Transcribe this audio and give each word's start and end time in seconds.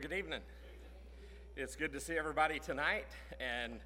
Good 0.00 0.14
evening. 0.14 0.40
It's 1.56 1.76
good 1.76 1.92
to 1.92 2.00
see 2.00 2.16
everybody 2.16 2.58
tonight, 2.58 3.04
and 3.38 3.80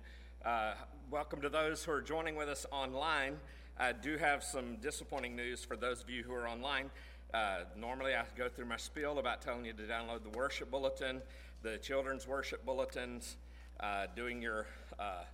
uh, 0.45 0.75
welcome 1.11 1.41
to 1.41 1.49
those 1.49 1.83
who 1.83 1.91
are 1.91 2.01
joining 2.01 2.37
with 2.37 2.49
us 2.49 2.67
online. 2.71 3.37
I 3.81 3.91
do 3.91 4.17
have 4.19 4.45
some 4.45 4.77
disappointing 4.77 5.35
news 5.35 5.65
for 5.65 5.77
those 5.77 6.01
of 6.01 6.09
you 6.09 6.23
who 6.23 6.33
are 6.33 6.47
online. 6.47 6.93
Uh, 7.33 7.65
normally, 7.77 8.15
I 8.15 8.23
go 8.39 8.49
through 8.49 8.67
my 8.67 8.77
spiel 8.77 9.19
about 9.19 9.43
telling 9.43 9.65
you 9.65 9.73
to 9.73 9.83
download 9.83 10.23
the 10.23 10.39
worship 10.39 10.71
bulletin, 10.71 11.21
the 11.63 11.79
children's 11.79 12.29
worship 12.29 12.65
bulletins, 12.65 13.37
uh, 13.81 14.07
doing 14.15 14.41
your 14.41 14.69
uh, 15.01 15.25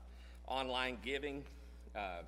online 0.47 0.97
giving. 1.03 1.45
Uh, 1.95 2.23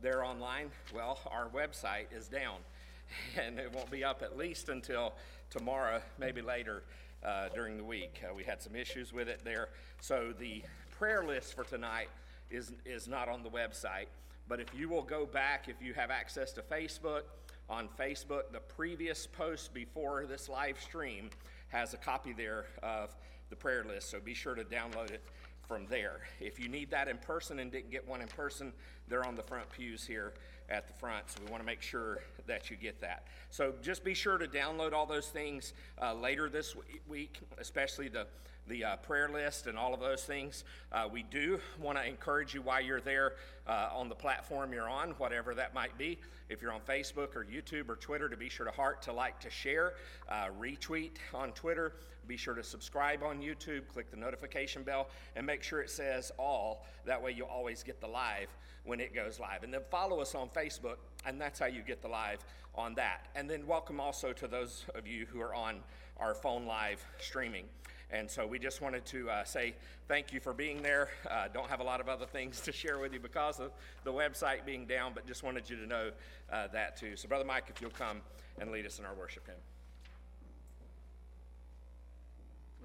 there 0.00 0.24
online, 0.24 0.70
well, 0.94 1.18
our 1.32 1.48
website 1.48 2.16
is 2.16 2.28
down, 2.28 2.58
and 3.36 3.58
it 3.58 3.72
won't 3.74 3.90
be 3.90 4.04
up 4.04 4.22
at 4.22 4.38
least 4.38 4.68
until 4.68 5.14
tomorrow, 5.50 6.00
maybe 6.20 6.40
later 6.40 6.84
uh, 7.24 7.48
during 7.54 7.76
the 7.76 7.84
week. 7.84 8.20
Uh, 8.22 8.34
we 8.34 8.44
had 8.44 8.62
some 8.62 8.74
issues 8.74 9.12
with 9.12 9.28
it 9.28 9.40
there. 9.44 9.68
So 10.00 10.32
the 10.38 10.62
prayer 10.98 11.24
list 11.24 11.54
for 11.54 11.64
tonight 11.64 12.08
is, 12.50 12.72
is 12.84 13.08
not 13.08 13.28
on 13.28 13.42
the 13.42 13.50
website. 13.50 14.06
But 14.48 14.60
if 14.60 14.74
you 14.74 14.88
will 14.88 15.02
go 15.02 15.26
back, 15.26 15.68
if 15.68 15.82
you 15.82 15.92
have 15.94 16.10
access 16.10 16.52
to 16.52 16.62
Facebook, 16.62 17.22
on 17.68 17.88
Facebook, 17.98 18.52
the 18.52 18.60
previous 18.60 19.26
post 19.26 19.74
before 19.74 20.24
this 20.26 20.48
live 20.48 20.80
stream 20.80 21.30
has 21.68 21.94
a 21.94 21.96
copy 21.96 22.32
there 22.32 22.66
of 22.82 23.14
the 23.50 23.56
prayer 23.56 23.84
list. 23.84 24.10
So 24.10 24.20
be 24.20 24.34
sure 24.34 24.54
to 24.54 24.64
download 24.64 25.10
it 25.10 25.22
from 25.66 25.86
there. 25.86 26.20
If 26.40 26.60
you 26.60 26.68
need 26.68 26.90
that 26.92 27.08
in 27.08 27.18
person 27.18 27.58
and 27.58 27.72
didn't 27.72 27.90
get 27.90 28.06
one 28.06 28.20
in 28.20 28.28
person, 28.28 28.72
they're 29.08 29.26
on 29.26 29.34
the 29.34 29.42
front 29.42 29.68
pews 29.70 30.06
here 30.06 30.32
at 30.68 30.86
the 30.86 30.94
front. 30.94 31.30
So 31.30 31.40
we 31.44 31.50
want 31.50 31.62
to 31.62 31.66
make 31.66 31.82
sure 31.82 32.18
that 32.46 32.70
you 32.70 32.76
get 32.76 33.00
that. 33.00 33.26
So 33.50 33.74
just 33.82 34.04
be 34.04 34.14
sure 34.14 34.38
to 34.38 34.46
download 34.46 34.92
all 34.92 35.06
those 35.06 35.28
things 35.28 35.72
uh, 36.00 36.14
later 36.14 36.48
this 36.48 36.76
week, 37.08 37.40
especially 37.58 38.08
the 38.08 38.26
the 38.68 38.84
uh, 38.84 38.96
prayer 38.96 39.28
list 39.28 39.66
and 39.66 39.78
all 39.78 39.94
of 39.94 40.00
those 40.00 40.24
things. 40.24 40.64
Uh, 40.92 41.08
we 41.10 41.22
do 41.22 41.60
want 41.80 41.98
to 41.98 42.04
encourage 42.04 42.54
you 42.54 42.62
while 42.62 42.80
you're 42.80 43.00
there 43.00 43.34
uh, 43.66 43.90
on 43.94 44.08
the 44.08 44.14
platform 44.14 44.72
you're 44.72 44.88
on, 44.88 45.10
whatever 45.18 45.54
that 45.54 45.74
might 45.74 45.96
be. 45.98 46.18
If 46.48 46.62
you're 46.62 46.72
on 46.72 46.80
Facebook 46.80 47.34
or 47.34 47.44
YouTube 47.44 47.88
or 47.88 47.96
Twitter, 47.96 48.28
to 48.28 48.36
be 48.36 48.48
sure 48.48 48.66
to 48.66 48.72
heart, 48.72 49.02
to 49.02 49.12
like, 49.12 49.40
to 49.40 49.50
share, 49.50 49.94
uh, 50.28 50.46
retweet 50.60 51.12
on 51.34 51.52
Twitter. 51.52 51.94
Be 52.26 52.36
sure 52.36 52.54
to 52.54 52.62
subscribe 52.62 53.22
on 53.22 53.40
YouTube, 53.40 53.88
click 53.88 54.10
the 54.10 54.16
notification 54.16 54.82
bell, 54.82 55.08
and 55.36 55.46
make 55.46 55.62
sure 55.62 55.80
it 55.80 55.90
says 55.90 56.32
all. 56.38 56.84
That 57.04 57.22
way 57.22 57.32
you'll 57.32 57.48
always 57.48 57.82
get 57.82 58.00
the 58.00 58.06
live 58.06 58.48
when 58.84 59.00
it 59.00 59.14
goes 59.14 59.38
live. 59.38 59.62
And 59.62 59.72
then 59.72 59.82
follow 59.90 60.20
us 60.20 60.34
on 60.34 60.48
Facebook, 60.48 60.96
and 61.24 61.40
that's 61.40 61.58
how 61.58 61.66
you 61.66 61.82
get 61.82 62.02
the 62.02 62.08
live 62.08 62.44
on 62.74 62.94
that. 62.94 63.26
And 63.34 63.48
then 63.48 63.66
welcome 63.66 64.00
also 64.00 64.32
to 64.32 64.46
those 64.46 64.86
of 64.94 65.06
you 65.06 65.26
who 65.26 65.40
are 65.40 65.54
on 65.54 65.76
our 66.18 66.34
phone 66.34 66.66
live 66.66 67.04
streaming. 67.18 67.64
And 68.10 68.30
so 68.30 68.46
we 68.46 68.58
just 68.58 68.80
wanted 68.80 69.04
to 69.06 69.28
uh, 69.28 69.44
say 69.44 69.74
thank 70.06 70.32
you 70.32 70.38
for 70.38 70.52
being 70.52 70.80
there. 70.80 71.08
Uh, 71.28 71.48
don't 71.52 71.68
have 71.68 71.80
a 71.80 71.84
lot 71.84 72.00
of 72.00 72.08
other 72.08 72.26
things 72.26 72.60
to 72.62 72.72
share 72.72 72.98
with 72.98 73.12
you 73.12 73.20
because 73.20 73.58
of 73.58 73.72
the 74.04 74.12
website 74.12 74.64
being 74.64 74.86
down, 74.86 75.12
but 75.14 75.26
just 75.26 75.42
wanted 75.42 75.68
you 75.68 75.76
to 75.76 75.86
know 75.86 76.10
uh, 76.52 76.68
that 76.68 76.96
too. 76.96 77.16
So, 77.16 77.28
Brother 77.28 77.44
Mike, 77.44 77.64
if 77.68 77.80
you'll 77.80 77.90
come 77.90 78.20
and 78.60 78.70
lead 78.70 78.86
us 78.86 78.98
in 78.98 79.04
our 79.04 79.14
worship 79.14 79.46
hymn. 79.46 79.56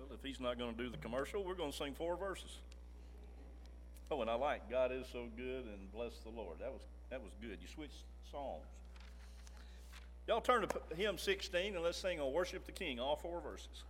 Well, 0.02 0.18
if 0.18 0.26
he's 0.26 0.40
not 0.40 0.58
going 0.58 0.76
to 0.76 0.84
do 0.84 0.90
the 0.90 0.98
commercial, 0.98 1.44
we're 1.44 1.56
going 1.56 1.72
to 1.72 1.78
sing 1.78 1.94
four 1.94 2.18
verses. 2.18 2.58
Oh, 4.10 4.22
and 4.22 4.30
I 4.30 4.36
like 4.36 4.70
God 4.70 4.92
is 4.92 5.06
so 5.12 5.28
good 5.38 5.66
and 5.66 5.92
bless 5.94 6.18
the 6.20 6.30
Lord. 6.30 6.58
That 6.60 6.72
was 6.72 6.82
that 7.10 7.22
was 7.22 7.32
good. 7.42 7.58
You 7.62 7.68
switched 7.74 8.04
songs. 8.30 8.66
Y'all 10.28 10.42
turn 10.42 10.68
to 10.68 10.96
hymn 10.96 11.18
16 11.18 11.76
and 11.76 11.84
let's 11.84 11.98
sing 11.98 12.20
on 12.20 12.34
Worship 12.34 12.66
the 12.66 12.72
King, 12.72 13.00
all 13.00 13.16
four 13.16 13.42
verses. 13.42 13.84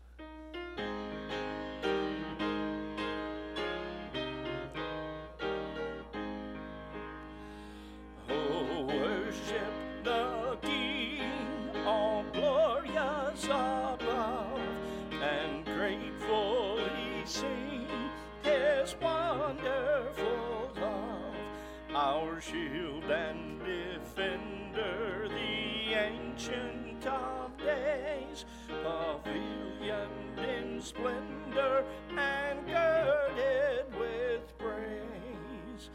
Shield 22.42 23.04
and 23.04 23.60
defender, 23.60 25.28
the 25.30 25.94
ancient 25.94 27.06
of 27.06 27.56
days, 27.58 28.46
pavilioned 28.84 30.40
in 30.40 30.82
splendor 30.82 31.86
and 32.18 32.66
girded 32.66 33.86
with 34.00 34.58
praise. 34.58 35.90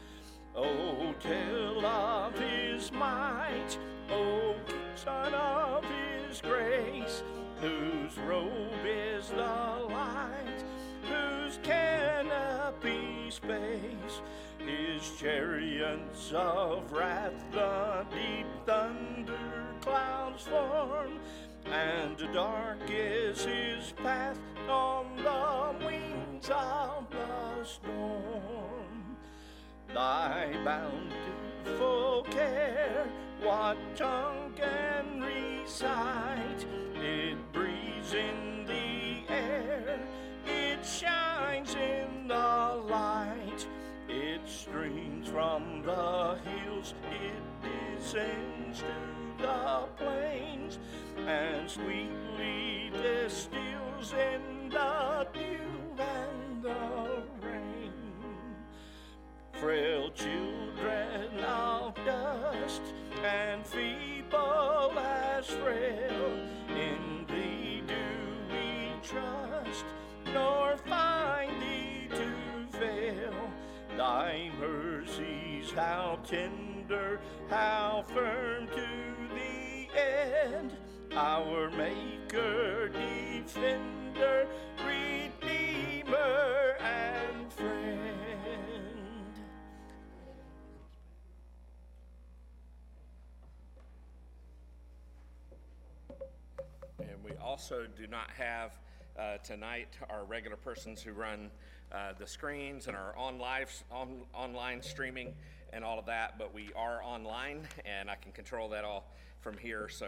Oh, 0.55 1.13
tell 1.19 1.85
of 1.85 2.39
his 2.39 2.93
might, 2.93 3.77
oh, 4.09 4.55
son 4.95 5.33
of 5.33 5.83
his 5.83 6.39
grace, 6.39 7.23
whose 7.59 8.17
robe 8.19 8.85
is 8.85 9.27
the 9.29 9.35
light, 9.89 10.63
whose 11.03 11.59
canopy 11.61 13.29
space 13.31 13.96
chariots 15.15 16.31
of 16.33 16.91
wrath 16.91 17.33
the 17.51 18.05
deep 18.11 18.47
thunder 18.65 19.75
clouds 19.81 20.43
form, 20.43 21.19
and 21.65 22.17
dark 22.33 22.79
is 22.89 23.45
his 23.45 23.93
path 24.03 24.39
on 24.69 25.05
the 25.17 25.85
wings 25.85 26.49
of 26.49 27.09
the 27.09 27.63
storm. 27.63 29.17
Thy 29.93 30.53
bountiful 30.63 32.25
care, 32.29 33.07
what 33.41 33.77
tongue 33.95 34.53
can 34.55 35.21
recite? 35.21 36.65
It 36.95 37.37
breathes 37.53 38.13
in 38.13 38.65
the 38.65 39.33
air, 39.33 39.99
it 40.45 40.85
shines 40.85 41.75
in 41.75 42.27
the 42.27 42.83
light 42.89 43.46
it 44.09 44.41
streams 44.47 45.27
from 45.27 45.81
the 45.83 46.37
hills, 46.45 46.93
it 47.11 47.97
descends 47.97 48.79
to 48.79 49.43
the 49.43 49.83
plains, 49.97 50.79
and 51.25 51.69
sweetly 51.69 52.91
distills 52.93 54.13
in 54.13 54.69
the 54.69 55.27
dew 55.33 55.99
and 55.99 56.63
the 56.63 57.23
rain. 57.41 57.91
Frail 59.53 60.11
children 60.11 61.39
of 61.45 61.95
dust 62.05 62.81
and 63.23 63.65
feeble 63.65 64.97
as 64.97 65.47
frail, 65.47 66.31
in 66.69 67.25
thee 67.27 67.83
do 67.87 67.95
we 68.51 68.91
trust, 69.03 69.85
nor 70.33 70.77
how 75.77 76.17
tender, 76.27 77.19
how 77.51 78.03
firm 78.07 78.67
to 78.67 78.87
the 79.35 79.87
end. 79.95 80.73
Our 81.15 81.69
Maker, 81.69 82.89
Defender, 82.89 84.47
Redeemer, 84.83 86.17
and 86.79 87.53
Friend. 87.53 87.97
And 96.99 97.23
we 97.23 97.31
also 97.33 97.85
do 97.95 98.07
not 98.07 98.31
have 98.31 98.79
uh, 99.17 99.37
tonight 99.43 99.89
our 100.09 100.25
regular 100.25 100.57
persons 100.57 101.03
who 101.03 101.11
run 101.13 101.51
uh, 101.91 102.13
the 102.19 102.27
screens 102.27 102.87
and 102.87 102.97
our 102.97 103.15
on 103.15 103.39
live 103.39 103.71
on, 103.91 104.21
online 104.33 104.81
streaming 104.81 105.33
and 105.73 105.83
all 105.83 105.99
of 105.99 106.05
that, 106.05 106.37
but 106.37 106.53
we 106.53 106.69
are 106.75 107.01
online 107.03 107.67
and 107.85 108.09
I 108.09 108.15
can 108.15 108.31
control 108.31 108.69
that 108.69 108.83
all 108.83 109.05
from 109.41 109.57
here. 109.57 109.89
So 109.89 110.07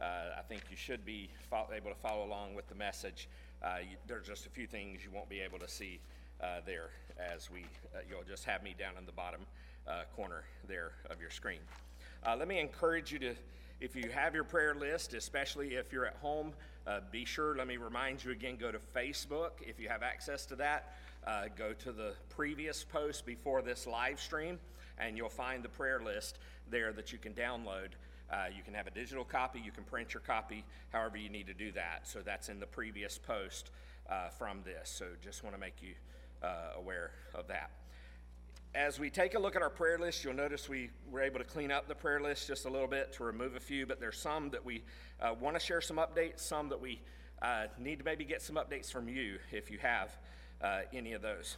uh, 0.00 0.04
I 0.38 0.42
think 0.48 0.62
you 0.70 0.76
should 0.76 1.04
be 1.04 1.30
fo- 1.50 1.68
able 1.74 1.90
to 1.90 1.96
follow 1.96 2.26
along 2.26 2.54
with 2.54 2.68
the 2.68 2.74
message. 2.74 3.28
Uh, 3.62 3.76
you, 3.82 3.96
there's 4.06 4.26
just 4.26 4.46
a 4.46 4.50
few 4.50 4.66
things 4.66 5.00
you 5.04 5.10
won't 5.10 5.28
be 5.28 5.40
able 5.40 5.58
to 5.58 5.68
see 5.68 6.00
uh, 6.42 6.60
there 6.66 6.90
as 7.18 7.50
we, 7.50 7.60
uh, 7.94 8.00
you'll 8.08 8.24
just 8.28 8.44
have 8.44 8.62
me 8.62 8.74
down 8.78 8.92
in 8.98 9.06
the 9.06 9.12
bottom 9.12 9.40
uh, 9.88 10.02
corner 10.14 10.44
there 10.68 10.92
of 11.10 11.20
your 11.20 11.30
screen. 11.30 11.60
let 12.26 12.48
me 12.48 12.58
encourage 12.58 13.12
you 13.12 13.18
to, 13.18 13.34
if 13.80 13.94
you 13.94 14.10
have 14.10 14.34
your 14.34 14.44
prayer 14.44 14.74
list, 14.74 15.14
especially 15.14 15.74
if 15.74 15.92
you're 15.92 16.06
at 16.06 16.16
home, 16.16 16.52
be 17.10 17.24
sure, 17.24 17.56
let 17.56 17.66
me 17.66 17.76
remind 17.76 18.24
you 18.24 18.30
again, 18.30 18.56
go 18.56 18.70
to 18.70 18.78
Facebook 18.78 19.50
if 19.60 19.80
you 19.80 19.88
have 19.88 20.02
access 20.02 20.46
to 20.46 20.56
that 20.56 20.94
uh, 21.26 21.44
go 21.56 21.72
to 21.72 21.92
the 21.92 22.12
previous 22.28 22.84
post 22.84 23.26
before 23.26 23.62
this 23.62 23.86
live 23.86 24.20
stream, 24.20 24.58
and 24.98 25.16
you'll 25.16 25.28
find 25.28 25.62
the 25.62 25.68
prayer 25.68 26.00
list 26.00 26.38
there 26.70 26.92
that 26.92 27.12
you 27.12 27.18
can 27.18 27.32
download. 27.32 27.90
Uh, 28.30 28.46
you 28.54 28.62
can 28.62 28.74
have 28.74 28.86
a 28.86 28.90
digital 28.90 29.24
copy, 29.24 29.60
you 29.60 29.70
can 29.70 29.84
print 29.84 30.12
your 30.12 30.20
copy, 30.20 30.64
however 30.92 31.16
you 31.16 31.28
need 31.28 31.46
to 31.46 31.54
do 31.54 31.70
that. 31.72 32.00
So 32.08 32.20
that's 32.20 32.48
in 32.48 32.58
the 32.58 32.66
previous 32.66 33.18
post 33.18 33.70
uh, 34.10 34.28
from 34.30 34.62
this. 34.64 34.88
So 34.90 35.06
just 35.22 35.44
want 35.44 35.54
to 35.54 35.60
make 35.60 35.76
you 35.80 35.94
uh, 36.42 36.78
aware 36.78 37.12
of 37.34 37.46
that. 37.48 37.70
As 38.74 38.98
we 38.98 39.10
take 39.10 39.34
a 39.34 39.38
look 39.38 39.56
at 39.56 39.62
our 39.62 39.70
prayer 39.70 39.98
list, 39.98 40.22
you'll 40.24 40.34
notice 40.34 40.68
we 40.68 40.90
were 41.10 41.22
able 41.22 41.38
to 41.38 41.44
clean 41.44 41.70
up 41.70 41.88
the 41.88 41.94
prayer 41.94 42.20
list 42.20 42.46
just 42.46 42.66
a 42.66 42.68
little 42.68 42.88
bit 42.88 43.12
to 43.14 43.24
remove 43.24 43.54
a 43.54 43.60
few, 43.60 43.86
but 43.86 44.00
there's 44.00 44.18
some 44.18 44.50
that 44.50 44.64
we 44.64 44.82
uh, 45.20 45.32
want 45.40 45.58
to 45.58 45.60
share 45.64 45.80
some 45.80 45.96
updates, 45.96 46.40
some 46.40 46.68
that 46.68 46.80
we 46.80 47.00
uh, 47.40 47.66
need 47.78 48.00
to 48.00 48.04
maybe 48.04 48.24
get 48.24 48.42
some 48.42 48.56
updates 48.56 48.90
from 48.90 49.08
you 49.08 49.38
if 49.50 49.70
you 49.70 49.78
have 49.78 50.10
uh, 50.62 50.80
any 50.92 51.12
of 51.12 51.22
those. 51.22 51.56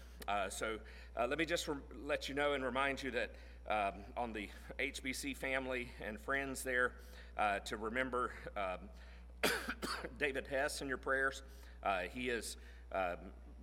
So 0.51 0.77
uh, 1.19 1.27
let 1.27 1.39
me 1.39 1.45
just 1.45 1.67
re- 1.67 1.75
let 2.07 2.29
you 2.29 2.35
know 2.35 2.53
and 2.53 2.65
remind 2.65 3.03
you 3.03 3.11
that 3.11 3.33
um, 3.69 4.05
on 4.17 4.33
the 4.33 4.49
HBC 4.79 5.37
family 5.37 5.91
and 6.07 6.19
friends 6.21 6.63
there, 6.63 6.93
uh, 7.37 7.59
to 7.61 7.77
remember 7.77 8.31
um, 8.57 9.51
David 10.19 10.47
Hess 10.47 10.81
in 10.81 10.89
your 10.89 10.97
prayers. 10.97 11.43
Uh, 11.83 12.03
he 12.13 12.29
is 12.29 12.57
um, 12.93 13.17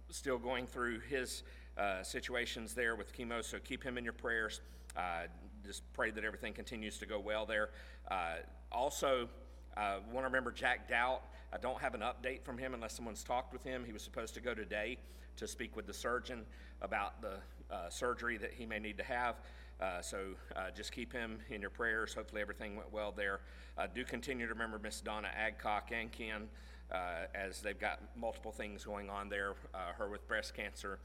still 0.10 0.38
going 0.38 0.68
through 0.68 1.00
his 1.00 1.44
uh, 1.78 2.04
situations 2.04 2.74
there 2.74 2.96
with 2.96 3.16
chemo, 3.18 3.44
so 3.44 3.58
keep 3.60 3.84
him 3.84 3.98
in 3.98 4.04
your 4.04 4.13
prayers. 4.13 4.62
Uh, 4.96 5.24
just 5.66 5.81
pray 5.94 6.12
that 6.12 6.24
everything 6.24 6.54
continues 6.54 6.98
to 6.98 7.06
go 7.06 7.19
well 7.19 7.46
there. 7.46 7.69
Uh, 8.12 8.36
also, 8.72 9.30
uh, 9.78 9.98
want 10.12 10.24
to 10.24 10.28
remember 10.28 10.51
Jack 10.51 10.90
Doubt. 10.90 11.22
I 11.54 11.58
don't 11.58 11.80
have 11.80 11.96
an 11.96 12.01
update 12.01 12.44
from 12.44 12.58
him 12.58 12.74
unless 12.74 12.94
someone's 12.94 13.24
talked 13.24 13.54
with 13.54 13.63
him. 13.63 13.84
He 13.86 13.94
was 13.94 14.01
supposed 14.01 14.34
to 14.34 14.42
go 14.42 14.54
today 14.54 14.98
to 15.38 15.48
speak 15.48 15.76
with 15.76 15.86
the 15.86 15.94
surgeon 15.94 16.46
about 16.82 17.22
the 17.22 17.38
uh, 17.74 17.90
surgery 17.90 18.38
that 18.38 18.54
he 18.54 18.66
may 18.66 18.80
need 18.80 18.98
to 18.98 19.04
have. 19.04 19.36
Uh, 19.82 20.02
so 20.02 20.20
uh, 20.56 20.72
just 20.76 20.92
keep 20.92 21.12
him 21.12 21.40
in 21.50 21.62
your 21.62 21.70
prayers. 21.70 22.14
Hopefully 22.14 22.42
everything 22.42 22.76
went 22.76 22.92
well 22.94 23.14
there. 23.16 23.42
Uh, 23.78 23.88
do 23.94 24.06
continue 24.06 24.48
to 24.48 24.54
remember 24.54 24.80
Miss 24.80 25.02
Donna 25.02 25.30
Adcock 25.36 25.90
and 25.92 26.12
Ken 26.12 26.48
uh, 26.92 27.26
as 27.34 27.62
they've 27.62 27.80
got 27.80 28.00
multiple 28.16 28.52
things 28.52 28.86
going 28.86 29.10
on 29.10 29.28
there. 29.28 29.56
Uh, 29.74 29.92
her 29.98 30.10
with 30.10 30.25
breast 30.27 30.54
cancer, 30.54 31.00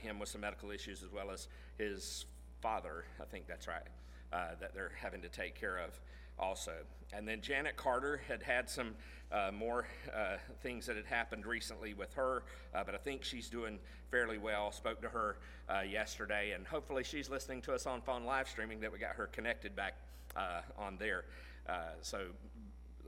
him 0.00 0.18
with 0.18 0.28
some 0.28 0.40
medical 0.40 0.70
issues, 0.70 1.02
as 1.02 1.12
well 1.12 1.30
as 1.30 1.48
his 1.76 2.24
father. 2.62 3.04
I 3.20 3.24
think 3.24 3.46
that's 3.46 3.68
right. 3.68 3.82
That 4.30 4.74
they're 4.74 4.92
having 5.00 5.22
to 5.22 5.28
take 5.28 5.54
care 5.54 5.78
of 5.78 5.98
also. 6.38 6.72
And 7.12 7.26
then 7.26 7.40
Janet 7.40 7.76
Carter 7.76 8.20
had 8.28 8.42
had 8.42 8.68
some 8.68 8.94
uh, 9.32 9.50
more 9.52 9.86
uh, 10.14 10.36
things 10.62 10.86
that 10.86 10.96
had 10.96 11.06
happened 11.06 11.46
recently 11.46 11.94
with 11.94 12.12
her, 12.14 12.44
uh, 12.74 12.84
but 12.84 12.94
I 12.94 12.98
think 12.98 13.24
she's 13.24 13.48
doing 13.48 13.78
fairly 14.10 14.38
well. 14.38 14.70
Spoke 14.70 15.00
to 15.02 15.08
her 15.08 15.38
uh, 15.68 15.80
yesterday, 15.80 16.52
and 16.52 16.66
hopefully 16.66 17.02
she's 17.02 17.28
listening 17.28 17.62
to 17.62 17.74
us 17.74 17.86
on 17.86 18.00
phone 18.02 18.24
live 18.24 18.48
streaming 18.48 18.80
that 18.80 18.92
we 18.92 18.98
got 18.98 19.16
her 19.16 19.26
connected 19.26 19.74
back 19.74 19.94
uh, 20.36 20.60
on 20.78 20.96
there. 20.98 21.24
Uh, 21.68 21.94
so 22.00 22.26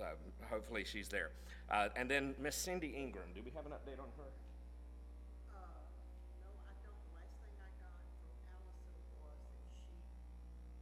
uh, 0.00 0.04
hopefully 0.50 0.84
she's 0.84 1.08
there. 1.08 1.30
And 1.96 2.10
then 2.10 2.34
Miss 2.40 2.56
Cindy 2.56 2.94
Ingram, 2.96 3.28
do 3.34 3.42
we 3.44 3.50
have 3.54 3.66
an 3.66 3.72
update 3.72 4.00
on 4.00 4.08
her? 4.16 4.30
Uh, 5.52 5.60
no, 6.40 6.48
I 6.64 6.72
don't. 6.80 6.96
The 7.12 7.20
last 7.20 7.36
thing 7.44 7.52
I 7.60 7.68
got 7.76 7.92
from 8.24 8.32
Allison 8.48 9.04
was 9.20 9.36
that 9.52 9.68
she, 9.84 10.00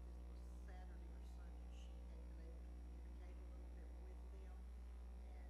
this 0.06 0.22
was 0.30 0.46
Saturday 0.62 1.10
or 1.10 1.26
Sunday, 1.34 1.74
she 1.82 1.98
had 1.98 2.22
been 2.22 2.38
able 2.38 2.70
to 2.70 2.94
communicate 3.10 3.50
a 3.50 3.98
little 4.06 4.06
bit 4.06 4.22
with 4.30 4.46
them. 4.46 4.62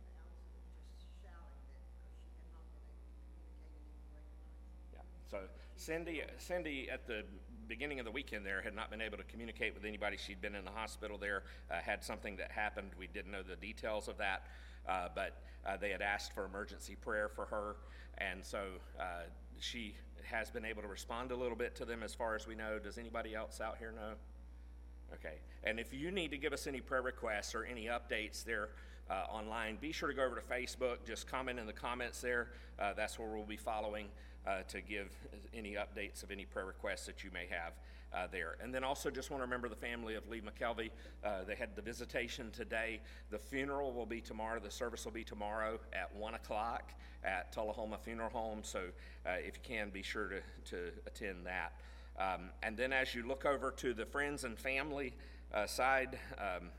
And 0.01 0.09
Allison 0.17 0.57
was 0.57 0.73
just 0.89 1.05
shouting 1.21 1.61
that 1.69 1.85
because 1.93 2.17
she 2.25 2.33
had 2.33 2.49
not 2.49 2.65
been 2.73 2.89
able 2.89 3.05
to 3.05 3.21
communicate 3.21 3.77
and 3.77 3.85
even 3.93 4.09
recognize. 4.17 4.65
Yeah. 4.97 5.05
So 5.29 5.45
Cindy, 5.77 6.23
Cindy 6.39 6.89
at 6.91 7.07
the 7.07 7.23
beginning 7.69 7.99
of 7.99 8.05
the 8.05 8.11
weekend 8.11 8.47
there 8.47 8.63
had 8.63 8.75
not 8.75 8.91
been 8.91 9.01
able 9.01 9.19
to 9.19 9.25
communicate 9.25 9.75
with 9.75 9.85
anybody. 9.85 10.17
She'd 10.17 10.41
been 10.41 10.55
in 10.55 10.65
the 10.65 10.71
hospital 10.71 11.19
there, 11.19 11.43
uh, 11.71 11.75
had 11.75 12.03
something 12.03 12.37
that 12.37 12.51
happened. 12.51 12.91
We 12.99 13.07
didn't 13.07 13.33
know 13.33 13.43
the 13.43 13.57
details 13.57 14.09
of 14.09 14.17
that, 14.19 14.45
uh, 14.89 15.09
but 15.15 15.43
uh, 15.67 15.77
they 15.77 15.91
had 15.91 16.03
asked 16.03 16.33
for 16.33 16.45
emergency 16.45 16.97
prayer 16.97 17.29
for 17.29 17.45
her, 17.47 17.77
and 18.19 18.45
so 18.45 18.65
uh, 18.99 19.25
she 19.59 19.95
has 20.23 20.51
been 20.51 20.65
able 20.65 20.83
to 20.83 20.89
respond 20.89 21.31
a 21.31 21.37
little 21.37 21.57
bit 21.57 21.75
to 21.77 21.85
them 21.85 22.03
as 22.03 22.15
far 22.15 22.35
as 22.35 22.47
we 22.47 22.55
know. 22.55 22.79
Does 22.79 22.99
anybody 22.99 23.35
else 23.35 23.61
out 23.61 23.77
here 23.79 23.93
know? 23.93 24.15
Okay, 25.15 25.37
and 25.63 25.79
if 25.79 25.93
you 25.93 26.11
need 26.11 26.31
to 26.31 26.39
give 26.39 26.53
us 26.53 26.67
any 26.67 26.81
prayer 26.81 27.03
requests 27.03 27.55
or 27.55 27.65
any 27.65 27.87
updates 27.87 28.45
there 28.45 28.71
uh, 29.09 29.25
online, 29.31 29.77
be 29.77 29.93
sure 29.93 30.09
to 30.09 30.15
go 30.15 30.25
over 30.25 30.37
to 30.37 30.41
Facebook. 30.41 30.99
Just 31.07 31.29
comment 31.29 31.59
in 31.59 31.67
the 31.67 31.73
comments 31.73 32.21
there. 32.21 32.49
Uh, 32.79 32.93
that's 32.97 33.19
where 33.19 33.29
we'll 33.29 33.45
be 33.45 33.57
following 33.57 34.09
uh, 34.47 34.63
to 34.69 34.81
give 34.81 35.11
any 35.55 35.75
updates 35.75 36.23
of 36.23 36.31
any 36.31 36.45
prayer 36.45 36.67
requests 36.67 37.07
that 37.07 37.25
you 37.25 37.31
may 37.33 37.47
have 37.47 37.73
uh, 38.15 38.27
there. 38.31 38.57
And 38.63 38.75
then 38.75 38.85
also 38.85 39.11
just 39.11 39.31
want 39.31 39.41
to 39.41 39.45
remember 39.45 39.69
the 39.69 39.77
family 39.77 40.15
of 40.15 40.29
Lee 40.29 40.41
McKelvey. 40.41 40.91
Uh, 41.25 41.45
they 41.47 41.55
had 41.55 41.75
the 41.77 41.83
visitation 41.83 42.51
today. 42.51 43.01
The 43.31 43.39
funeral 43.39 43.93
will 43.93 44.07
be 44.07 44.21
tomorrow. 44.21 44.61
The 44.61 44.71
service 44.71 45.05
will 45.05 45.13
be 45.13 45.25
tomorrow 45.25 45.79
at 45.93 46.15
1 46.15 46.35
o'clock 46.35 46.93
at 47.25 47.53
Tullahoma 47.53 47.99
Funeral 47.99 48.31
Home. 48.31 48.61
So 48.63 48.81
uh, 49.27 49.31
if 49.39 49.57
you 49.57 49.63
can, 49.63 49.91
be 49.91 50.03
sure 50.03 50.29
to, 50.29 50.41
to 50.71 50.93
attend 51.07 51.47
that. 51.47 51.73
Um, 52.19 52.51
and 52.63 52.77
then 52.77 52.93
as 52.93 53.15
you 53.15 53.27
look 53.27 53.45
over 53.45 53.71
to 53.73 53.93
the 53.93 54.07
friends 54.07 54.45
and 54.45 54.59
family 54.59 55.15
uh, 55.53 55.67
side, 55.67 56.19
um, 56.39 56.71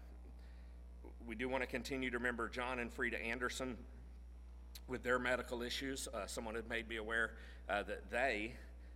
we 1.28 1.36
do 1.36 1.50
want 1.50 1.62
to 1.62 1.68
continue 1.68 2.10
to 2.10 2.18
remember 2.18 2.48
John 2.50 2.80
and 2.80 2.92
Frida 2.92 3.22
Anderson 3.22 3.78
with 4.88 5.04
their 5.04 5.20
medical 5.20 5.62
issues. 5.62 6.08
Uh, 6.14 6.26
someone 6.26 6.56
had 6.56 6.70
made 6.70 6.88
me 6.88 6.96
aware 6.96 7.32
uh, 7.70 7.84
that 7.84 8.10
they, 8.10 8.54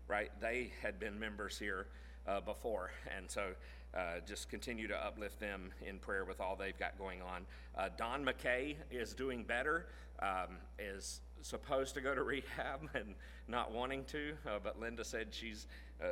right, 0.08 0.32
they 0.40 0.72
had 0.82 1.00
been 1.00 1.20
members 1.20 1.58
here 1.58 1.88
uh, 2.28 2.40
before. 2.42 2.92
And 3.16 3.30
so 3.30 3.50
uh, 3.96 4.20
just 4.26 4.50
continue 4.50 4.88
to 4.88 4.96
uplift 4.96 5.40
them 5.40 5.72
in 5.86 6.00
prayer 6.00 6.26
with 6.26 6.40
all 6.40 6.56
they've 6.56 6.78
got 6.78 6.98
going 6.98 7.22
on. 7.22 7.46
Uh, 7.78 7.90
Don 7.98 8.26
McKay 8.26 8.76
is 8.90 9.14
doing 9.14 9.44
better, 9.44 9.88
um, 10.22 10.58
is 10.80 11.22
supposed 11.42 11.94
to 11.96 12.02
go 12.02 12.16
to 12.16 12.24
rehab 12.24 12.82
and 12.94 13.16
not 13.48 13.72
wanting 13.72 14.06
to, 14.06 14.34
uh, 14.48 14.60
but 14.64 14.80
Linda 14.80 15.04
said 15.04 15.28
she's 15.32 15.68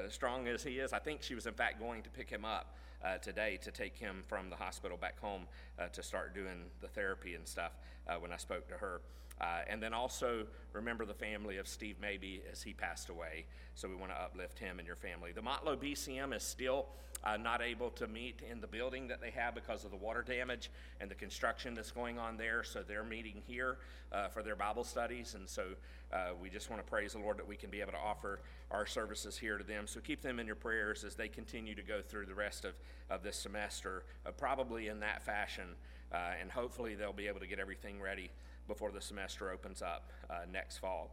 strong 0.10 0.48
as 0.48 0.64
he 0.64 0.78
is. 0.78 0.94
I 0.94 1.00
think 1.00 1.24
she 1.24 1.34
was, 1.34 1.48
in 1.48 1.54
fact, 1.54 1.80
going 1.80 2.04
to 2.04 2.10
pick 2.12 2.30
him 2.30 2.46
up 2.46 2.76
uh, 3.04 3.18
today 3.18 3.58
to 3.62 3.72
take 3.72 3.98
him 3.98 4.24
from 4.28 4.50
the 4.50 4.56
hospital 4.56 4.98
back 4.98 5.20
home 5.20 5.44
uh, 5.78 5.88
to 5.88 6.04
start 6.04 6.34
doing 6.34 6.66
the 6.82 6.88
therapy 6.88 7.36
and 7.36 7.48
stuff 7.48 7.72
uh, 8.08 8.16
when 8.16 8.32
I 8.32 8.38
spoke 8.38 8.68
to 8.70 8.76
her. 8.76 9.02
Uh, 9.42 9.60
and 9.68 9.82
then 9.82 9.94
also 9.94 10.46
remember 10.74 11.06
the 11.06 11.14
family 11.14 11.58
of 11.58 11.68
Steve 11.68 11.96
Maybe 12.02 12.42
as 12.52 12.62
he 12.62 12.74
passed 12.74 13.10
away. 13.10 13.46
So 13.76 13.88
we 13.88 13.96
want 13.96 14.12
to 14.12 14.22
uplift 14.22 14.60
him 14.60 14.80
and 14.80 14.88
your 14.88 14.98
family. 14.98 15.32
The 15.32 15.42
Motlow 15.42 15.78
BCM 15.78 16.36
is 16.36 16.44
still 16.44 16.88
uh, 17.24 17.38
not 17.38 17.62
able 17.62 17.90
to 17.92 18.08
meet 18.08 18.42
in 18.50 18.62
the 18.62 18.68
building 18.68 19.08
that 19.08 19.22
they 19.22 19.32
have 19.32 19.56
because 19.56 19.84
of 19.84 19.92
the 19.92 19.98
water 19.98 20.22
damage 20.22 20.70
and 21.00 21.10
the 21.10 21.16
construction 21.16 21.74
that's 21.74 21.92
going 21.92 22.18
on 22.18 22.38
there. 22.38 22.64
So 22.64 22.84
they're 22.86 23.04
meeting 23.04 23.42
here 23.48 23.78
uh, 24.12 24.28
for 24.28 24.44
their 24.44 24.56
Bible 24.56 24.84
studies. 24.84 25.36
And 25.36 25.48
so 25.48 25.64
uh, 26.12 26.30
we 26.42 26.50
just 26.50 26.70
want 26.70 26.84
to 26.84 26.90
praise 26.90 27.14
the 27.14 27.20
Lord 27.20 27.38
that 27.38 27.48
we 27.48 27.56
can 27.56 27.70
be 27.70 27.82
able 27.82 27.92
to 27.92 27.98
offer 27.98 28.40
our 28.72 28.86
services 28.86 29.38
here 29.38 29.58
to 29.58 29.64
them. 29.64 29.88
So 29.88 30.00
keep 30.00 30.22
them 30.22 30.40
in 30.40 30.48
your 30.48 30.56
prayers 30.56 31.04
as 31.04 31.16
they 31.16 31.28
continue 31.28 31.76
to 31.76 31.84
go 31.84 32.02
through 32.02 32.26
the 32.26 32.36
rest 32.36 32.66
of, 32.66 32.74
of 33.10 33.24
this 33.24 33.38
semester, 33.38 34.04
uh, 34.26 34.32
probably 34.32 34.88
in 34.88 35.00
that 35.02 35.22
fashion. 35.24 35.76
Uh, 36.12 36.32
and 36.40 36.52
hopefully 36.52 36.96
they'll 36.96 37.14
be 37.14 37.28
able 37.28 37.40
to 37.40 37.48
get 37.48 37.60
everything 37.60 38.02
ready 38.02 38.32
before 38.70 38.92
the 38.92 39.02
semester 39.02 39.52
opens 39.52 39.82
up 39.82 40.12
uh, 40.30 40.46
next 40.50 40.78
fall. 40.78 41.12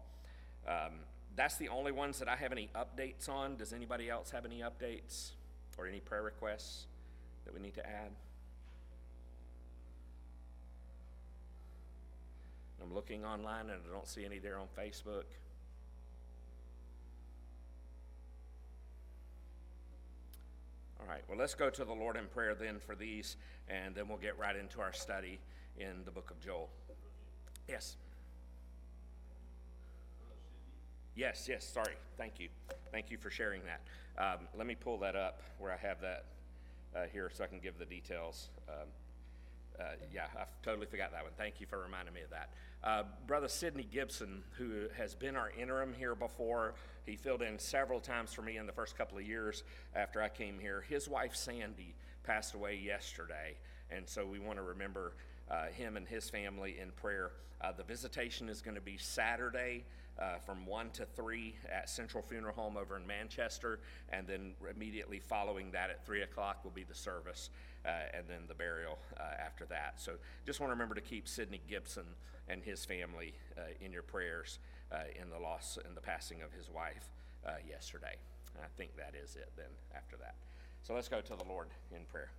Um, 0.69 1.01
that's 1.35 1.57
the 1.57 1.69
only 1.69 1.91
ones 1.91 2.21
that 2.21 2.29
I 2.29 2.37
have 2.37 2.53
any 2.53 2.71
updates 2.77 3.29
on. 3.29 3.57
Does 3.57 3.73
anybody 3.73 4.09
else 4.09 4.31
have 4.31 4.45
any 4.45 4.61
updates 4.61 5.33
or 5.77 5.89
any 5.89 5.99
prayer 5.99 6.23
requests 6.23 6.87
that 7.45 7.53
we 7.53 7.61
need 7.61 7.75
to 7.75 7.85
add? 7.85 8.13
I'm 12.83 12.95
looking 12.95 13.25
online 13.25 13.71
and 13.71 13.81
I 13.89 13.93
don't 13.93 14.07
see 14.07 14.25
any 14.25 14.39
there 14.39 14.59
on 14.59 14.69
Facebook. 14.79 15.25
All 21.01 21.07
right, 21.07 21.23
well, 21.29 21.39
let's 21.39 21.55
go 21.55 21.71
to 21.71 21.85
the 21.85 21.93
Lord 21.93 22.17
in 22.17 22.27
prayer 22.27 22.55
then 22.55 22.79
for 22.79 22.95
these, 22.95 23.37
and 23.69 23.95
then 23.95 24.09
we'll 24.09 24.19
get 24.19 24.39
right 24.39 24.57
into 24.57 24.81
our 24.81 24.93
study 24.93 25.39
in 25.79 26.05
the 26.05 26.11
book 26.11 26.31
of 26.31 26.41
Joel. 26.41 26.69
Yes. 27.69 27.97
Yes, 31.15 31.47
yes, 31.49 31.65
sorry. 31.65 31.95
Thank 32.19 32.39
you. 32.39 32.49
Thank 32.93 33.11
you 33.11 33.19
for 33.19 33.31
sharing 33.31 33.63
that. 33.65 33.81
Um, 34.23 34.47
let 34.57 34.67
me 34.67 34.75
pull 34.75 34.99
that 34.99 35.17
up 35.17 35.43
where 35.59 35.73
I 35.73 35.77
have 35.77 36.01
that 36.01 36.25
uh, 36.95 37.05
here 37.13 37.31
so 37.33 37.45
I 37.45 37.47
can 37.47 37.59
give 37.59 37.79
the 37.79 37.85
details. 37.85 38.49
Um, 38.69 38.89
uh, 39.79 39.85
yeah, 40.13 40.27
I 40.39 40.45
totally 40.63 40.87
forgot 40.87 41.13
that 41.13 41.23
one. 41.23 41.33
Thank 41.37 41.61
you 41.61 41.67
for 41.67 41.79
reminding 41.79 42.15
me 42.15 42.23
of 42.23 42.31
that. 42.31 42.51
Uh, 42.83 43.03
Brother 43.27 43.49
Sidney 43.49 43.87
Gibson, 43.91 44.43
who 44.57 44.87
has 44.97 45.15
been 45.15 45.37
our 45.37 45.51
interim 45.51 45.93
here 45.93 46.15
before, 46.15 46.75
he 47.05 47.17
filled 47.17 47.43
in 47.43 47.59
several 47.59 48.01
times 48.01 48.33
for 48.33 48.43
me 48.43 48.57
in 48.57 48.67
the 48.67 48.73
first 48.73 48.97
couple 48.97 49.19
of 49.19 49.27
years 49.27 49.65
after 49.95 50.23
I 50.23 50.29
came 50.29 50.59
here. 50.59 50.85
His 50.89 51.09
wife 51.09 51.35
Sandy 51.35 51.95
passed 52.25 52.55
away 52.55 52.77
yesterday, 52.77 53.57
and 53.91 54.09
so 54.09 54.25
we 54.25 54.39
want 54.39 54.59
to 54.59 54.63
remember 54.63 55.13
uh, 55.51 55.67
him 55.67 55.97
and 55.97 56.07
his 56.07 56.29
family 56.29 56.77
in 56.81 56.91
prayer. 56.93 57.33
Uh, 57.61 57.73
the 57.73 57.83
visitation 57.83 58.49
is 58.49 58.61
going 58.61 58.75
to 58.75 58.81
be 58.81 58.97
Saturday 58.97 59.85
uh, 60.19 60.39
from 60.39 60.67
1 60.67 60.91
to 60.91 61.05
3 61.05 61.55
at 61.71 61.89
Central 61.89 62.23
Funeral 62.23 62.55
Home 62.55 62.77
over 62.77 62.97
in 62.97 63.07
Manchester, 63.07 63.81
and 64.11 64.27
then 64.27 64.55
immediately 64.75 65.19
following 65.19 65.71
that 65.73 65.91
at 65.91 66.05
3 66.07 66.23
o'clock 66.23 66.65
will 66.65 66.71
be 66.71 66.85
the 66.85 66.95
service 66.95 67.51
uh, 67.85 67.91
and 68.15 68.27
then 68.29 68.41
the 68.49 68.55
burial 68.55 68.99
uh, 69.19 69.23
after 69.45 69.65
that. 69.67 69.95
So 69.97 70.13
just 70.45 70.61
want 70.61 70.71
to 70.71 70.75
remember 70.75 70.95
to 70.95 71.01
keep 71.01 71.29
Sidney 71.29 71.61
Gibson 71.69 72.07
and 72.49 72.63
his 72.63 72.85
family 72.85 73.35
uh, 73.59 73.63
in 73.81 73.93
your 73.93 74.03
prayers 74.03 74.59
in 75.21 75.29
the 75.29 75.39
loss 75.39 75.79
and 75.85 75.97
the 75.97 76.01
passing 76.01 76.43
of 76.43 76.53
his 76.53 76.71
wife 76.71 77.11
yesterday. 77.69 78.15
And 78.55 78.65
I 78.65 78.69
think 78.77 78.97
that 78.97 79.15
is 79.21 79.37
it 79.37 79.51
then 79.57 79.67
after 79.95 80.17
that. 80.19 80.37
So 80.83 80.95
let's 80.95 81.09
go 81.09 81.21
to 81.21 81.37
the 81.37 81.45
Lord 81.45 81.69
in 81.95 82.05
prayer. 82.05 82.31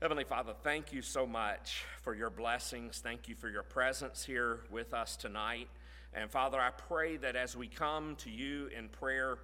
Heavenly 0.00 0.24
Father, 0.24 0.52
thank 0.62 0.92
you 0.92 1.02
so 1.02 1.26
much 1.26 1.84
for 2.02 2.14
your 2.14 2.30
blessings. 2.30 2.98
Thank 2.98 3.28
you 3.28 3.34
for 3.34 3.48
your 3.48 3.62
presence 3.62 4.24
here 4.24 4.60
with 4.70 4.94
us 4.94 5.16
tonight. 5.16 5.68
And 6.12 6.30
Father, 6.30 6.60
I 6.60 6.70
pray 6.70 7.16
that 7.18 7.36
as 7.36 7.56
we 7.56 7.68
come 7.68 8.16
to 8.16 8.30
you 8.30 8.68
in 8.76 8.88
prayer, 8.88 9.38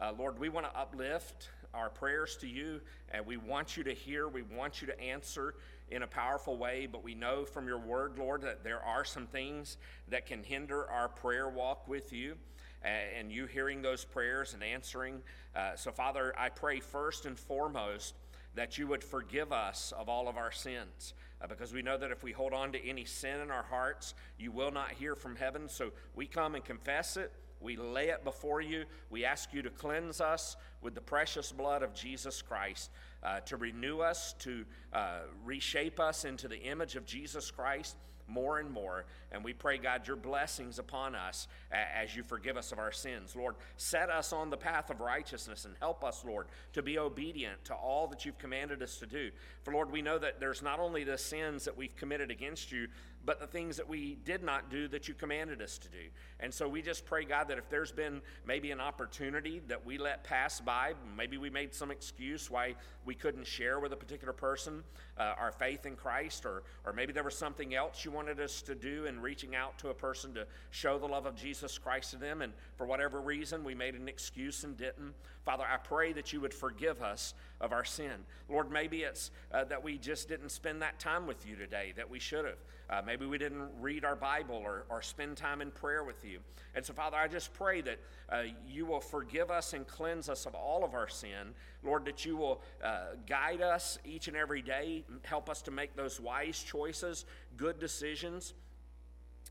uh, 0.00 0.12
Lord, 0.16 0.38
we 0.38 0.48
want 0.48 0.66
to 0.66 0.78
uplift 0.78 1.50
our 1.74 1.90
prayers 1.90 2.36
to 2.36 2.46
you, 2.46 2.80
and 3.10 3.26
we 3.26 3.36
want 3.36 3.76
you 3.76 3.84
to 3.84 3.92
hear, 3.92 4.28
we 4.28 4.42
want 4.42 4.80
you 4.80 4.86
to 4.86 5.00
answer 5.00 5.56
in 5.90 6.02
a 6.02 6.06
powerful 6.06 6.56
way. 6.56 6.86
But 6.90 7.02
we 7.02 7.14
know 7.14 7.44
from 7.44 7.66
your 7.66 7.78
word, 7.78 8.18
Lord, 8.18 8.42
that 8.42 8.64
there 8.64 8.82
are 8.82 9.04
some 9.04 9.26
things 9.26 9.76
that 10.08 10.26
can 10.26 10.42
hinder 10.42 10.88
our 10.88 11.08
prayer 11.08 11.48
walk 11.48 11.88
with 11.88 12.12
you 12.12 12.36
and 12.82 13.32
you 13.32 13.46
hearing 13.46 13.82
those 13.82 14.04
prayers 14.04 14.54
and 14.54 14.62
answering. 14.62 15.22
Uh, 15.56 15.74
so, 15.74 15.90
Father, 15.90 16.34
I 16.38 16.50
pray 16.50 16.80
first 16.80 17.24
and 17.24 17.38
foremost 17.38 18.14
that 18.54 18.78
you 18.78 18.86
would 18.86 19.02
forgive 19.02 19.52
us 19.52 19.92
of 19.96 20.08
all 20.08 20.28
of 20.28 20.36
our 20.36 20.52
sins. 20.52 21.14
Uh, 21.40 21.46
because 21.46 21.72
we 21.72 21.82
know 21.82 21.98
that 21.98 22.10
if 22.10 22.22
we 22.22 22.32
hold 22.32 22.52
on 22.52 22.72
to 22.72 22.86
any 22.86 23.04
sin 23.04 23.40
in 23.40 23.50
our 23.50 23.64
hearts, 23.64 24.14
you 24.38 24.52
will 24.52 24.70
not 24.70 24.92
hear 24.92 25.14
from 25.14 25.36
heaven. 25.36 25.68
So 25.68 25.90
we 26.14 26.26
come 26.26 26.54
and 26.54 26.64
confess 26.64 27.16
it. 27.16 27.32
We 27.60 27.76
lay 27.76 28.08
it 28.08 28.24
before 28.24 28.60
you. 28.60 28.84
We 29.10 29.24
ask 29.24 29.52
you 29.52 29.62
to 29.62 29.70
cleanse 29.70 30.20
us 30.20 30.56
with 30.82 30.94
the 30.94 31.00
precious 31.00 31.50
blood 31.50 31.82
of 31.82 31.94
Jesus 31.94 32.42
Christ, 32.42 32.90
uh, 33.22 33.40
to 33.40 33.56
renew 33.56 34.00
us, 34.00 34.34
to 34.40 34.64
uh, 34.92 35.20
reshape 35.44 35.98
us 35.98 36.24
into 36.24 36.46
the 36.46 36.60
image 36.60 36.94
of 36.94 37.06
Jesus 37.06 37.50
Christ 37.50 37.96
more 38.26 38.58
and 38.58 38.70
more. 38.70 39.04
And 39.32 39.44
we 39.44 39.52
pray, 39.52 39.78
God, 39.78 40.06
your 40.06 40.16
blessings 40.16 40.78
upon 40.78 41.14
us 41.14 41.48
as 41.70 42.14
you 42.14 42.22
forgive 42.22 42.56
us 42.56 42.72
of 42.72 42.78
our 42.78 42.92
sins. 42.92 43.34
Lord, 43.36 43.56
set 43.76 44.10
us 44.10 44.32
on 44.32 44.50
the 44.50 44.56
path 44.56 44.90
of 44.90 45.00
righteousness 45.00 45.64
and 45.64 45.74
help 45.80 46.04
us, 46.04 46.24
Lord, 46.24 46.46
to 46.72 46.82
be 46.82 46.98
obedient 46.98 47.64
to 47.66 47.74
all 47.74 48.06
that 48.08 48.24
you've 48.24 48.38
commanded 48.38 48.82
us 48.82 48.96
to 48.98 49.06
do. 49.06 49.30
For, 49.62 49.72
Lord, 49.72 49.90
we 49.90 50.02
know 50.02 50.18
that 50.18 50.40
there's 50.40 50.62
not 50.62 50.80
only 50.80 51.04
the 51.04 51.18
sins 51.18 51.64
that 51.64 51.76
we've 51.76 51.96
committed 51.96 52.30
against 52.30 52.72
you, 52.72 52.88
but 53.24 53.40
the 53.40 53.46
things 53.46 53.76
that 53.76 53.88
we 53.88 54.18
did 54.24 54.42
not 54.42 54.70
do 54.70 54.88
that 54.88 55.08
you 55.08 55.14
commanded 55.14 55.62
us 55.62 55.78
to 55.78 55.88
do. 55.88 55.98
And 56.40 56.52
so 56.52 56.68
we 56.68 56.82
just 56.82 57.06
pray, 57.06 57.24
God, 57.24 57.48
that 57.48 57.58
if 57.58 57.68
there's 57.70 57.92
been 57.92 58.20
maybe 58.46 58.70
an 58.70 58.80
opportunity 58.80 59.62
that 59.68 59.84
we 59.84 59.98
let 59.98 60.24
pass 60.24 60.60
by, 60.60 60.94
maybe 61.16 61.38
we 61.38 61.48
made 61.48 61.74
some 61.74 61.90
excuse 61.90 62.50
why 62.50 62.74
we 63.04 63.14
couldn't 63.14 63.46
share 63.46 63.80
with 63.80 63.92
a 63.92 63.96
particular 63.96 64.32
person 64.32 64.82
uh, 65.16 65.34
our 65.38 65.52
faith 65.52 65.86
in 65.86 65.96
Christ, 65.96 66.44
or, 66.44 66.62
or 66.84 66.92
maybe 66.92 67.12
there 67.12 67.22
was 67.22 67.36
something 67.36 67.74
else 67.74 68.04
you 68.04 68.10
wanted 68.10 68.40
us 68.40 68.62
to 68.62 68.74
do 68.74 69.06
in 69.06 69.20
reaching 69.20 69.54
out 69.54 69.78
to 69.78 69.88
a 69.88 69.94
person 69.94 70.34
to 70.34 70.46
show 70.70 70.98
the 70.98 71.06
love 71.06 71.26
of 71.26 71.36
Jesus 71.36 71.78
Christ 71.78 72.10
to 72.10 72.16
them, 72.16 72.42
and 72.42 72.52
for 72.76 72.86
whatever 72.86 73.20
reason 73.20 73.64
we 73.64 73.74
made 73.74 73.94
an 73.94 74.08
excuse 74.08 74.64
and 74.64 74.76
didn't. 74.76 75.14
Father, 75.44 75.64
I 75.70 75.76
pray 75.76 76.12
that 76.14 76.32
you 76.32 76.40
would 76.40 76.54
forgive 76.54 77.02
us 77.02 77.34
of 77.60 77.72
our 77.72 77.84
sin. 77.84 78.24
Lord, 78.48 78.70
maybe 78.70 79.02
it's 79.02 79.30
uh, 79.52 79.64
that 79.64 79.82
we 79.82 79.98
just 79.98 80.28
didn't 80.28 80.50
spend 80.50 80.82
that 80.82 80.98
time 80.98 81.26
with 81.26 81.46
you 81.46 81.56
today 81.56 81.92
that 81.96 82.08
we 82.08 82.18
should 82.18 82.44
have. 82.44 82.58
Uh, 82.90 83.00
maybe 83.04 83.26
we 83.26 83.38
didn't 83.38 83.68
read 83.80 84.04
our 84.04 84.16
Bible 84.16 84.56
or, 84.56 84.84
or 84.88 85.02
spend 85.02 85.36
time 85.36 85.60
in 85.60 85.70
prayer 85.70 86.04
with 86.04 86.24
you. 86.24 86.38
And 86.74 86.84
so, 86.84 86.92
Father, 86.92 87.16
I 87.16 87.28
just 87.28 87.52
pray 87.54 87.80
that 87.80 87.98
uh, 88.28 88.42
you 88.68 88.84
will 88.86 89.00
forgive 89.00 89.50
us 89.50 89.72
and 89.72 89.86
cleanse 89.86 90.28
us 90.28 90.46
of 90.46 90.54
all 90.54 90.84
of 90.84 90.94
our 90.94 91.08
sin. 91.08 91.54
Lord, 91.82 92.04
that 92.04 92.24
you 92.24 92.36
will 92.36 92.62
uh, 92.82 93.16
guide 93.26 93.62
us 93.62 93.98
each 94.04 94.28
and 94.28 94.36
every 94.36 94.62
day, 94.62 95.04
help 95.22 95.48
us 95.48 95.62
to 95.62 95.70
make 95.70 95.96
those 95.96 96.20
wise 96.20 96.62
choices, 96.62 97.24
good 97.56 97.78
decisions 97.78 98.54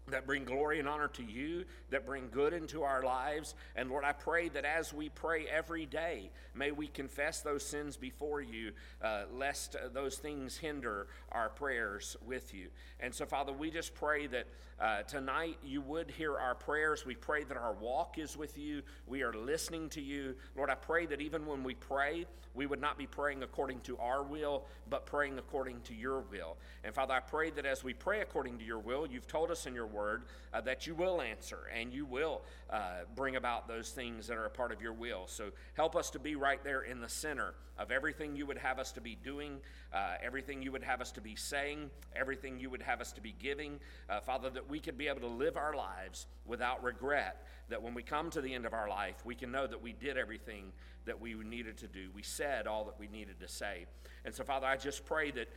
that 0.10 0.26
bring 0.26 0.44
glory 0.44 0.80
and 0.80 0.88
honor 0.88 1.08
to 1.08 1.24
you, 1.24 1.64
that 1.90 2.06
bring 2.06 2.30
good 2.30 2.54
into 2.54 2.84
our 2.84 3.04
lives. 3.04 3.56
And 3.76 3.90
Lord, 3.90 4.04
I 4.04 4.12
pray 4.12 4.50
that 4.50 4.66
as 4.66 4.94
we 4.94 5.10
pray 5.10 5.46
every 5.48 5.86
day, 5.86 6.30
may 6.54 6.72
we 6.72 6.88
confess 6.88 7.42
those 7.42 7.66
sins 7.66 7.96
before 7.96 8.42
you, 8.42 8.74
uh, 9.02 9.24
lest 9.34 9.76
uh, 9.76 9.88
those 9.94 10.18
things 10.18 10.58
hinder 10.58 11.08
our 11.32 11.50
prayers 11.50 12.18
with 12.26 12.54
you. 12.54 12.68
And 13.00 13.14
so, 13.14 13.26
Father, 13.26 13.54
we 13.54 13.72
just 13.72 13.96
pray 13.96 14.28
that 14.28 14.48
uh, 14.80 15.04
tonight 15.04 15.58
you 15.64 15.82
would 15.82 16.12
hear 16.12 16.38
our 16.38 16.56
prayers. 16.56 17.06
We 17.06 17.16
pray 17.16 17.44
that 17.46 17.58
our 17.58 17.74
walk 17.74 18.18
is 18.18 18.36
with 18.36 18.58
you. 18.58 18.82
We 19.08 19.24
are 19.24 19.34
listening 19.34 19.90
to 19.90 20.02
you. 20.02 20.36
Lord, 20.58 20.70
I 20.70 20.76
pray 20.76 21.06
that 21.06 21.22
even 21.22 21.46
when 21.46 21.64
we 21.64 21.76
pray, 21.76 22.26
we 22.54 22.66
would 22.66 22.82
not 22.82 22.98
be 22.98 23.08
praying 23.08 23.44
according 23.44 23.82
to 23.82 23.98
our 23.98 24.24
will, 24.24 24.66
but 24.90 25.06
praying 25.06 25.40
according 25.40 25.82
to 25.82 25.94
your 25.94 26.20
will. 26.20 26.58
And 26.84 26.94
Father, 26.94 27.14
I 27.14 27.20
pray 27.20 27.50
that 27.52 27.66
as 27.66 27.84
we 27.84 27.94
pray 27.94 28.22
according 28.22 28.60
to 28.60 28.64
your 28.64 28.80
will, 28.80 29.08
you've 29.08 29.28
told 29.28 29.50
us 29.50 29.66
in 29.66 29.74
your 29.74 29.88
word 29.94 30.24
uh, 30.54 30.62
that 30.62 30.88
you 30.88 30.96
will 30.96 31.22
answer 31.22 31.60
and 31.78 31.94
you 31.94 32.06
will 32.06 32.42
uh, 32.70 33.02
bring 33.16 33.36
about 33.36 33.68
those 33.68 33.92
things 33.92 34.28
that 34.28 34.38
are 34.38 34.46
a 34.46 34.50
part 34.50 34.72
of 34.72 34.82
your 34.82 34.94
will. 34.94 35.24
So 35.28 35.52
help 35.76 35.96
us 35.96 36.10
to 36.12 36.20
be 36.20 36.36
right 36.36 36.64
there 36.64 36.82
in 36.82 37.00
the 37.00 37.10
center 37.10 37.54
of 37.78 37.92
everything 37.92 38.36
you 38.36 38.46
would 38.46 38.58
have 38.58 38.80
us 38.80 38.92
to 38.92 39.02
be 39.02 39.18
doing, 39.24 39.58
uh, 39.94 40.16
everything 40.22 40.62
you 40.62 40.72
would 40.72 40.84
have 40.84 41.02
us 41.02 41.12
to 41.12 41.22
be 41.22 41.36
saying, 41.36 41.90
everything 42.16 42.60
you 42.60 42.70
would 42.70 42.82
have 42.82 43.02
us 43.02 43.12
to 43.14 43.22
be 43.22 43.34
giving. 43.40 43.80
Uh, 44.10 44.20
Father, 44.20 44.50
that 44.50 44.70
we 44.70 44.80
could 44.80 44.98
be 44.98 45.08
able 45.08 45.22
to 45.22 45.28
live 45.28 45.58
our 45.58 45.76
lives 45.76 46.28
without 46.46 46.84
regret, 46.84 47.48
that 47.70 47.82
when 47.82 47.94
we 47.94 48.04
come 48.04 48.30
to 48.30 48.42
the 48.42 48.54
end 48.54 48.66
of 48.66 48.74
our 48.74 48.90
life, 48.90 49.16
we 49.26 49.36
can 49.36 49.52
know 49.52 49.66
that 49.66 49.82
we 49.82 49.94
did 49.94 50.18
everything 50.18 50.72
that 51.06 51.20
we 51.20 51.34
needed 51.34 51.78
to 51.78 51.88
do. 51.88 52.10
We 52.14 52.24
said 52.24 52.68
all 52.68 52.86
that 52.86 53.00
we 53.00 53.08
needed 53.08 53.40
to 53.40 53.48
say. 53.48 53.86
And 54.26 54.34
so, 54.34 54.44
Father, 54.44 54.68
I 54.68 54.78
just 54.78 55.06
pray 55.06 55.32
that 55.32 55.50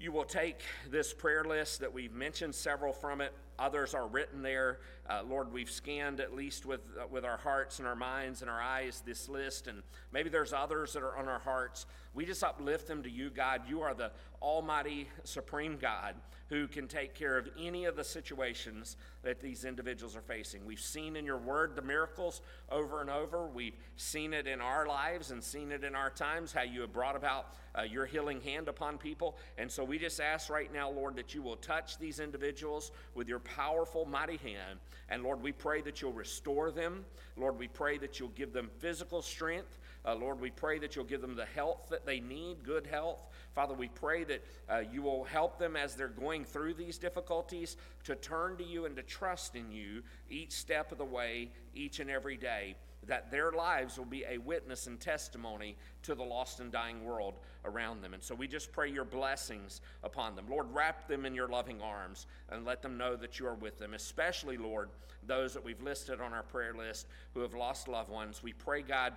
you 0.00 0.10
will 0.10 0.24
take 0.24 0.62
this 0.90 1.12
prayer 1.12 1.44
list 1.44 1.80
that 1.80 1.92
we've 1.92 2.14
mentioned 2.14 2.54
several 2.54 2.90
from 2.90 3.20
it. 3.20 3.34
Others 3.58 3.92
are 3.92 4.06
written 4.06 4.40
there. 4.40 4.78
Uh, 5.08 5.22
lord 5.28 5.52
we've 5.52 5.70
scanned 5.70 6.20
at 6.20 6.34
least 6.34 6.64
with 6.64 6.80
uh, 6.98 7.06
with 7.10 7.22
our 7.24 7.36
hearts 7.36 7.80
and 7.80 7.86
our 7.86 7.94
minds 7.94 8.40
and 8.40 8.50
our 8.50 8.62
eyes 8.62 9.02
this 9.04 9.28
list 9.28 9.66
and 9.66 9.82
maybe 10.10 10.30
there's 10.30 10.54
others 10.54 10.94
that 10.94 11.02
are 11.02 11.18
on 11.18 11.28
our 11.28 11.38
hearts. 11.38 11.84
We 12.14 12.24
just 12.24 12.42
uplift 12.42 12.86
them 12.86 13.02
to 13.02 13.10
you 13.10 13.28
god. 13.28 13.62
You 13.68 13.82
are 13.82 13.92
the 13.92 14.10
almighty 14.40 15.08
supreme 15.24 15.76
god 15.76 16.14
who 16.50 16.66
can 16.66 16.88
take 16.88 17.14
care 17.14 17.38
of 17.38 17.48
any 17.58 17.84
of 17.84 17.96
the 17.96 18.04
situations 18.04 18.96
that 19.22 19.40
these 19.40 19.64
individuals 19.64 20.16
are 20.16 20.20
facing. 20.20 20.66
We've 20.66 20.80
seen 20.80 21.14
in 21.14 21.24
your 21.24 21.38
word 21.38 21.76
the 21.76 21.82
miracles 21.82 22.42
over 22.70 23.00
and 23.00 23.08
over. 23.08 23.46
We've 23.46 23.76
seen 23.96 24.34
it 24.34 24.48
in 24.48 24.60
our 24.60 24.86
lives 24.86 25.30
and 25.30 25.42
seen 25.42 25.70
it 25.70 25.84
in 25.84 25.94
our 25.94 26.10
times, 26.10 26.52
how 26.52 26.62
you 26.62 26.80
have 26.80 26.92
brought 26.92 27.14
about 27.14 27.54
uh, 27.78 27.82
your 27.82 28.04
healing 28.04 28.40
hand 28.40 28.66
upon 28.66 28.98
people. 28.98 29.38
And 29.58 29.70
so 29.70 29.84
we 29.84 29.96
just 29.96 30.20
ask 30.20 30.50
right 30.50 30.72
now, 30.72 30.90
Lord, 30.90 31.14
that 31.16 31.34
you 31.34 31.40
will 31.42 31.56
touch 31.56 31.98
these 31.98 32.18
individuals 32.18 32.90
with 33.14 33.28
your 33.28 33.38
powerful, 33.38 34.04
mighty 34.04 34.38
hand. 34.38 34.80
And 35.08 35.22
Lord, 35.22 35.40
we 35.40 35.52
pray 35.52 35.80
that 35.82 36.02
you'll 36.02 36.12
restore 36.12 36.72
them. 36.72 37.04
Lord, 37.36 37.58
we 37.58 37.68
pray 37.68 37.96
that 37.98 38.18
you'll 38.18 38.28
give 38.30 38.52
them 38.52 38.70
physical 38.78 39.22
strength. 39.22 39.78
Uh, 40.04 40.14
Lord, 40.14 40.40
we 40.40 40.50
pray 40.50 40.78
that 40.78 40.96
you'll 40.96 41.04
give 41.04 41.20
them 41.20 41.36
the 41.36 41.44
health 41.44 41.88
that 41.90 42.06
they 42.06 42.20
need, 42.20 42.62
good 42.64 42.86
health. 42.86 43.18
Father, 43.54 43.74
we 43.74 43.88
pray 43.88 44.24
that 44.24 44.44
uh, 44.68 44.82
you 44.90 45.02
will 45.02 45.24
help 45.24 45.58
them 45.58 45.76
as 45.76 45.94
they're 45.94 46.08
going 46.08 46.44
through 46.44 46.74
these 46.74 46.96
difficulties 46.96 47.76
to 48.04 48.14
turn 48.14 48.56
to 48.56 48.64
you 48.64 48.86
and 48.86 48.96
to 48.96 49.02
trust 49.02 49.56
in 49.56 49.70
you 49.70 50.02
each 50.30 50.52
step 50.52 50.90
of 50.92 50.98
the 50.98 51.04
way, 51.04 51.50
each 51.74 52.00
and 52.00 52.08
every 52.08 52.36
day, 52.36 52.76
that 53.06 53.30
their 53.30 53.52
lives 53.52 53.98
will 53.98 54.04
be 54.06 54.24
a 54.28 54.38
witness 54.38 54.86
and 54.86 55.00
testimony 55.00 55.76
to 56.02 56.14
the 56.14 56.22
lost 56.22 56.60
and 56.60 56.70
dying 56.70 57.04
world 57.04 57.34
around 57.64 58.02
them. 58.02 58.14
And 58.14 58.22
so 58.22 58.34
we 58.34 58.46
just 58.46 58.72
pray 58.72 58.90
your 58.90 59.04
blessings 59.04 59.80
upon 60.02 60.36
them. 60.36 60.46
Lord, 60.48 60.66
wrap 60.72 61.08
them 61.08 61.26
in 61.26 61.34
your 61.34 61.48
loving 61.48 61.80
arms 61.82 62.26
and 62.50 62.64
let 62.64 62.82
them 62.82 62.96
know 62.96 63.16
that 63.16 63.38
you 63.38 63.46
are 63.46 63.54
with 63.54 63.78
them, 63.78 63.94
especially, 63.94 64.56
Lord, 64.56 64.90
those 65.26 65.52
that 65.54 65.64
we've 65.64 65.82
listed 65.82 66.20
on 66.20 66.32
our 66.32 66.42
prayer 66.42 66.74
list 66.74 67.06
who 67.34 67.40
have 67.40 67.54
lost 67.54 67.88
loved 67.88 68.10
ones. 68.10 68.42
We 68.42 68.52
pray, 68.52 68.82
God, 68.82 69.14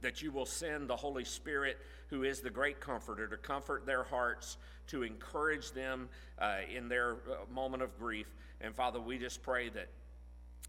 that 0.00 0.22
you 0.22 0.30
will 0.30 0.46
send 0.46 0.88
the 0.88 0.96
Holy 0.96 1.24
Spirit, 1.24 1.78
who 2.08 2.22
is 2.22 2.40
the 2.40 2.50
great 2.50 2.80
comforter, 2.80 3.26
to 3.26 3.36
comfort 3.36 3.86
their 3.86 4.04
hearts, 4.04 4.56
to 4.88 5.02
encourage 5.02 5.72
them 5.72 6.08
uh, 6.38 6.58
in 6.74 6.88
their 6.88 7.12
uh, 7.12 7.52
moment 7.52 7.82
of 7.82 7.98
grief. 7.98 8.34
And 8.60 8.74
Father, 8.74 9.00
we 9.00 9.18
just 9.18 9.42
pray 9.42 9.68
that 9.70 9.88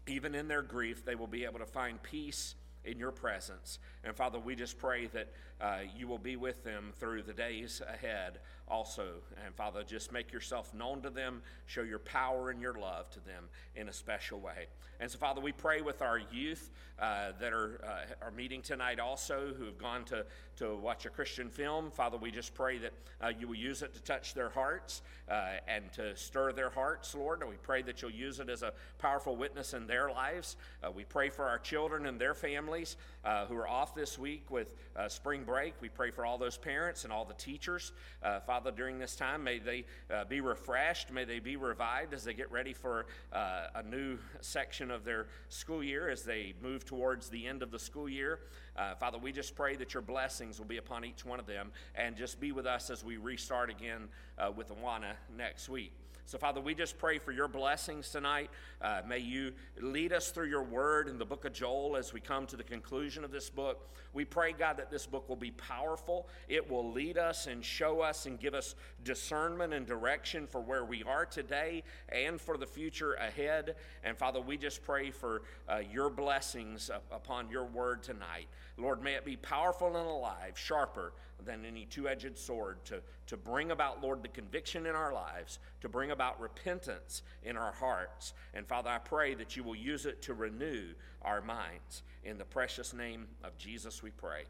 even 0.06 0.34
in 0.34 0.48
their 0.48 0.62
grief, 0.62 1.04
they 1.04 1.14
will 1.14 1.26
be 1.26 1.44
able 1.44 1.58
to 1.58 1.66
find 1.66 2.02
peace 2.02 2.54
in 2.84 2.98
your 2.98 3.12
presence. 3.12 3.78
And 4.04 4.16
Father, 4.16 4.38
we 4.38 4.54
just 4.54 4.78
pray 4.78 5.06
that 5.08 5.28
uh, 5.60 5.78
you 5.96 6.08
will 6.08 6.18
be 6.18 6.36
with 6.36 6.64
them 6.64 6.92
through 6.98 7.22
the 7.22 7.34
days 7.34 7.82
ahead 7.86 8.38
also. 8.70 9.06
And 9.44 9.54
Father, 9.54 9.82
just 9.82 10.12
make 10.12 10.32
yourself 10.32 10.72
known 10.72 11.02
to 11.02 11.10
them, 11.10 11.42
show 11.66 11.82
your 11.82 11.98
power 11.98 12.50
and 12.50 12.62
your 12.62 12.74
love 12.74 13.10
to 13.10 13.20
them 13.20 13.44
in 13.74 13.88
a 13.88 13.92
special 13.92 14.40
way. 14.40 14.68
And 15.00 15.10
so, 15.10 15.18
Father, 15.18 15.40
we 15.40 15.52
pray 15.52 15.80
with 15.80 16.02
our 16.02 16.18
youth 16.30 16.70
uh, 16.98 17.32
that 17.40 17.54
are, 17.54 17.80
uh, 17.82 18.26
are 18.26 18.30
meeting 18.30 18.60
tonight 18.60 19.00
also, 19.00 19.54
who 19.56 19.64
have 19.64 19.78
gone 19.78 20.04
to, 20.04 20.26
to 20.56 20.76
watch 20.76 21.06
a 21.06 21.08
Christian 21.08 21.48
film. 21.48 21.90
Father, 21.90 22.18
we 22.18 22.30
just 22.30 22.54
pray 22.54 22.76
that 22.78 22.92
uh, 23.22 23.32
you 23.38 23.48
will 23.48 23.54
use 23.54 23.80
it 23.80 23.94
to 23.94 24.02
touch 24.02 24.34
their 24.34 24.50
hearts 24.50 25.00
uh, 25.30 25.52
and 25.66 25.90
to 25.94 26.14
stir 26.16 26.52
their 26.52 26.68
hearts, 26.68 27.14
Lord. 27.14 27.40
And 27.40 27.48
we 27.48 27.56
pray 27.56 27.80
that 27.82 28.02
you'll 28.02 28.10
use 28.10 28.40
it 28.40 28.50
as 28.50 28.62
a 28.62 28.74
powerful 28.98 29.36
witness 29.36 29.72
in 29.72 29.86
their 29.86 30.10
lives. 30.10 30.56
Uh, 30.84 30.90
we 30.90 31.04
pray 31.04 31.30
for 31.30 31.46
our 31.46 31.58
children 31.58 32.04
and 32.04 32.20
their 32.20 32.34
families 32.34 32.96
uh, 33.24 33.46
who 33.46 33.56
are 33.56 33.68
off 33.68 33.94
this 33.94 34.18
week 34.18 34.50
with 34.50 34.74
spring 35.08 35.44
break. 35.44 35.72
We 35.80 35.88
pray 35.88 36.10
for 36.10 36.26
all 36.26 36.36
those 36.36 36.58
parents 36.58 37.04
and 37.04 37.12
all 37.12 37.24
the 37.24 37.34
teachers. 37.34 37.92
Uh, 38.22 38.40
Father, 38.60 38.76
during 38.76 38.98
this 38.98 39.16
time, 39.16 39.42
may 39.42 39.58
they 39.58 39.86
uh, 40.12 40.24
be 40.24 40.42
refreshed, 40.42 41.10
may 41.10 41.24
they 41.24 41.38
be 41.38 41.56
revived 41.56 42.12
as 42.12 42.24
they 42.24 42.34
get 42.34 42.52
ready 42.52 42.74
for 42.74 43.06
uh, 43.32 43.68
a 43.76 43.82
new 43.82 44.18
section 44.42 44.90
of 44.90 45.02
their 45.02 45.28
school 45.48 45.82
year 45.82 46.10
as 46.10 46.24
they 46.24 46.52
move 46.62 46.84
towards 46.84 47.30
the 47.30 47.46
end 47.46 47.62
of 47.62 47.70
the 47.70 47.78
school 47.78 48.06
year. 48.06 48.40
Uh, 48.76 48.94
Father, 48.96 49.16
we 49.16 49.32
just 49.32 49.56
pray 49.56 49.76
that 49.76 49.94
your 49.94 50.02
blessings 50.02 50.58
will 50.58 50.66
be 50.66 50.76
upon 50.76 51.06
each 51.06 51.24
one 51.24 51.40
of 51.40 51.46
them 51.46 51.72
and 51.94 52.18
just 52.18 52.38
be 52.38 52.52
with 52.52 52.66
us 52.66 52.90
as 52.90 53.02
we 53.02 53.16
restart 53.16 53.70
again 53.70 54.08
uh, 54.36 54.52
with 54.54 54.68
Awana 54.68 55.14
next 55.34 55.70
week. 55.70 55.94
So, 56.30 56.38
Father, 56.38 56.60
we 56.60 56.76
just 56.76 56.96
pray 56.96 57.18
for 57.18 57.32
your 57.32 57.48
blessings 57.48 58.08
tonight. 58.10 58.50
Uh, 58.80 59.00
may 59.04 59.18
you 59.18 59.50
lead 59.80 60.12
us 60.12 60.30
through 60.30 60.46
your 60.46 60.62
word 60.62 61.08
in 61.08 61.18
the 61.18 61.24
book 61.24 61.44
of 61.44 61.52
Joel 61.52 61.96
as 61.96 62.12
we 62.12 62.20
come 62.20 62.46
to 62.46 62.56
the 62.56 62.62
conclusion 62.62 63.24
of 63.24 63.32
this 63.32 63.50
book. 63.50 63.92
We 64.12 64.24
pray, 64.24 64.52
God, 64.52 64.76
that 64.76 64.92
this 64.92 65.06
book 65.06 65.28
will 65.28 65.34
be 65.34 65.50
powerful. 65.50 66.28
It 66.48 66.70
will 66.70 66.92
lead 66.92 67.18
us 67.18 67.48
and 67.48 67.64
show 67.64 68.00
us 68.00 68.26
and 68.26 68.38
give 68.38 68.54
us 68.54 68.76
discernment 69.04 69.72
and 69.72 69.86
direction 69.86 70.46
for 70.46 70.60
where 70.60 70.84
we 70.84 71.02
are 71.04 71.24
today 71.24 71.82
and 72.08 72.40
for 72.40 72.56
the 72.56 72.66
future 72.66 73.14
ahead. 73.14 73.76
And, 74.04 74.16
Father, 74.16 74.40
we 74.40 74.56
just 74.56 74.82
pray 74.82 75.10
for 75.10 75.42
uh, 75.68 75.80
your 75.92 76.10
blessings 76.10 76.90
upon 77.10 77.50
your 77.50 77.64
word 77.64 78.02
tonight. 78.02 78.48
Lord, 78.76 79.02
may 79.02 79.14
it 79.14 79.24
be 79.24 79.36
powerful 79.36 79.88
and 79.88 79.96
alive, 79.96 80.56
sharper 80.56 81.12
than 81.44 81.64
any 81.64 81.86
two 81.86 82.08
edged 82.08 82.36
sword 82.38 82.84
to, 82.84 83.00
to 83.26 83.36
bring 83.36 83.70
about, 83.70 84.02
Lord, 84.02 84.22
the 84.22 84.28
conviction 84.28 84.86
in 84.86 84.94
our 84.94 85.12
lives, 85.12 85.58
to 85.80 85.88
bring 85.88 86.10
about 86.10 86.40
repentance 86.40 87.22
in 87.42 87.56
our 87.56 87.72
hearts. 87.72 88.32
And 88.54 88.66
Father, 88.66 88.90
I 88.90 88.98
pray 88.98 89.34
that 89.34 89.56
you 89.56 89.62
will 89.62 89.76
use 89.76 90.06
it 90.06 90.22
to 90.22 90.34
renew 90.34 90.94
our 91.22 91.40
minds. 91.40 92.02
In 92.24 92.38
the 92.38 92.44
precious 92.44 92.92
name 92.92 93.26
of 93.42 93.56
Jesus, 93.56 94.02
we 94.02 94.10
pray. 94.10 94.44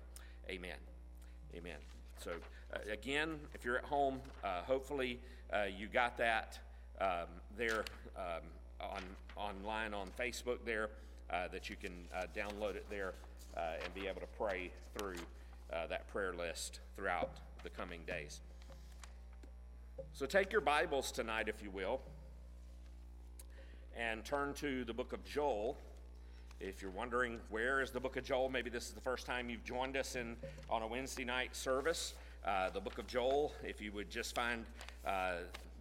Amen. 0.48 0.78
Amen. 1.54 1.78
So, 2.18 2.32
again, 2.90 3.38
if 3.54 3.64
you're 3.64 3.78
at 3.78 3.84
home, 3.84 4.20
uh, 4.44 4.62
hopefully 4.62 5.20
uh, 5.52 5.64
you 5.64 5.86
got 5.86 6.16
that 6.18 6.58
um, 7.00 7.26
there 7.56 7.84
um, 8.16 8.42
on 8.80 9.02
online 9.36 9.94
on 9.94 10.08
Facebook 10.18 10.58
there, 10.64 10.90
uh, 11.30 11.48
that 11.48 11.70
you 11.70 11.76
can 11.76 11.92
uh, 12.14 12.24
download 12.36 12.74
it 12.74 12.86
there 12.90 13.14
uh, 13.56 13.82
and 13.82 13.94
be 13.94 14.06
able 14.06 14.20
to 14.20 14.26
pray 14.38 14.70
through 14.96 15.16
uh, 15.72 15.86
that 15.86 16.08
prayer 16.08 16.32
list 16.34 16.80
throughout 16.96 17.30
the 17.62 17.70
coming 17.70 18.00
days. 18.06 18.40
So, 20.12 20.26
take 20.26 20.50
your 20.50 20.60
Bibles 20.60 21.12
tonight, 21.12 21.48
if 21.48 21.62
you 21.62 21.70
will, 21.70 22.00
and 23.96 24.24
turn 24.24 24.54
to 24.54 24.84
the 24.84 24.94
book 24.94 25.12
of 25.12 25.24
Joel. 25.24 25.76
If 26.58 26.82
you're 26.82 26.90
wondering 26.90 27.38
where 27.48 27.80
is 27.80 27.90
the 27.90 28.00
book 28.00 28.16
of 28.16 28.24
Joel, 28.24 28.48
maybe 28.48 28.70
this 28.70 28.88
is 28.88 28.92
the 28.92 29.00
first 29.00 29.24
time 29.26 29.48
you've 29.48 29.64
joined 29.64 29.96
us 29.96 30.16
in 30.16 30.36
on 30.68 30.82
a 30.82 30.86
Wednesday 30.86 31.24
night 31.24 31.54
service. 31.56 32.14
Uh, 32.44 32.70
the 32.70 32.80
book 32.80 32.96
of 32.98 33.06
Joel, 33.06 33.52
if 33.62 33.82
you 33.82 33.92
would 33.92 34.08
just 34.08 34.34
find 34.34 34.64
uh, 35.06 35.34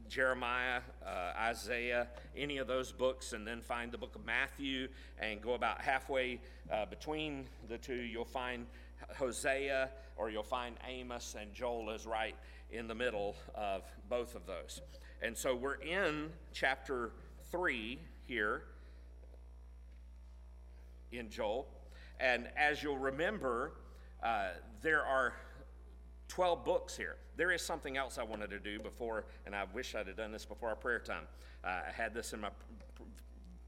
Jeremiah, 0.09 0.81
uh, 1.05 1.31
Isaiah, 1.37 2.07
any 2.35 2.57
of 2.57 2.67
those 2.67 2.91
books, 2.91 3.31
and 3.31 3.47
then 3.47 3.61
find 3.61 3.93
the 3.93 3.97
book 3.97 4.15
of 4.15 4.25
Matthew 4.25 4.89
and 5.21 5.41
go 5.41 5.53
about 5.53 5.79
halfway 5.79 6.41
uh, 6.69 6.85
between 6.85 7.45
the 7.69 7.77
two, 7.77 7.95
you'll 7.95 8.25
find 8.25 8.65
Hosea 9.17 9.89
or 10.17 10.29
you'll 10.29 10.43
find 10.43 10.75
Amos, 10.85 11.37
and 11.39 11.53
Joel 11.53 11.91
is 11.91 12.05
right 12.05 12.35
in 12.71 12.87
the 12.87 12.95
middle 12.95 13.37
of 13.55 13.83
both 14.09 14.35
of 14.35 14.45
those. 14.45 14.81
And 15.21 15.37
so 15.37 15.55
we're 15.55 15.75
in 15.75 16.29
chapter 16.51 17.11
3 17.51 17.99
here 18.27 18.63
in 21.13 21.29
Joel. 21.29 21.67
And 22.19 22.49
as 22.57 22.83
you'll 22.83 22.97
remember, 22.97 23.71
uh, 24.21 24.49
there 24.81 25.05
are 25.05 25.33
12 26.29 26.63
books 26.63 26.95
here. 26.95 27.17
There 27.35 27.51
is 27.51 27.61
something 27.61 27.97
else 27.97 28.17
I 28.17 28.23
wanted 28.23 28.49
to 28.51 28.59
do 28.59 28.79
before, 28.79 29.25
and 29.45 29.55
I 29.55 29.65
wish 29.73 29.95
I'd 29.95 30.07
have 30.07 30.15
done 30.15 30.31
this 30.31 30.45
before 30.45 30.69
our 30.69 30.75
prayer 30.75 30.99
time. 30.99 31.23
Uh, 31.63 31.81
I 31.87 31.91
had 31.91 32.13
this 32.13 32.33
in 32.33 32.39
my 32.39 32.49
p- 32.49 32.55
p- 32.97 33.03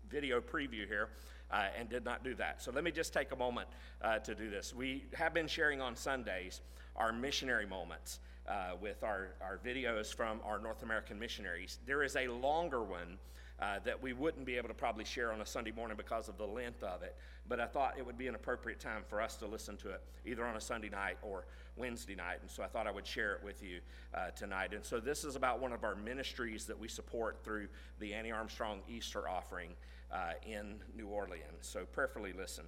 video 0.09 0.39
preview 0.39 0.87
here. 0.87 1.09
Uh, 1.49 1.65
and 1.77 1.89
did 1.89 2.05
not 2.05 2.23
do 2.23 2.33
that. 2.33 2.61
So 2.61 2.71
let 2.71 2.81
me 2.81 2.91
just 2.91 3.11
take 3.11 3.33
a 3.33 3.35
moment 3.35 3.67
uh, 4.01 4.19
to 4.19 4.33
do 4.33 4.49
this. 4.49 4.73
We 4.73 5.03
have 5.11 5.33
been 5.33 5.49
sharing 5.49 5.81
on 5.81 5.97
Sundays 5.97 6.61
our 6.95 7.11
missionary 7.11 7.65
moments 7.65 8.21
uh, 8.47 8.75
with 8.81 9.03
our, 9.03 9.33
our 9.41 9.59
videos 9.63 10.15
from 10.15 10.39
our 10.45 10.59
North 10.59 10.81
American 10.83 11.19
missionaries. 11.19 11.79
There 11.85 12.03
is 12.03 12.15
a 12.15 12.29
longer 12.29 12.81
one 12.81 13.17
uh, 13.61 13.79
that 13.85 14.01
we 14.01 14.13
wouldn't 14.13 14.45
be 14.45 14.57
able 14.57 14.67
to 14.67 14.73
probably 14.73 15.05
share 15.05 15.31
on 15.31 15.41
a 15.41 15.45
Sunday 15.45 15.71
morning 15.71 15.95
because 15.95 16.27
of 16.27 16.37
the 16.37 16.45
length 16.45 16.83
of 16.83 17.03
it. 17.03 17.15
But 17.47 17.59
I 17.59 17.67
thought 17.67 17.95
it 17.97 18.05
would 18.05 18.17
be 18.17 18.27
an 18.27 18.35
appropriate 18.35 18.79
time 18.79 19.03
for 19.07 19.21
us 19.21 19.35
to 19.37 19.45
listen 19.45 19.77
to 19.77 19.89
it, 19.89 20.01
either 20.25 20.45
on 20.45 20.55
a 20.55 20.61
Sunday 20.61 20.89
night 20.89 21.17
or 21.21 21.45
Wednesday 21.77 22.15
night. 22.15 22.39
And 22.41 22.49
so 22.49 22.63
I 22.63 22.67
thought 22.67 22.87
I 22.87 22.91
would 22.91 23.05
share 23.05 23.33
it 23.33 23.43
with 23.43 23.61
you 23.61 23.79
uh, 24.15 24.31
tonight. 24.31 24.73
And 24.73 24.83
so 24.83 24.99
this 24.99 25.23
is 25.23 25.35
about 25.35 25.61
one 25.61 25.73
of 25.73 25.83
our 25.83 25.95
ministries 25.95 26.65
that 26.65 26.79
we 26.79 26.87
support 26.87 27.43
through 27.43 27.67
the 27.99 28.13
Annie 28.13 28.31
Armstrong 28.31 28.81
Easter 28.89 29.29
offering 29.29 29.71
uh, 30.11 30.33
in 30.45 30.75
New 30.95 31.07
Orleans. 31.07 31.43
So 31.61 31.85
prayerfully 31.85 32.33
listen 32.33 32.65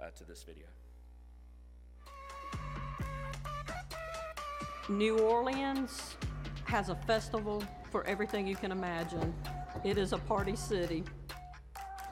uh, 0.00 0.06
to 0.16 0.24
this 0.24 0.42
video. 0.44 0.64
New 4.88 5.18
Orleans 5.18 6.16
has 6.64 6.88
a 6.88 6.94
festival 6.94 7.62
for 7.90 8.04
everything 8.04 8.46
you 8.46 8.56
can 8.56 8.72
imagine. 8.72 9.34
It 9.84 9.98
is 9.98 10.12
a 10.12 10.18
party 10.18 10.56
city. 10.56 11.04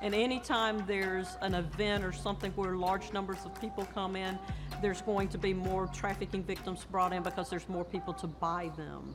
And 0.03 0.15
anytime 0.15 0.85
there's 0.87 1.37
an 1.43 1.55
event 1.55 2.05
or 2.05 2.13
something 2.13 2.53
where 2.53 2.75
large 2.75 3.13
numbers 3.13 3.39
of 3.45 3.61
people 3.61 3.87
come 3.95 4.17
in, 4.17 4.39
there's 4.81 5.03
going 5.03 5.29
to 5.29 5.39
be 5.39 5.53
more 5.53 5.87
trafficking 5.89 6.43
victims 6.43 6.87
brought 6.91 7.13
in 7.13 7.23
because 7.23 7.51
there's 7.51 7.69
more 7.69 7.85
people 7.85 8.15
to 8.15 8.27
buy 8.27 8.71
them. 8.77 9.15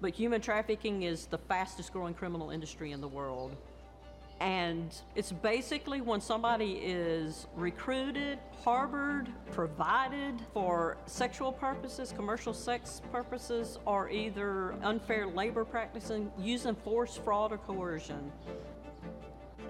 But 0.00 0.14
human 0.14 0.40
trafficking 0.40 1.02
is 1.02 1.26
the 1.26 1.38
fastest 1.38 1.92
growing 1.92 2.14
criminal 2.14 2.50
industry 2.50 2.92
in 2.92 3.00
the 3.00 3.08
world. 3.08 3.56
And 4.40 4.94
it's 5.14 5.32
basically 5.32 6.02
when 6.02 6.20
somebody 6.20 6.72
is 6.82 7.46
recruited, 7.56 8.38
harbored, 8.62 9.28
provided 9.50 10.42
for 10.52 10.98
sexual 11.06 11.50
purposes, 11.50 12.12
commercial 12.14 12.52
sex 12.52 13.00
purposes, 13.10 13.78
or 13.86 14.10
either 14.10 14.74
unfair 14.82 15.26
labor 15.26 15.64
practicing, 15.64 16.30
using 16.38 16.74
force, 16.74 17.16
fraud, 17.16 17.52
or 17.52 17.58
coercion. 17.58 18.30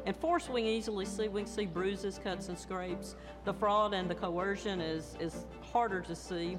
And 0.05 0.17
force 0.17 0.49
we 0.49 0.63
can 0.63 0.71
easily 0.71 1.05
see, 1.05 1.29
we 1.29 1.43
can 1.43 1.51
see 1.51 1.67
bruises, 1.67 2.21
cuts, 2.23 2.49
and 2.49 2.59
scrapes. 2.59 3.15
The 3.45 3.53
fraud 3.53 3.95
and 3.95 4.11
the 4.11 4.15
coercion 4.15 4.81
is, 4.81 5.17
is 5.21 5.47
harder 5.73 6.01
to 6.03 6.15
see. 6.15 6.59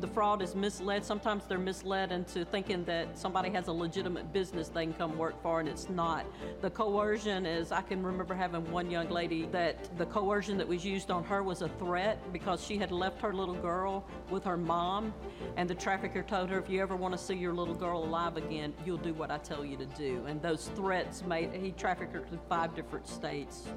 The 0.00 0.06
fraud 0.06 0.40
is 0.40 0.54
misled. 0.54 1.04
Sometimes 1.04 1.44
they're 1.44 1.58
misled 1.58 2.10
into 2.10 2.42
thinking 2.42 2.84
that 2.84 3.18
somebody 3.18 3.50
has 3.50 3.68
a 3.68 3.72
legitimate 3.72 4.32
business 4.32 4.68
they 4.68 4.86
can 4.86 4.94
come 4.94 5.18
work 5.18 5.42
for, 5.42 5.60
and 5.60 5.68
it's 5.68 5.90
not. 5.90 6.24
The 6.62 6.70
coercion 6.70 7.44
is, 7.44 7.70
I 7.70 7.82
can 7.82 8.02
remember 8.02 8.32
having 8.32 8.70
one 8.70 8.90
young 8.90 9.10
lady 9.10 9.44
that 9.52 9.98
the 9.98 10.06
coercion 10.06 10.56
that 10.56 10.66
was 10.66 10.86
used 10.86 11.10
on 11.10 11.22
her 11.24 11.42
was 11.42 11.60
a 11.60 11.68
threat 11.68 12.32
because 12.32 12.64
she 12.64 12.78
had 12.78 12.90
left 12.90 13.20
her 13.20 13.34
little 13.34 13.56
girl 13.56 14.06
with 14.30 14.42
her 14.44 14.56
mom, 14.56 15.12
and 15.58 15.68
the 15.68 15.74
trafficker 15.74 16.22
told 16.22 16.48
her, 16.48 16.58
if 16.58 16.70
you 16.70 16.80
ever 16.80 16.96
want 16.96 17.12
to 17.12 17.18
see 17.18 17.34
your 17.34 17.52
little 17.52 17.74
girl 17.74 18.02
alive 18.02 18.38
again, 18.38 18.72
you'll 18.86 18.96
do 18.96 19.12
what 19.12 19.30
I 19.30 19.36
tell 19.36 19.66
you 19.66 19.76
to 19.76 19.86
do. 19.86 20.24
And 20.26 20.40
those 20.40 20.68
threats 20.68 21.22
made, 21.24 21.52
he 21.52 21.72
trafficked 21.72 22.14
her 22.14 22.20
to 22.20 22.38
five 22.48 22.74
different 22.74 23.06
states. 23.06 23.68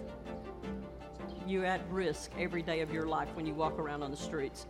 You're 1.46 1.66
at 1.66 1.82
risk 1.90 2.32
every 2.40 2.62
day 2.62 2.80
of 2.80 2.94
your 2.94 3.08
life 3.08 3.28
when 3.34 3.46
you 3.46 3.54
walk 3.54 3.78
around 3.78 4.04
on 4.04 4.12
the 4.12 4.16
streets. 4.16 4.68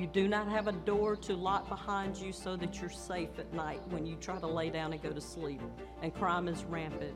You 0.00 0.06
do 0.06 0.28
not 0.28 0.48
have 0.48 0.66
a 0.66 0.72
door 0.72 1.14
to 1.14 1.34
lock 1.34 1.68
behind 1.68 2.16
you 2.16 2.32
so 2.32 2.56
that 2.56 2.80
you're 2.80 2.88
safe 2.88 3.38
at 3.38 3.52
night 3.52 3.82
when 3.90 4.06
you 4.06 4.16
try 4.16 4.40
to 4.40 4.46
lay 4.46 4.70
down 4.70 4.94
and 4.94 5.02
go 5.02 5.10
to 5.10 5.20
sleep. 5.20 5.60
And 6.00 6.14
crime 6.14 6.48
is 6.48 6.64
rampant. 6.64 7.14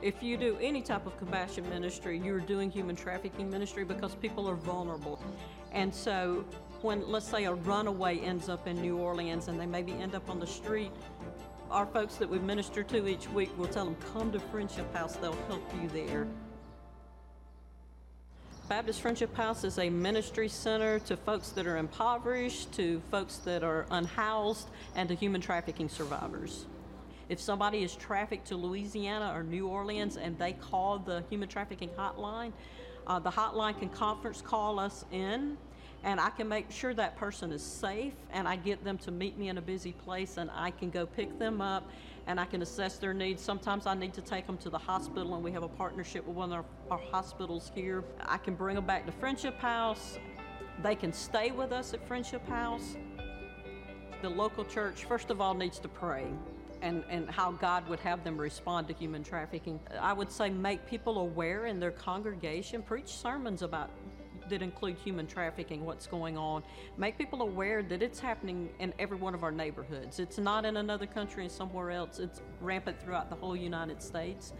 If 0.00 0.22
you 0.22 0.36
do 0.36 0.56
any 0.60 0.82
type 0.82 1.04
of 1.04 1.16
compassion 1.16 1.68
ministry, 1.68 2.20
you're 2.22 2.38
doing 2.38 2.70
human 2.70 2.94
trafficking 2.94 3.50
ministry 3.50 3.84
because 3.84 4.14
people 4.14 4.48
are 4.48 4.54
vulnerable. 4.54 5.20
And 5.72 5.92
so, 5.92 6.44
when, 6.82 7.10
let's 7.10 7.26
say, 7.26 7.46
a 7.46 7.54
runaway 7.54 8.20
ends 8.20 8.48
up 8.48 8.68
in 8.68 8.80
New 8.80 8.98
Orleans 8.98 9.48
and 9.48 9.58
they 9.58 9.66
maybe 9.66 9.94
end 9.94 10.14
up 10.14 10.30
on 10.30 10.38
the 10.38 10.46
street, 10.46 10.92
our 11.72 11.86
folks 11.86 12.14
that 12.16 12.30
we 12.30 12.38
minister 12.38 12.84
to 12.84 13.08
each 13.08 13.28
week 13.30 13.50
will 13.58 13.66
tell 13.66 13.86
them, 13.86 13.96
Come 14.12 14.30
to 14.30 14.38
Friendship 14.38 14.94
House, 14.94 15.16
they'll 15.16 15.36
help 15.48 15.68
you 15.82 15.88
there. 15.88 16.28
Baptist 18.66 19.02
Friendship 19.02 19.36
House 19.36 19.62
is 19.62 19.78
a 19.78 19.90
ministry 19.90 20.48
center 20.48 20.98
to 21.00 21.18
folks 21.18 21.50
that 21.50 21.66
are 21.66 21.76
impoverished, 21.76 22.72
to 22.72 23.02
folks 23.10 23.36
that 23.38 23.62
are 23.62 23.84
unhoused, 23.90 24.68
and 24.96 25.06
to 25.10 25.14
human 25.14 25.42
trafficking 25.42 25.86
survivors. 25.86 26.64
If 27.28 27.40
somebody 27.40 27.84
is 27.84 27.94
trafficked 27.94 28.46
to 28.46 28.56
Louisiana 28.56 29.34
or 29.34 29.42
New 29.42 29.68
Orleans 29.68 30.16
and 30.16 30.38
they 30.38 30.54
call 30.54 30.98
the 30.98 31.22
human 31.28 31.46
trafficking 31.46 31.90
hotline, 31.90 32.52
uh, 33.06 33.18
the 33.18 33.30
hotline 33.30 33.78
can 33.78 33.90
conference 33.90 34.40
call 34.40 34.78
us 34.78 35.04
in 35.12 35.58
and 36.02 36.18
I 36.18 36.30
can 36.30 36.48
make 36.48 36.70
sure 36.70 36.94
that 36.94 37.16
person 37.16 37.52
is 37.52 37.62
safe 37.62 38.14
and 38.30 38.48
I 38.48 38.56
get 38.56 38.82
them 38.82 38.96
to 38.98 39.10
meet 39.10 39.36
me 39.38 39.50
in 39.50 39.58
a 39.58 39.62
busy 39.62 39.92
place 39.92 40.38
and 40.38 40.50
I 40.54 40.70
can 40.70 40.88
go 40.88 41.04
pick 41.04 41.38
them 41.38 41.60
up 41.60 41.90
and 42.26 42.40
I 42.40 42.44
can 42.44 42.62
assess 42.62 42.98
their 42.98 43.14
needs. 43.14 43.42
Sometimes 43.42 43.86
I 43.86 43.94
need 43.94 44.14
to 44.14 44.22
take 44.22 44.46
them 44.46 44.56
to 44.58 44.70
the 44.70 44.78
hospital 44.78 45.34
and 45.34 45.44
we 45.44 45.52
have 45.52 45.62
a 45.62 45.68
partnership 45.68 46.26
with 46.26 46.36
one 46.36 46.52
of 46.52 46.64
our, 46.90 46.98
our 46.98 47.04
hospitals 47.10 47.70
here. 47.74 48.04
I 48.20 48.38
can 48.38 48.54
bring 48.54 48.76
them 48.76 48.86
back 48.86 49.06
to 49.06 49.12
Friendship 49.12 49.58
House. 49.58 50.18
They 50.82 50.94
can 50.94 51.12
stay 51.12 51.50
with 51.50 51.72
us 51.72 51.94
at 51.94 52.06
Friendship 52.06 52.46
House. 52.48 52.96
The 54.22 54.30
local 54.30 54.64
church, 54.64 55.04
first 55.04 55.30
of 55.30 55.40
all, 55.40 55.54
needs 55.54 55.78
to 55.80 55.88
pray 55.88 56.26
and, 56.80 57.04
and 57.08 57.28
how 57.30 57.52
God 57.52 57.88
would 57.88 58.00
have 58.00 58.24
them 58.24 58.38
respond 58.38 58.88
to 58.88 58.94
human 58.94 59.22
trafficking. 59.22 59.80
I 60.00 60.12
would 60.12 60.30
say 60.30 60.50
make 60.50 60.86
people 60.86 61.18
aware 61.18 61.66
in 61.66 61.78
their 61.78 61.90
congregation, 61.90 62.82
preach 62.82 63.08
sermons 63.08 63.62
about 63.62 63.90
that 64.48 64.62
include 64.62 64.96
human 64.96 65.26
trafficking, 65.26 65.84
what's 65.84 66.06
going 66.06 66.36
on. 66.36 66.62
Make 66.96 67.18
people 67.18 67.42
aware 67.42 67.82
that 67.82 68.02
it's 68.02 68.20
happening 68.20 68.68
in 68.78 68.92
every 68.98 69.16
one 69.16 69.34
of 69.34 69.42
our 69.44 69.52
neighborhoods. 69.52 70.18
It's 70.20 70.38
not 70.38 70.64
in 70.64 70.76
another 70.76 71.06
country 71.06 71.44
and 71.44 71.52
somewhere 71.52 71.90
else, 71.90 72.18
it's 72.18 72.40
rampant 72.60 73.00
throughout 73.02 73.30
the 73.30 73.36
whole 73.36 73.56
United 73.56 74.02
States. 74.02 74.52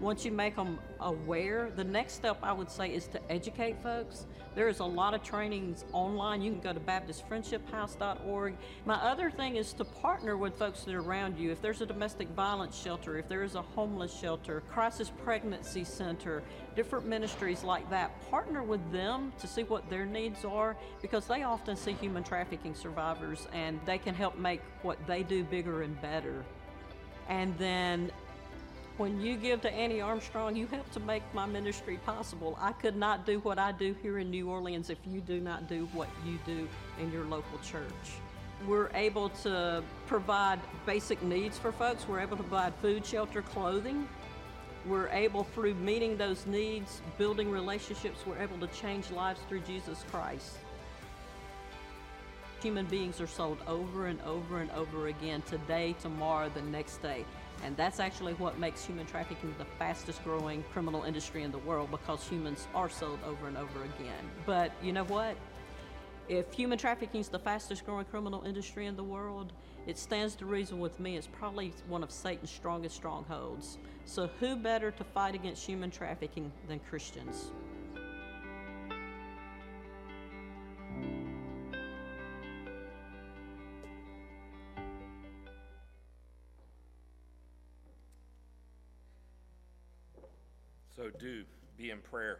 Once 0.00 0.24
you 0.24 0.32
make 0.32 0.56
them 0.56 0.78
aware, 1.00 1.70
the 1.76 1.84
next 1.84 2.14
step 2.14 2.36
I 2.42 2.52
would 2.52 2.70
say 2.70 2.92
is 2.92 3.06
to 3.08 3.20
educate 3.30 3.80
folks. 3.82 4.26
There 4.54 4.68
is 4.68 4.80
a 4.80 4.84
lot 4.84 5.14
of 5.14 5.22
trainings 5.22 5.84
online. 5.92 6.42
You 6.42 6.52
can 6.52 6.60
go 6.60 6.72
to 6.72 6.80
BaptistFriendshipHouse.org. 6.80 8.56
My 8.84 8.94
other 8.96 9.30
thing 9.30 9.56
is 9.56 9.72
to 9.74 9.84
partner 9.84 10.36
with 10.36 10.58
folks 10.58 10.82
that 10.84 10.94
are 10.94 11.00
around 11.00 11.38
you. 11.38 11.50
If 11.50 11.62
there's 11.62 11.80
a 11.80 11.86
domestic 11.86 12.28
violence 12.30 12.76
shelter, 12.76 13.16
if 13.16 13.28
there 13.28 13.44
is 13.44 13.54
a 13.54 13.62
homeless 13.62 14.12
shelter, 14.12 14.62
crisis 14.68 15.10
pregnancy 15.24 15.84
center, 15.84 16.42
different 16.76 17.06
ministries 17.06 17.64
like 17.64 17.88
that, 17.90 18.10
partner 18.30 18.62
with 18.62 18.92
them 18.92 19.32
to 19.38 19.46
see 19.46 19.62
what 19.62 19.88
their 19.88 20.04
needs 20.04 20.44
are 20.44 20.76
because 21.00 21.26
they 21.26 21.44
often 21.44 21.76
see 21.76 21.92
human 21.92 22.22
trafficking 22.22 22.74
survivors 22.74 23.46
and 23.52 23.80
they 23.86 23.98
can 23.98 24.14
help 24.14 24.36
make 24.36 24.60
what 24.82 24.98
they 25.06 25.22
do 25.22 25.44
bigger 25.44 25.82
and 25.82 26.00
better. 26.02 26.44
And 27.28 27.56
then 27.56 28.10
when 28.98 29.20
you 29.20 29.36
give 29.36 29.60
to 29.62 29.72
Annie 29.72 30.00
Armstrong, 30.00 30.56
you 30.56 30.66
help 30.66 30.90
to 30.92 31.00
make 31.00 31.22
my 31.34 31.46
ministry 31.46 31.98
possible. 32.04 32.58
I 32.60 32.72
could 32.72 32.96
not 32.96 33.24
do 33.26 33.40
what 33.40 33.58
I 33.58 33.72
do 33.72 33.94
here 34.02 34.18
in 34.18 34.30
New 34.30 34.50
Orleans 34.50 34.90
if 34.90 34.98
you 35.06 35.20
do 35.20 35.40
not 35.40 35.68
do 35.68 35.88
what 35.92 36.08
you 36.26 36.38
do 36.44 36.68
in 37.00 37.10
your 37.10 37.24
local 37.24 37.58
church. 37.58 37.90
We're 38.66 38.90
able 38.94 39.30
to 39.30 39.82
provide 40.06 40.60
basic 40.86 41.22
needs 41.22 41.58
for 41.58 41.72
folks. 41.72 42.06
We're 42.06 42.20
able 42.20 42.36
to 42.36 42.42
provide 42.42 42.74
food, 42.76 43.04
shelter, 43.04 43.42
clothing. 43.42 44.08
We're 44.86 45.08
able, 45.08 45.44
through 45.44 45.74
meeting 45.74 46.16
those 46.16 46.44
needs, 46.46 47.02
building 47.16 47.50
relationships, 47.50 48.20
we're 48.26 48.38
able 48.38 48.58
to 48.58 48.66
change 48.68 49.10
lives 49.10 49.40
through 49.48 49.60
Jesus 49.60 50.04
Christ. 50.10 50.56
Human 52.62 52.86
beings 52.86 53.20
are 53.20 53.26
sold 53.26 53.58
over 53.66 54.06
and 54.06 54.20
over 54.22 54.60
and 54.60 54.70
over 54.72 55.06
again, 55.06 55.42
today, 55.42 55.94
tomorrow, 56.00 56.50
the 56.52 56.62
next 56.62 57.02
day. 57.02 57.24
And 57.64 57.76
that's 57.76 58.00
actually 58.00 58.34
what 58.34 58.58
makes 58.58 58.84
human 58.84 59.06
trafficking 59.06 59.54
the 59.58 59.64
fastest 59.64 60.24
growing 60.24 60.64
criminal 60.72 61.04
industry 61.04 61.42
in 61.42 61.52
the 61.52 61.58
world 61.58 61.90
because 61.90 62.26
humans 62.26 62.66
are 62.74 62.88
sold 62.88 63.20
over 63.24 63.46
and 63.46 63.56
over 63.56 63.84
again. 63.84 64.30
But 64.44 64.72
you 64.82 64.92
know 64.92 65.04
what? 65.04 65.36
If 66.28 66.52
human 66.52 66.78
trafficking 66.78 67.20
is 67.20 67.28
the 67.28 67.38
fastest 67.38 67.84
growing 67.84 68.04
criminal 68.06 68.42
industry 68.44 68.86
in 68.86 68.96
the 68.96 69.04
world, 69.04 69.52
it 69.86 69.98
stands 69.98 70.34
to 70.36 70.46
reason 70.46 70.78
with 70.78 70.98
me 71.00 71.16
it's 71.16 71.26
probably 71.26 71.72
one 71.88 72.02
of 72.02 72.10
Satan's 72.10 72.50
strongest 72.50 72.94
strongholds. 72.94 73.78
So, 74.04 74.28
who 74.40 74.56
better 74.56 74.90
to 74.92 75.04
fight 75.04 75.34
against 75.34 75.66
human 75.66 75.90
trafficking 75.90 76.52
than 76.68 76.80
Christians? 76.88 77.50
So 91.02 91.10
do 91.18 91.42
be 91.76 91.90
in 91.90 91.98
prayer 91.98 92.38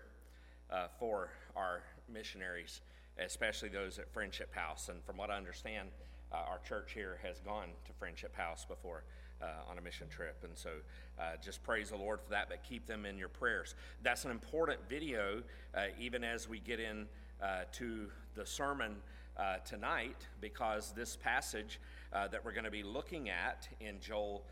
uh, 0.71 0.87
for 1.01 1.31
our 1.57 1.83
missionaries, 2.09 2.81
especially 3.19 3.71
those 3.71 3.99
at 3.99 4.09
Friendship 4.13 4.55
House. 4.55 4.89
And 4.89 5.03
from 5.03 5.17
what 5.17 5.31
I 5.31 5.37
understand, 5.37 5.89
uh, 6.31 6.37
our 6.49 6.61
church 6.61 6.93
here 6.95 7.19
has 7.25 7.41
gone 7.41 7.71
to 7.87 7.93
Friendship 7.99 8.37
House 8.37 8.65
before 8.65 9.03
uh, 9.43 9.69
on 9.69 9.79
a 9.79 9.81
mission 9.81 10.07
trip. 10.09 10.45
And 10.45 10.57
so 10.57 10.71
uh, 11.19 11.33
just 11.45 11.65
praise 11.65 11.91
the 11.91 11.97
Lord 11.97 12.21
for 12.23 12.31
that, 12.31 12.49
but 12.51 12.63
keep 12.63 12.87
them 12.87 13.05
in 13.05 13.19
your 13.19 13.31
prayers. 13.31 13.75
That's 14.05 14.25
an 14.25 14.31
important 14.31 14.79
video, 14.89 15.43
uh, 15.75 15.87
even 15.99 16.23
as 16.23 16.49
we 16.49 16.61
get 16.61 16.79
in 16.79 17.09
uh, 17.43 17.63
to 17.73 18.11
the 18.37 18.47
sermon 18.47 18.95
uh, 19.39 19.57
tonight, 19.65 20.29
because 20.41 20.93
this 20.93 21.17
passage 21.17 21.81
that 22.13 22.45
we're 22.45 22.53
going 22.53 22.63
to 22.63 22.71
be 22.71 22.85
looking 22.85 23.29
at 23.29 23.67
in 23.81 23.99
Joel 23.99 24.45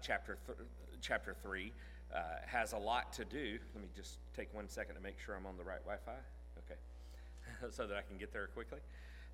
chapter, 0.00 0.38
th- 0.46 0.56
chapter 1.02 1.36
3 1.42 1.74
uh, 2.14 2.18
has 2.46 2.72
a 2.72 2.78
lot 2.78 3.12
to 3.14 3.24
do. 3.24 3.58
Let 3.74 3.82
me 3.82 3.88
just 3.94 4.18
take 4.34 4.52
one 4.54 4.68
second 4.68 4.96
to 4.96 5.00
make 5.00 5.18
sure 5.18 5.34
I'm 5.34 5.46
on 5.46 5.56
the 5.56 5.64
right 5.64 5.84
Wi 5.84 5.98
Fi. 6.04 6.12
Okay. 6.58 6.80
so 7.70 7.86
that 7.86 7.96
I 7.96 8.02
can 8.02 8.18
get 8.18 8.32
there 8.32 8.48
quickly. 8.48 8.80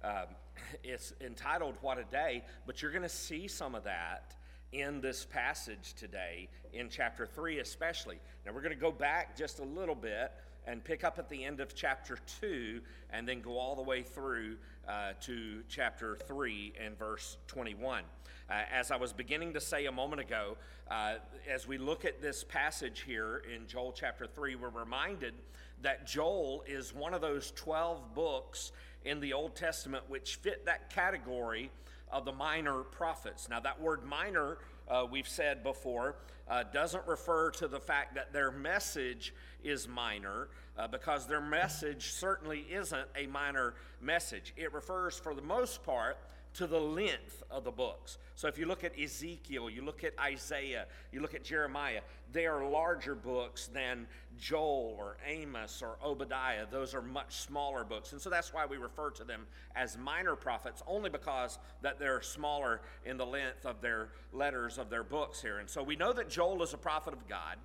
Um, 0.04 0.26
it's 0.84 1.12
entitled 1.20 1.76
What 1.80 1.98
a 1.98 2.04
Day, 2.04 2.44
but 2.66 2.82
you're 2.82 2.92
going 2.92 3.02
to 3.02 3.08
see 3.08 3.48
some 3.48 3.74
of 3.74 3.84
that 3.84 4.34
in 4.72 5.00
this 5.00 5.24
passage 5.24 5.94
today, 5.94 6.48
in 6.72 6.88
chapter 6.88 7.26
3 7.26 7.60
especially. 7.60 8.18
Now, 8.44 8.52
we're 8.52 8.62
going 8.62 8.74
to 8.74 8.80
go 8.80 8.92
back 8.92 9.36
just 9.36 9.60
a 9.60 9.64
little 9.64 9.94
bit 9.94 10.32
and 10.66 10.82
pick 10.82 11.04
up 11.04 11.18
at 11.18 11.28
the 11.28 11.44
end 11.44 11.60
of 11.60 11.74
chapter 11.74 12.18
2 12.40 12.80
and 13.10 13.28
then 13.28 13.40
go 13.40 13.58
all 13.58 13.76
the 13.76 13.82
way 13.82 14.02
through 14.02 14.56
uh, 14.88 15.12
to 15.20 15.62
chapter 15.68 16.18
3 16.26 16.74
and 16.84 16.98
verse 16.98 17.38
21. 17.46 18.02
Uh, 18.48 18.62
as 18.72 18.92
I 18.92 18.96
was 18.96 19.12
beginning 19.12 19.54
to 19.54 19.60
say 19.60 19.86
a 19.86 19.92
moment 19.92 20.20
ago, 20.20 20.56
uh, 20.88 21.14
as 21.52 21.66
we 21.66 21.78
look 21.78 22.04
at 22.04 22.22
this 22.22 22.44
passage 22.44 23.02
here 23.04 23.42
in 23.52 23.66
Joel 23.66 23.92
chapter 23.92 24.24
3, 24.24 24.54
we're 24.54 24.68
reminded 24.68 25.34
that 25.82 26.06
Joel 26.06 26.62
is 26.68 26.94
one 26.94 27.12
of 27.12 27.20
those 27.20 27.50
12 27.56 28.14
books 28.14 28.70
in 29.04 29.18
the 29.18 29.32
Old 29.32 29.56
Testament 29.56 30.04
which 30.08 30.36
fit 30.36 30.64
that 30.66 30.90
category 30.90 31.72
of 32.12 32.24
the 32.24 32.30
minor 32.30 32.82
prophets. 32.82 33.48
Now, 33.48 33.58
that 33.58 33.80
word 33.80 34.04
minor, 34.04 34.58
uh, 34.88 35.04
we've 35.10 35.26
said 35.26 35.64
before, 35.64 36.14
uh, 36.48 36.62
doesn't 36.72 37.04
refer 37.08 37.50
to 37.50 37.66
the 37.66 37.80
fact 37.80 38.14
that 38.14 38.32
their 38.32 38.52
message 38.52 39.34
is 39.64 39.88
minor, 39.88 40.46
uh, 40.78 40.86
because 40.86 41.26
their 41.26 41.40
message 41.40 42.12
certainly 42.12 42.60
isn't 42.70 43.08
a 43.16 43.26
minor 43.26 43.74
message. 44.00 44.54
It 44.56 44.72
refers, 44.72 45.18
for 45.18 45.34
the 45.34 45.42
most 45.42 45.82
part, 45.82 46.16
to 46.56 46.66
the 46.66 46.80
length 46.80 47.42
of 47.50 47.64
the 47.64 47.70
books. 47.70 48.18
So 48.34 48.48
if 48.48 48.58
you 48.58 48.66
look 48.66 48.82
at 48.84 48.98
Ezekiel, 48.98 49.68
you 49.68 49.82
look 49.82 50.04
at 50.04 50.12
Isaiah, 50.18 50.86
you 51.12 51.20
look 51.20 51.34
at 51.34 51.44
Jeremiah, 51.44 52.00
they 52.32 52.46
are 52.46 52.68
larger 52.68 53.14
books 53.14 53.68
than 53.68 54.06
Joel 54.38 54.96
or 54.98 55.16
Amos 55.26 55.82
or 55.82 55.96
Obadiah. 56.04 56.66
Those 56.70 56.94
are 56.94 57.02
much 57.02 57.36
smaller 57.36 57.84
books. 57.84 58.12
And 58.12 58.20
so 58.20 58.30
that's 58.30 58.52
why 58.52 58.66
we 58.66 58.78
refer 58.78 59.10
to 59.10 59.24
them 59.24 59.46
as 59.74 59.98
minor 59.98 60.34
prophets, 60.34 60.82
only 60.86 61.10
because 61.10 61.58
that 61.82 61.98
they're 61.98 62.22
smaller 62.22 62.80
in 63.04 63.16
the 63.16 63.26
length 63.26 63.64
of 63.64 63.80
their 63.80 64.08
letters 64.32 64.78
of 64.78 64.90
their 64.90 65.04
books 65.04 65.42
here. 65.42 65.58
And 65.58 65.68
so 65.68 65.82
we 65.82 65.96
know 65.96 66.12
that 66.12 66.28
Joel 66.28 66.62
is 66.62 66.72
a 66.72 66.78
prophet 66.78 67.12
of 67.12 67.28
God. 67.28 67.56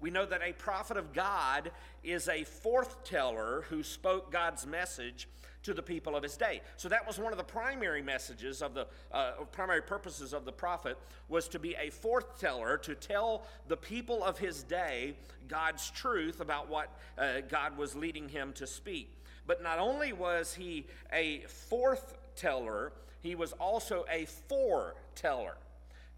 We 0.00 0.10
know 0.10 0.26
that 0.26 0.42
a 0.42 0.52
prophet 0.52 0.96
of 0.96 1.12
God 1.12 1.70
is 2.04 2.28
a 2.28 2.44
forth 2.44 3.02
teller 3.04 3.64
who 3.68 3.82
spoke 3.82 4.30
God's 4.30 4.66
message 4.66 5.28
to 5.68 5.74
the 5.74 5.82
people 5.82 6.16
of 6.16 6.22
his 6.22 6.34
day. 6.34 6.62
So 6.78 6.88
that 6.88 7.06
was 7.06 7.18
one 7.18 7.30
of 7.30 7.38
the 7.38 7.44
primary 7.44 8.00
messages 8.00 8.62
of 8.62 8.72
the 8.72 8.86
uh, 9.12 9.32
primary 9.52 9.82
purposes 9.82 10.32
of 10.32 10.46
the 10.46 10.52
prophet 10.52 10.96
was 11.28 11.46
to 11.48 11.58
be 11.58 11.74
a 11.74 11.90
forth 11.90 12.40
teller 12.40 12.78
to 12.78 12.94
tell 12.94 13.44
the 13.68 13.76
people 13.76 14.24
of 14.24 14.38
his 14.38 14.62
day 14.62 15.14
God's 15.46 15.90
truth 15.90 16.40
about 16.40 16.70
what 16.70 16.98
uh, 17.18 17.40
God 17.50 17.76
was 17.76 17.94
leading 17.94 18.30
him 18.30 18.54
to 18.54 18.66
speak. 18.66 19.12
But 19.46 19.62
not 19.62 19.78
only 19.78 20.14
was 20.14 20.54
he 20.54 20.86
a 21.12 21.40
forth 21.40 22.16
teller, 22.34 22.92
he 23.20 23.34
was 23.34 23.52
also 23.52 24.06
a 24.10 24.24
foreteller. 24.24 25.58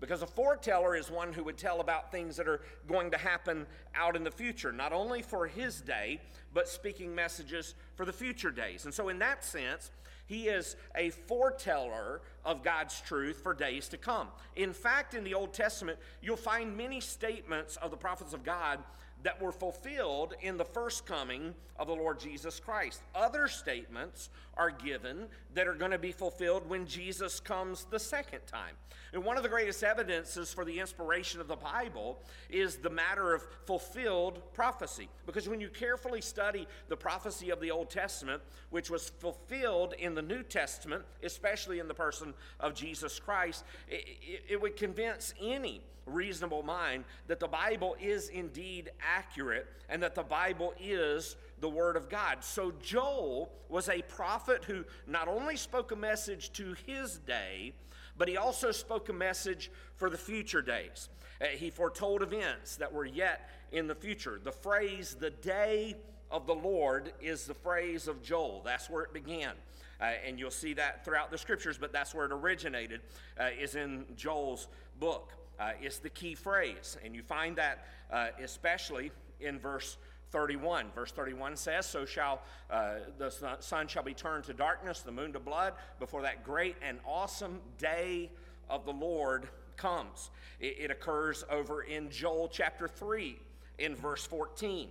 Because 0.01 0.23
a 0.23 0.27
foreteller 0.27 0.97
is 0.97 1.11
one 1.11 1.33
who 1.33 1.45
would 1.45 1.59
tell 1.59 1.81
about 1.81 2.11
things 2.11 2.37
that 2.37 2.49
are 2.49 2.63
going 2.89 3.11
to 3.11 3.19
happen 3.19 3.67
out 3.95 4.17
in 4.17 4.25
the 4.25 4.31
future, 4.31 4.73
not 4.73 4.93
only 4.93 5.21
for 5.21 5.47
his 5.47 5.83
day, 5.83 6.21
but 6.55 6.69
speaking 6.69 7.15
messages 7.15 7.75
for 8.01 8.07
the 8.07 8.13
future 8.15 8.51
days. 8.51 8.87
And 8.87 8.95
so, 8.95 9.11
in 9.11 9.19
that 9.19 9.45
sense, 9.45 9.91
he 10.25 10.49
is 10.49 10.75
a 10.97 11.11
foreteller 11.11 12.23
of 12.47 12.63
God's 12.63 12.99
truth 13.03 13.43
for 13.43 13.53
days 13.53 13.89
to 13.89 13.99
come. 13.99 14.29
In 14.57 14.73
fact, 14.73 15.13
in 15.13 15.23
the 15.23 15.35
Old 15.35 15.53
Testament, 15.53 15.99
you'll 16.23 16.39
find 16.39 16.75
many 16.75 17.03
statements 17.03 17.77
of 17.77 17.91
the 17.91 17.99
prophets 17.99 18.33
of 18.33 18.43
God 18.43 18.79
that 19.23 19.41
were 19.41 19.53
fulfilled 19.53 20.35
in 20.41 20.57
the 20.57 20.65
first 20.65 21.07
coming 21.07 21.55
of 21.79 21.87
the 21.87 21.95
Lord 21.95 22.19
Jesus 22.21 22.61
Christ. 22.61 23.03
Other 23.15 23.49
statements 23.49 24.31
are 24.57 24.71
given 24.71 25.27
that 25.55 25.67
are 25.67 25.75
going 25.75 25.91
to 25.91 25.99
be 25.99 26.13
fulfilled 26.13 26.69
when 26.69 26.87
Jesus 26.87 27.41
comes 27.41 27.87
the 27.91 27.99
second 27.99 28.41
time. 28.47 28.75
And 29.13 29.25
one 29.25 29.37
of 29.37 29.43
the 29.43 29.49
greatest 29.49 29.83
evidences 29.83 30.53
for 30.53 30.65
the 30.65 30.79
inspiration 30.79 31.41
of 31.41 31.49
the 31.49 31.57
Bible 31.57 32.19
is 32.49 32.77
the 32.77 32.91
matter 32.91 33.35
of 33.35 33.43
fulfilled 33.67 34.41
prophecy. 34.53 35.09
Because 35.27 35.49
when 35.49 35.61
you 35.61 35.69
carefully 35.69 36.21
study 36.21 36.67
the 36.89 36.97
prophecy 36.97 37.51
of 37.51 37.61
the 37.61 37.71
Old 37.71 37.91
Testament, 37.91 38.43
which 38.71 38.91
was 38.91 39.09
fulfilled 39.09 39.95
in 39.99 40.15
the 40.15 40.23
New 40.23 40.43
Testament, 40.43 41.05
especially 41.23 41.79
in 41.79 41.89
the 41.89 41.95
person 41.95 42.35
of 42.61 42.75
Jesus 42.75 43.19
Christ, 43.19 43.65
it, 43.89 44.07
it, 44.23 44.45
it 44.51 44.61
would 44.61 44.77
convince 44.77 45.35
any 45.41 45.83
reasonable 46.11 46.63
mind 46.63 47.05
that 47.27 47.41
the 47.41 47.49
Bible 47.49 47.97
is 48.01 48.29
indeed 48.29 48.91
accurate 49.01 49.67
and 49.89 50.03
that 50.03 50.15
the 50.15 50.23
Bible 50.23 50.75
is 50.81 51.37
the 51.61 51.69
Word 51.69 51.97
of 51.97 52.09
God. 52.09 52.39
So 52.45 52.73
Joel 52.83 53.51
was 53.69 53.89
a 53.89 54.03
prophet 54.03 54.65
who 54.65 54.85
not 55.07 55.29
only 55.29 55.57
spoke 55.57 55.93
a 55.93 55.97
message 55.97 56.53
to 56.55 56.75
his 56.87 57.19
day, 57.19 57.73
but 58.17 58.29
he 58.29 58.37
also 58.37 58.71
spoke 58.71 59.09
a 59.09 59.15
message 59.15 59.71
for 59.97 60.11
the 60.11 60.19
future 60.19 60.63
days. 60.63 61.09
Uh, 61.41 61.47
he 61.47 61.71
foretold 61.71 62.23
events 62.23 62.77
that 62.77 62.93
were 62.93 63.07
yet 63.07 63.49
in 63.73 63.87
the 63.87 63.95
future. 63.95 64.39
The 64.43 64.53
phrase, 64.53 65.17
the 65.19 65.31
day 65.31 65.97
of 66.31 66.47
the 66.47 66.55
Lord, 66.55 67.13
is 67.21 67.47
the 67.47 67.55
phrase 67.55 68.09
of 68.09 68.23
Joel. 68.23 68.63
That's 68.65 68.91
where 68.91 69.03
it 69.03 69.13
began. 69.13 69.53
Uh, 70.01 70.13
and 70.27 70.39
you'll 70.39 70.51
see 70.51 70.75
that 70.75 71.05
throughout 71.05 71.31
the 71.31 71.39
scriptures, 71.39 71.77
but 71.79 71.93
that's 71.93 72.15
where 72.15 72.25
it 72.27 72.33
originated, 72.33 73.01
uh, 73.39 73.49
is 73.59 73.75
in 73.75 74.05
Joel's 74.17 74.69
book. 74.99 75.33
Uh, 75.61 75.73
it's 75.81 75.99
the 75.99 76.09
key 76.09 76.35
phrase, 76.35 76.97
and 77.05 77.15
you 77.15 77.23
find 77.23 77.57
that 77.57 77.87
uh, 78.11 78.29
especially 78.43 79.13
in 79.41 79.59
verse 79.59 79.99
31. 80.31 80.87
Verse 80.95 81.13
31 81.13 81.57
says, 81.57 81.87
So 81.87 82.07
shall 82.07 82.41
uh, 82.71 82.95
the 83.19 83.31
sun 83.61 83.87
shall 83.87 84.03
be 84.03 84.15
turned 84.15 84.45
to 84.45 84.55
darkness, 84.55 85.01
the 85.01 85.13
moon 85.13 85.33
to 85.35 85.41
blood, 85.41 85.75
before 85.99 86.23
that 86.23 86.45
great 86.45 86.77
and 86.83 86.99
awesome 87.07 87.61
day 87.79 88.31
of 88.71 88.87
the 88.87 88.93
Lord 88.93 89.49
comes. 89.77 90.31
It, 90.61 90.77
it 90.79 90.91
occurs 90.91 91.45
over 91.51 91.83
in 91.83 92.11
Joel 92.11 92.49
chapter 92.49 92.89
3, 92.89 93.37
in 93.79 93.95
verse 93.95 94.25
14. 94.25 94.89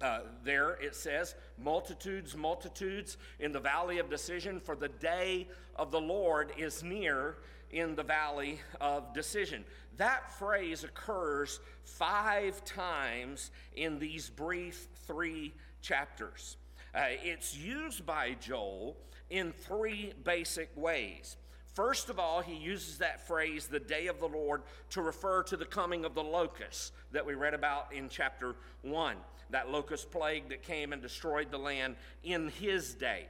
Uh, 0.00 0.20
there 0.44 0.72
it 0.82 0.94
says, 0.94 1.34
multitudes, 1.58 2.36
multitudes 2.36 3.16
in 3.40 3.52
the 3.52 3.60
valley 3.60 3.98
of 3.98 4.10
decision, 4.10 4.60
for 4.60 4.76
the 4.76 4.88
day 4.88 5.48
of 5.76 5.90
the 5.90 6.00
Lord 6.00 6.52
is 6.58 6.82
near 6.82 7.36
in 7.70 7.94
the 7.94 8.02
valley 8.02 8.60
of 8.80 9.12
decision. 9.12 9.64
That 9.96 10.32
phrase 10.38 10.84
occurs 10.84 11.60
five 11.84 12.64
times 12.64 13.50
in 13.74 13.98
these 13.98 14.30
brief 14.30 14.88
three 15.06 15.54
chapters. 15.82 16.56
Uh, 16.94 17.04
it's 17.22 17.56
used 17.56 18.06
by 18.06 18.36
Joel 18.40 18.96
in 19.30 19.52
three 19.52 20.12
basic 20.24 20.70
ways. 20.76 21.36
First 21.74 22.08
of 22.08 22.18
all, 22.18 22.40
he 22.40 22.54
uses 22.54 22.98
that 22.98 23.26
phrase, 23.26 23.66
the 23.66 23.78
day 23.78 24.06
of 24.06 24.18
the 24.18 24.28
Lord, 24.28 24.62
to 24.90 25.02
refer 25.02 25.42
to 25.42 25.58
the 25.58 25.66
coming 25.66 26.06
of 26.06 26.14
the 26.14 26.22
locusts 26.22 26.92
that 27.12 27.26
we 27.26 27.34
read 27.34 27.52
about 27.52 27.92
in 27.92 28.08
chapter 28.08 28.56
1. 28.80 29.16
That 29.50 29.70
locust 29.70 30.10
plague 30.10 30.48
that 30.48 30.62
came 30.62 30.94
and 30.94 31.02
destroyed 31.02 31.50
the 31.50 31.58
land 31.58 31.96
in 32.24 32.48
his 32.48 32.94
day. 32.94 33.26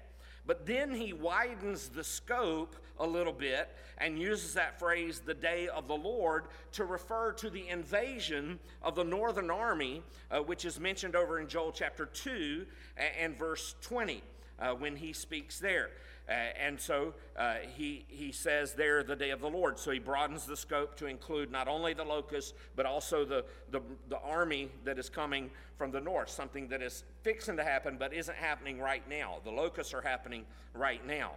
But 0.46 0.64
then 0.64 0.94
he 0.94 1.12
widens 1.12 1.88
the 1.88 2.04
scope 2.04 2.76
a 2.98 3.06
little 3.06 3.32
bit 3.32 3.68
and 3.98 4.18
uses 4.18 4.54
that 4.54 4.78
phrase, 4.78 5.20
the 5.24 5.34
day 5.34 5.68
of 5.68 5.88
the 5.88 5.94
Lord, 5.94 6.44
to 6.72 6.84
refer 6.84 7.32
to 7.32 7.50
the 7.50 7.68
invasion 7.68 8.58
of 8.82 8.94
the 8.94 9.04
northern 9.04 9.50
army, 9.50 10.02
uh, 10.30 10.38
which 10.40 10.64
is 10.64 10.78
mentioned 10.78 11.16
over 11.16 11.40
in 11.40 11.48
Joel 11.48 11.72
chapter 11.72 12.06
2 12.06 12.66
and, 12.96 13.08
and 13.18 13.38
verse 13.38 13.74
20 13.82 14.22
uh, 14.58 14.70
when 14.72 14.96
he 14.96 15.12
speaks 15.12 15.58
there. 15.58 15.90
Uh, 16.28 16.32
and 16.32 16.80
so 16.80 17.14
uh, 17.38 17.54
he, 17.76 18.04
he 18.08 18.32
says 18.32 18.72
there 18.72 19.04
the 19.04 19.14
day 19.14 19.30
of 19.30 19.40
the 19.40 19.48
Lord. 19.48 19.78
So 19.78 19.92
he 19.92 20.00
broadens 20.00 20.44
the 20.44 20.56
scope 20.56 20.96
to 20.96 21.06
include 21.06 21.52
not 21.52 21.68
only 21.68 21.94
the 21.94 22.04
locusts, 22.04 22.52
but 22.74 22.84
also 22.84 23.24
the, 23.24 23.44
the, 23.70 23.80
the 24.08 24.18
army 24.18 24.68
that 24.84 24.98
is 24.98 25.08
coming 25.08 25.50
from 25.78 25.92
the 25.92 26.00
north, 26.00 26.28
something 26.28 26.66
that 26.68 26.82
is 26.82 27.04
fixing 27.22 27.56
to 27.58 27.64
happen 27.64 27.96
but 27.96 28.12
isn't 28.12 28.36
happening 28.36 28.80
right 28.80 29.08
now. 29.08 29.38
The 29.44 29.52
locusts 29.52 29.94
are 29.94 30.00
happening 30.00 30.44
right 30.74 31.06
now. 31.06 31.32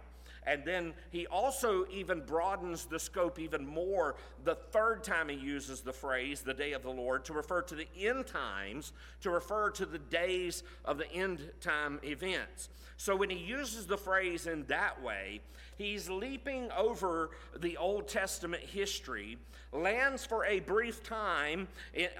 And 0.46 0.64
then 0.64 0.94
he 1.10 1.26
also 1.26 1.86
even 1.92 2.20
broadens 2.20 2.86
the 2.86 2.98
scope 2.98 3.38
even 3.38 3.66
more 3.66 4.16
the 4.44 4.54
third 4.54 5.04
time 5.04 5.28
he 5.28 5.36
uses 5.36 5.82
the 5.82 5.92
phrase, 5.92 6.40
the 6.40 6.54
day 6.54 6.72
of 6.72 6.82
the 6.82 6.90
Lord, 6.90 7.24
to 7.26 7.32
refer 7.32 7.62
to 7.62 7.74
the 7.74 7.88
end 7.98 8.26
times, 8.26 8.92
to 9.20 9.30
refer 9.30 9.70
to 9.70 9.84
the 9.84 9.98
days 9.98 10.62
of 10.84 10.98
the 10.98 11.10
end 11.12 11.50
time 11.60 12.00
events. 12.02 12.70
So 12.96 13.16
when 13.16 13.30
he 13.30 13.38
uses 13.38 13.86
the 13.86 13.96
phrase 13.96 14.46
in 14.46 14.64
that 14.66 15.02
way, 15.02 15.40
he's 15.78 16.10
leaping 16.10 16.70
over 16.72 17.30
the 17.58 17.76
Old 17.78 18.08
Testament 18.08 18.62
history, 18.62 19.38
lands 19.72 20.26
for 20.26 20.44
a 20.44 20.60
brief 20.60 21.02
time 21.02 21.68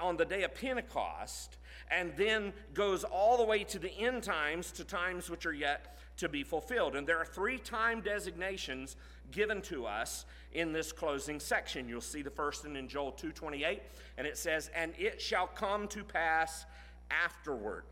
on 0.01 0.17
the 0.17 0.25
day 0.25 0.43
of 0.43 0.55
Pentecost, 0.55 1.59
and 1.91 2.13
then 2.17 2.53
goes 2.73 3.05
all 3.05 3.37
the 3.37 3.45
way 3.45 3.65
to 3.65 3.79
the 3.79 3.93
end 3.99 4.23
times, 4.23 4.73
to 4.73 4.85
times 4.85 5.29
which 5.29 5.45
are 5.45 5.53
yet 5.53 5.99
to 6.21 6.29
be 6.29 6.43
fulfilled. 6.43 6.97
And 6.97 7.07
there 7.07 7.19
are 7.19 7.25
three 7.25 7.59
time 7.59 8.03
designations 8.03 8.97
given 9.31 9.63
to 9.63 9.87
us 9.87 10.27
in 10.53 10.73
this 10.73 10.93
closing 10.93 11.41
section. 11.41 11.89
You'll 11.89 12.03
see 12.03 12.23
the 12.23 12.31
first 12.31 12.65
one 12.65 12.77
in 12.77 12.89
Joel 12.89 13.13
2:28, 13.13 13.83
and 14.19 14.27
it 14.27 14.37
says, 14.37 14.69
"And 14.75 14.95
it 14.99 15.21
shall 15.21 15.47
come 15.47 15.89
to 15.89 16.05
pass 16.05 16.67
afterward." 17.11 17.85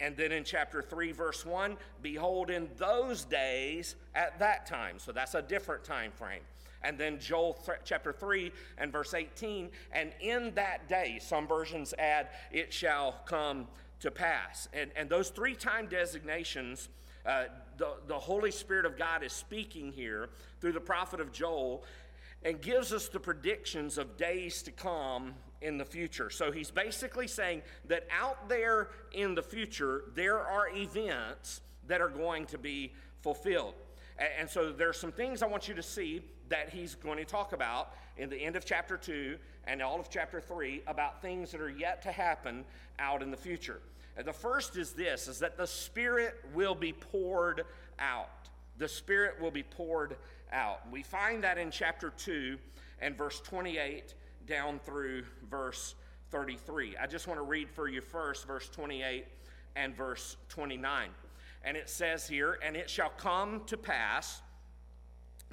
And 0.00 0.16
then 0.16 0.32
in 0.32 0.44
chapter 0.44 0.82
3, 0.82 1.12
verse 1.12 1.44
1, 1.44 1.78
behold, 2.02 2.50
in 2.50 2.74
those 2.76 3.24
days 3.24 3.96
at 4.14 4.38
that 4.38 4.66
time. 4.66 4.98
So 4.98 5.12
that's 5.12 5.34
a 5.34 5.42
different 5.42 5.84
time 5.84 6.12
frame. 6.12 6.42
And 6.82 6.98
then 6.98 7.18
Joel 7.18 7.54
th- 7.54 7.78
chapter 7.84 8.12
3 8.12 8.52
and 8.78 8.92
verse 8.92 9.14
18, 9.14 9.70
and 9.92 10.14
in 10.20 10.54
that 10.54 10.88
day, 10.88 11.18
some 11.18 11.46
versions 11.46 11.94
add, 11.98 12.28
it 12.50 12.72
shall 12.72 13.12
come 13.24 13.68
to 14.00 14.10
pass. 14.10 14.68
And, 14.72 14.90
and 14.96 15.08
those 15.08 15.30
three 15.30 15.54
time 15.54 15.86
designations 15.86 16.90
uh, 17.26 17.44
the, 17.76 17.94
the 18.06 18.18
Holy 18.18 18.50
Spirit 18.50 18.86
of 18.86 18.96
God 18.96 19.22
is 19.22 19.32
speaking 19.32 19.92
here 19.92 20.28
through 20.60 20.72
the 20.72 20.80
prophet 20.80 21.20
of 21.20 21.32
Joel 21.32 21.84
and 22.42 22.60
gives 22.60 22.92
us 22.92 23.08
the 23.08 23.18
predictions 23.18 23.98
of 23.98 24.16
days 24.16 24.62
to 24.62 24.70
come 24.70 25.34
in 25.60 25.78
the 25.78 25.84
future. 25.84 26.30
So 26.30 26.52
he's 26.52 26.70
basically 26.70 27.26
saying 27.26 27.62
that 27.88 28.06
out 28.10 28.48
there 28.48 28.90
in 29.12 29.34
the 29.34 29.42
future, 29.42 30.04
there 30.14 30.38
are 30.38 30.68
events 30.68 31.60
that 31.88 32.00
are 32.00 32.08
going 32.08 32.46
to 32.46 32.58
be 32.58 32.92
fulfilled. 33.22 33.74
And 34.38 34.48
so 34.48 34.72
there's 34.72 34.98
some 34.98 35.12
things 35.12 35.42
I 35.42 35.46
want 35.46 35.68
you 35.68 35.74
to 35.74 35.82
see 35.82 36.22
that 36.48 36.70
he's 36.70 36.94
going 36.94 37.18
to 37.18 37.24
talk 37.24 37.52
about 37.52 37.94
in 38.16 38.30
the 38.30 38.36
end 38.36 38.56
of 38.56 38.64
chapter 38.64 38.96
2 38.96 39.36
and 39.66 39.82
all 39.82 39.98
of 39.98 40.08
chapter 40.08 40.40
3 40.40 40.82
about 40.86 41.20
things 41.20 41.50
that 41.50 41.60
are 41.60 41.70
yet 41.70 42.00
to 42.02 42.12
happen 42.12 42.64
out 42.98 43.22
in 43.22 43.30
the 43.30 43.36
future. 43.36 43.80
The 44.24 44.32
first 44.32 44.76
is 44.76 44.92
this 44.92 45.28
is 45.28 45.38
that 45.40 45.56
the 45.56 45.66
Spirit 45.66 46.36
will 46.54 46.74
be 46.74 46.92
poured 46.92 47.64
out. 47.98 48.48
The 48.78 48.88
Spirit 48.88 49.40
will 49.40 49.50
be 49.50 49.62
poured 49.62 50.16
out. 50.52 50.80
We 50.90 51.02
find 51.02 51.44
that 51.44 51.58
in 51.58 51.70
chapter 51.70 52.10
2 52.16 52.58
and 53.00 53.16
verse 53.16 53.40
28 53.40 54.14
down 54.46 54.80
through 54.84 55.24
verse 55.50 55.94
33. 56.30 56.96
I 56.96 57.06
just 57.06 57.26
want 57.26 57.38
to 57.38 57.44
read 57.44 57.70
for 57.70 57.88
you 57.88 58.00
first 58.00 58.46
verse 58.46 58.68
28 58.68 59.26
and 59.76 59.94
verse 59.94 60.36
29. 60.48 61.10
And 61.62 61.76
it 61.76 61.90
says 61.90 62.26
here, 62.26 62.58
And 62.64 62.76
it 62.76 62.88
shall 62.88 63.10
come 63.10 63.64
to 63.66 63.76
pass 63.76 64.40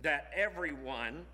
that 0.02 0.32
everyone, 0.36 1.26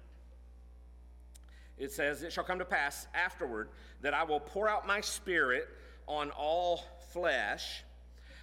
it 1.78 1.92
says, 1.92 2.24
It 2.24 2.34
shall 2.34 2.44
come 2.44 2.60
to 2.60 2.66
pass 2.66 3.08
afterward 3.14 3.70
that 4.02 4.14
I 4.14 4.24
will 4.24 4.40
pour 4.40 4.68
out 4.68 4.88
my 4.88 5.02
spirit 5.02 5.68
on 6.08 6.32
all 6.32 6.84
flesh. 7.12 7.84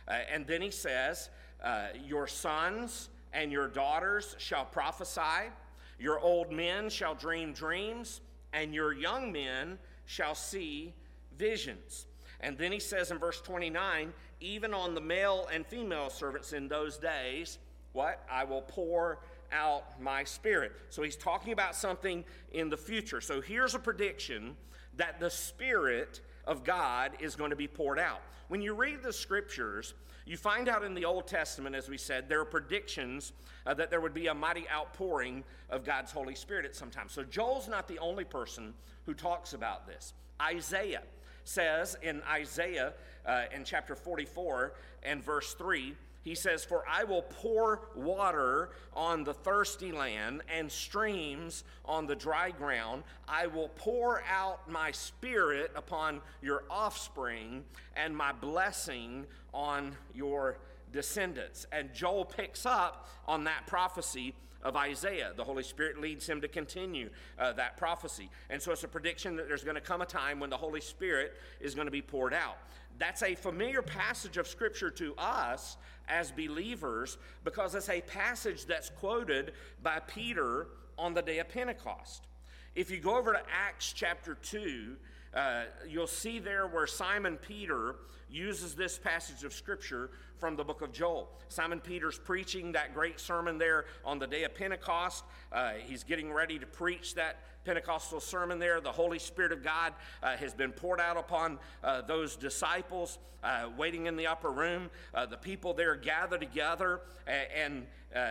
Uh, 0.08 0.18
and 0.32 0.46
then 0.46 0.62
he 0.62 0.70
says, 0.70 1.30
uh, 1.62 1.88
Your 2.06 2.26
sons 2.26 3.08
and 3.32 3.50
your 3.50 3.68
daughters 3.68 4.36
shall 4.38 4.64
prophesy, 4.64 5.50
your 5.98 6.18
old 6.20 6.52
men 6.52 6.88
shall 6.88 7.14
dream 7.14 7.52
dreams, 7.52 8.20
and 8.52 8.74
your 8.74 8.92
young 8.92 9.32
men 9.32 9.78
shall 10.04 10.34
see 10.34 10.94
visions. 11.38 12.06
And 12.40 12.56
then 12.58 12.72
he 12.72 12.78
says 12.78 13.10
in 13.10 13.18
verse 13.18 13.40
29 13.40 14.12
even 14.40 14.74
on 14.74 14.94
the 14.94 15.00
male 15.00 15.48
and 15.52 15.66
female 15.66 16.10
servants 16.10 16.52
in 16.52 16.68
those 16.68 16.98
days, 16.98 17.58
what? 17.92 18.22
I 18.30 18.44
will 18.44 18.62
pour 18.62 19.20
out 19.52 20.00
my 20.00 20.24
spirit. 20.24 20.72
So 20.90 21.02
he's 21.02 21.16
talking 21.16 21.52
about 21.52 21.74
something 21.74 22.24
in 22.52 22.70
the 22.70 22.76
future. 22.76 23.20
So 23.20 23.40
here's 23.40 23.74
a 23.74 23.78
prediction 23.78 24.56
that 24.96 25.20
the 25.20 25.30
Spirit 25.30 26.20
of 26.46 26.64
God 26.64 27.12
is 27.20 27.36
going 27.36 27.50
to 27.50 27.56
be 27.56 27.68
poured 27.68 27.98
out. 27.98 28.22
When 28.48 28.62
you 28.62 28.74
read 28.74 29.02
the 29.02 29.12
scriptures, 29.12 29.94
you 30.24 30.36
find 30.36 30.68
out 30.68 30.84
in 30.84 30.94
the 30.94 31.04
Old 31.04 31.26
Testament, 31.26 31.74
as 31.74 31.88
we 31.88 31.98
said, 31.98 32.28
there 32.28 32.40
are 32.40 32.46
predictions 32.46 33.32
uh, 33.66 33.74
that 33.74 33.90
there 33.90 34.00
would 34.00 34.14
be 34.14 34.28
a 34.28 34.34
mighty 34.34 34.68
outpouring 34.68 35.44
of 35.70 35.84
God's 35.84 36.12
Holy 36.12 36.34
Spirit 36.34 36.64
at 36.64 36.74
some 36.74 36.90
time. 36.90 37.08
So 37.08 37.22
Joel's 37.22 37.68
not 37.68 37.88
the 37.88 37.98
only 37.98 38.24
person 38.24 38.74
who 39.04 39.14
talks 39.14 39.52
about 39.52 39.86
this. 39.86 40.14
Isaiah 40.40 41.02
says 41.44 41.96
in 42.02 42.22
Isaiah 42.28 42.92
uh, 43.24 43.44
in 43.54 43.64
chapter 43.64 43.94
44 43.94 44.74
and 45.02 45.22
verse 45.22 45.54
3, 45.54 45.94
he 46.26 46.34
says, 46.34 46.64
For 46.64 46.82
I 46.90 47.04
will 47.04 47.22
pour 47.22 47.82
water 47.94 48.70
on 48.92 49.22
the 49.22 49.32
thirsty 49.32 49.92
land 49.92 50.42
and 50.52 50.70
streams 50.70 51.62
on 51.84 52.08
the 52.08 52.16
dry 52.16 52.50
ground. 52.50 53.04
I 53.28 53.46
will 53.46 53.68
pour 53.68 54.24
out 54.28 54.68
my 54.68 54.90
spirit 54.90 55.70
upon 55.76 56.20
your 56.42 56.64
offspring 56.68 57.62
and 57.94 58.16
my 58.16 58.32
blessing 58.32 59.26
on 59.54 59.96
your 60.16 60.58
descendants. 60.92 61.64
And 61.70 61.94
Joel 61.94 62.24
picks 62.24 62.66
up 62.66 63.08
on 63.28 63.44
that 63.44 63.68
prophecy 63.68 64.34
of 64.64 64.74
Isaiah. 64.74 65.32
The 65.36 65.44
Holy 65.44 65.62
Spirit 65.62 66.00
leads 66.00 66.28
him 66.28 66.40
to 66.40 66.48
continue 66.48 67.08
uh, 67.38 67.52
that 67.52 67.76
prophecy. 67.76 68.28
And 68.50 68.60
so 68.60 68.72
it's 68.72 68.82
a 68.82 68.88
prediction 68.88 69.36
that 69.36 69.46
there's 69.46 69.62
going 69.62 69.76
to 69.76 69.80
come 69.80 70.02
a 70.02 70.06
time 70.06 70.40
when 70.40 70.50
the 70.50 70.56
Holy 70.56 70.80
Spirit 70.80 71.34
is 71.60 71.76
going 71.76 71.86
to 71.86 71.92
be 71.92 72.02
poured 72.02 72.34
out. 72.34 72.58
That's 72.98 73.22
a 73.22 73.34
familiar 73.34 73.82
passage 73.82 74.36
of 74.36 74.46
Scripture 74.46 74.90
to 74.90 75.14
us 75.16 75.76
as 76.08 76.30
believers 76.30 77.18
because 77.44 77.74
it's 77.74 77.88
a 77.88 78.00
passage 78.00 78.66
that's 78.66 78.90
quoted 78.90 79.52
by 79.82 80.00
Peter 80.00 80.68
on 80.98 81.14
the 81.14 81.22
day 81.22 81.38
of 81.38 81.48
Pentecost. 81.48 82.26
If 82.74 82.90
you 82.90 82.98
go 82.98 83.16
over 83.16 83.32
to 83.32 83.40
Acts 83.52 83.92
chapter 83.92 84.34
2, 84.34 84.96
uh, 85.34 85.64
you'll 85.88 86.06
see 86.06 86.38
there 86.38 86.66
where 86.66 86.86
Simon 86.86 87.36
Peter 87.36 87.96
uses 88.30 88.74
this 88.74 88.98
passage 88.98 89.44
of 89.44 89.52
Scripture 89.52 90.10
from 90.38 90.56
the 90.56 90.64
book 90.64 90.82
of 90.82 90.92
Joel. 90.92 91.30
Simon 91.48 91.80
Peter's 91.80 92.18
preaching 92.18 92.72
that 92.72 92.94
great 92.94 93.20
sermon 93.20 93.58
there 93.58 93.86
on 94.04 94.18
the 94.18 94.26
day 94.26 94.44
of 94.44 94.54
Pentecost. 94.54 95.24
Uh, 95.52 95.72
he's 95.86 96.04
getting 96.04 96.32
ready 96.32 96.58
to 96.58 96.66
preach 96.66 97.14
that 97.14 97.38
Pentecostal 97.66 98.20
sermon 98.20 98.60
there. 98.60 98.80
The 98.80 98.92
Holy 98.92 99.18
Spirit 99.18 99.50
of 99.50 99.64
God 99.64 99.92
uh, 100.22 100.36
has 100.36 100.54
been 100.54 100.70
poured 100.70 101.00
out 101.00 101.16
upon 101.16 101.58
uh, 101.82 102.02
those 102.02 102.36
disciples 102.36 103.18
uh, 103.42 103.68
waiting 103.76 104.06
in 104.06 104.16
the 104.16 104.28
upper 104.28 104.52
room. 104.52 104.88
Uh, 105.12 105.26
the 105.26 105.36
people 105.36 105.74
there 105.74 105.96
gather 105.96 106.38
together 106.38 107.00
and, 107.26 107.48
and, 107.54 107.86
uh, 108.14 108.28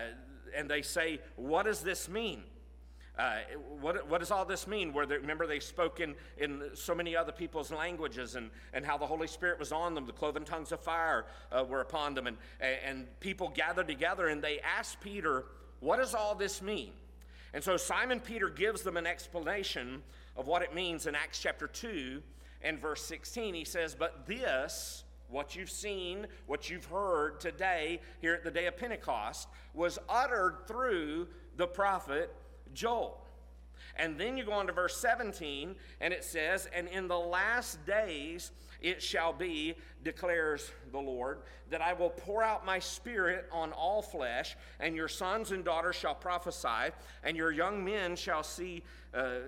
and 0.55 0.69
they 0.69 0.81
say, 0.81 1.19
What 1.35 1.65
does 1.65 1.81
this 1.81 2.07
mean? 2.07 2.43
Uh, 3.19 3.39
what, 3.81 4.07
what, 4.09 4.19
does 4.19 4.31
all 4.31 4.45
this 4.45 4.67
mean? 4.67 4.93
Where 4.93 5.05
they, 5.05 5.17
remember 5.17 5.47
they 5.47 5.59
spoke 5.59 5.99
in, 5.99 6.15
in 6.37 6.71
so 6.73 6.95
many 6.95 7.15
other 7.15 7.31
people's 7.31 7.71
languages 7.71 8.35
and, 8.35 8.49
and 8.73 8.85
how 8.85 8.97
the 8.97 9.05
Holy 9.05 9.27
Spirit 9.27 9.59
was 9.59 9.73
on 9.73 9.95
them. 9.95 10.05
The 10.05 10.13
cloven 10.13 10.45
tongues 10.45 10.71
of 10.71 10.79
fire 10.79 11.25
uh, 11.51 11.63
were 11.63 11.81
upon 11.81 12.13
them. 12.13 12.27
And, 12.27 12.37
and 12.61 13.19
people 13.19 13.51
gathered 13.53 13.87
together 13.87 14.27
and 14.27 14.41
they 14.41 14.59
asked 14.59 15.01
Peter, 15.01 15.43
What 15.81 15.97
does 15.97 16.13
all 16.15 16.35
this 16.35 16.61
mean? 16.61 16.91
And 17.55 17.63
so 17.63 17.77
Simon 17.77 18.19
Peter 18.19 18.49
gives 18.49 18.81
them 18.81 18.97
an 18.97 19.07
explanation 19.07 20.03
of 20.35 20.45
what 20.45 20.61
it 20.61 20.75
means 20.75 21.07
in 21.07 21.15
Acts 21.15 21.39
chapter 21.39 21.67
2 21.67 22.21
and 22.61 22.77
verse 22.77 23.01
16. 23.05 23.53
He 23.53 23.63
says, 23.63 23.95
But 23.97 24.27
this, 24.27 25.05
what 25.29 25.55
you've 25.55 25.69
seen, 25.69 26.27
what 26.47 26.69
you've 26.69 26.83
heard 26.83 27.39
today 27.39 28.01
here 28.19 28.33
at 28.33 28.43
the 28.43 28.51
day 28.51 28.65
of 28.65 28.75
Pentecost, 28.75 29.47
was 29.73 29.97
uttered 30.09 30.67
through 30.67 31.29
the 31.55 31.65
prophet 31.65 32.35
Joel. 32.73 33.21
And 33.95 34.19
then 34.19 34.35
you 34.35 34.43
go 34.43 34.51
on 34.51 34.67
to 34.67 34.73
verse 34.73 34.97
17, 34.97 35.75
and 36.01 36.13
it 36.13 36.25
says, 36.25 36.67
And 36.75 36.89
in 36.89 37.07
the 37.07 37.17
last 37.17 37.85
days 37.85 38.51
it 38.85 39.01
shall 39.01 39.33
be, 39.33 39.73
declares 40.03 40.71
the 40.91 40.99
Lord, 40.99 41.39
that 41.71 41.81
I 41.81 41.93
will 41.93 42.11
pour 42.11 42.43
out 42.43 42.65
my 42.65 42.77
spirit 42.77 43.49
on 43.51 43.71
all 43.71 44.03
flesh, 44.03 44.55
and 44.79 44.95
your 44.95 45.07
sons 45.07 45.51
and 45.51 45.65
daughters 45.65 45.95
shall 45.95 46.13
prophesy, 46.13 46.93
and 47.23 47.35
your 47.35 47.51
young 47.51 47.83
men 47.83 48.15
shall 48.15 48.43
see 48.43 48.83
uh, 49.15 49.39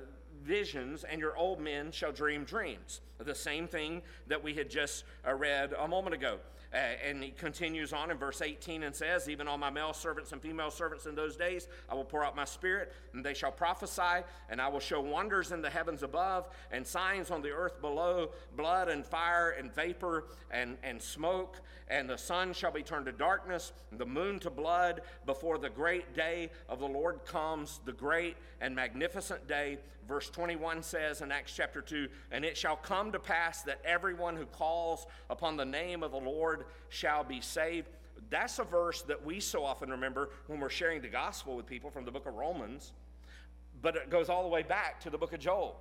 visions, 0.43 1.03
and 1.03 1.21
your 1.21 1.37
old 1.37 1.59
men 1.59 1.91
shall 1.91 2.11
dream 2.11 2.45
dreams. 2.45 3.01
The 3.19 3.35
same 3.35 3.67
thing 3.67 4.01
that 4.25 4.43
we 4.43 4.55
had 4.55 4.71
just 4.71 5.03
uh, 5.27 5.35
read 5.35 5.73
a 5.73 5.87
moment 5.87 6.15
ago. 6.15 6.39
Uh, 6.73 6.77
and 7.07 7.23
he 7.23 7.31
continues 7.31 7.93
on 7.93 8.11
in 8.11 8.17
verse 8.17 8.41
18 8.41 8.83
and 8.83 8.93
says, 8.93 9.29
Even 9.29 9.47
on 9.47 9.59
my 9.59 9.69
male 9.69 9.93
servants 9.93 10.33
and 10.33 10.41
female 10.41 10.71
servants 10.71 11.05
in 11.05 11.15
those 11.15 11.35
days, 11.37 11.67
I 11.89 11.95
will 11.95 12.03
pour 12.03 12.25
out 12.25 12.35
my 12.35 12.45
spirit, 12.45 12.93
and 13.13 13.25
they 13.25 13.33
shall 13.33 13.51
prophesy, 13.51 14.23
and 14.49 14.59
I 14.59 14.67
will 14.67 14.79
show 14.79 14.99
wonders 14.99 15.51
in 15.51 15.61
the 15.61 15.69
heavens 15.69 16.03
above, 16.03 16.49
and 16.71 16.85
signs 16.85 17.31
on 17.31 17.41
the 17.41 17.51
earth 17.51 17.79
below 17.79 18.31
blood 18.55 18.89
and 18.89 19.05
fire 19.05 19.51
and 19.51 19.73
vapor 19.73 20.25
and, 20.51 20.77
and 20.83 21.01
smoke. 21.01 21.61
And 21.89 22.09
the 22.09 22.17
sun 22.17 22.51
shall 22.51 22.71
be 22.71 22.83
turned 22.83 23.05
to 23.05 23.13
darkness, 23.13 23.71
and 23.91 23.99
the 23.99 24.05
moon 24.05 24.39
to 24.39 24.49
blood, 24.49 25.01
before 25.25 25.57
the 25.57 25.69
great 25.69 26.13
day 26.13 26.49
of 26.67 26.79
the 26.79 26.87
Lord 26.87 27.23
comes, 27.25 27.79
the 27.85 27.93
great 27.93 28.35
and 28.59 28.75
magnificent 28.75 29.47
day. 29.47 29.77
Verse 30.07 30.29
21 30.29 30.83
says 30.83 31.21
in 31.21 31.31
Acts 31.31 31.53
chapter 31.53 31.81
2 31.81 32.07
And 32.31 32.45
it 32.45 32.57
shall 32.57 32.77
come 32.77 33.11
to 33.11 33.19
pass 33.19 33.63
that 33.63 33.81
everyone 33.83 34.37
who 34.37 34.45
calls 34.45 35.05
upon 35.29 35.57
the 35.57 35.65
name 35.65 36.01
of 36.01 36.11
the 36.11 36.19
Lord 36.19 36.65
shall 36.89 37.23
be 37.23 37.41
saved. 37.41 37.89
That's 38.29 38.59
a 38.59 38.63
verse 38.63 39.01
that 39.03 39.25
we 39.25 39.39
so 39.39 39.65
often 39.65 39.89
remember 39.89 40.29
when 40.47 40.59
we're 40.59 40.69
sharing 40.69 41.01
the 41.01 41.09
gospel 41.09 41.55
with 41.55 41.65
people 41.65 41.89
from 41.89 42.05
the 42.05 42.11
book 42.11 42.25
of 42.25 42.35
Romans, 42.35 42.93
but 43.81 43.95
it 43.95 44.09
goes 44.09 44.29
all 44.29 44.43
the 44.43 44.49
way 44.49 44.63
back 44.63 44.99
to 45.01 45.09
the 45.09 45.17
book 45.17 45.33
of 45.33 45.39
Joel. 45.39 45.79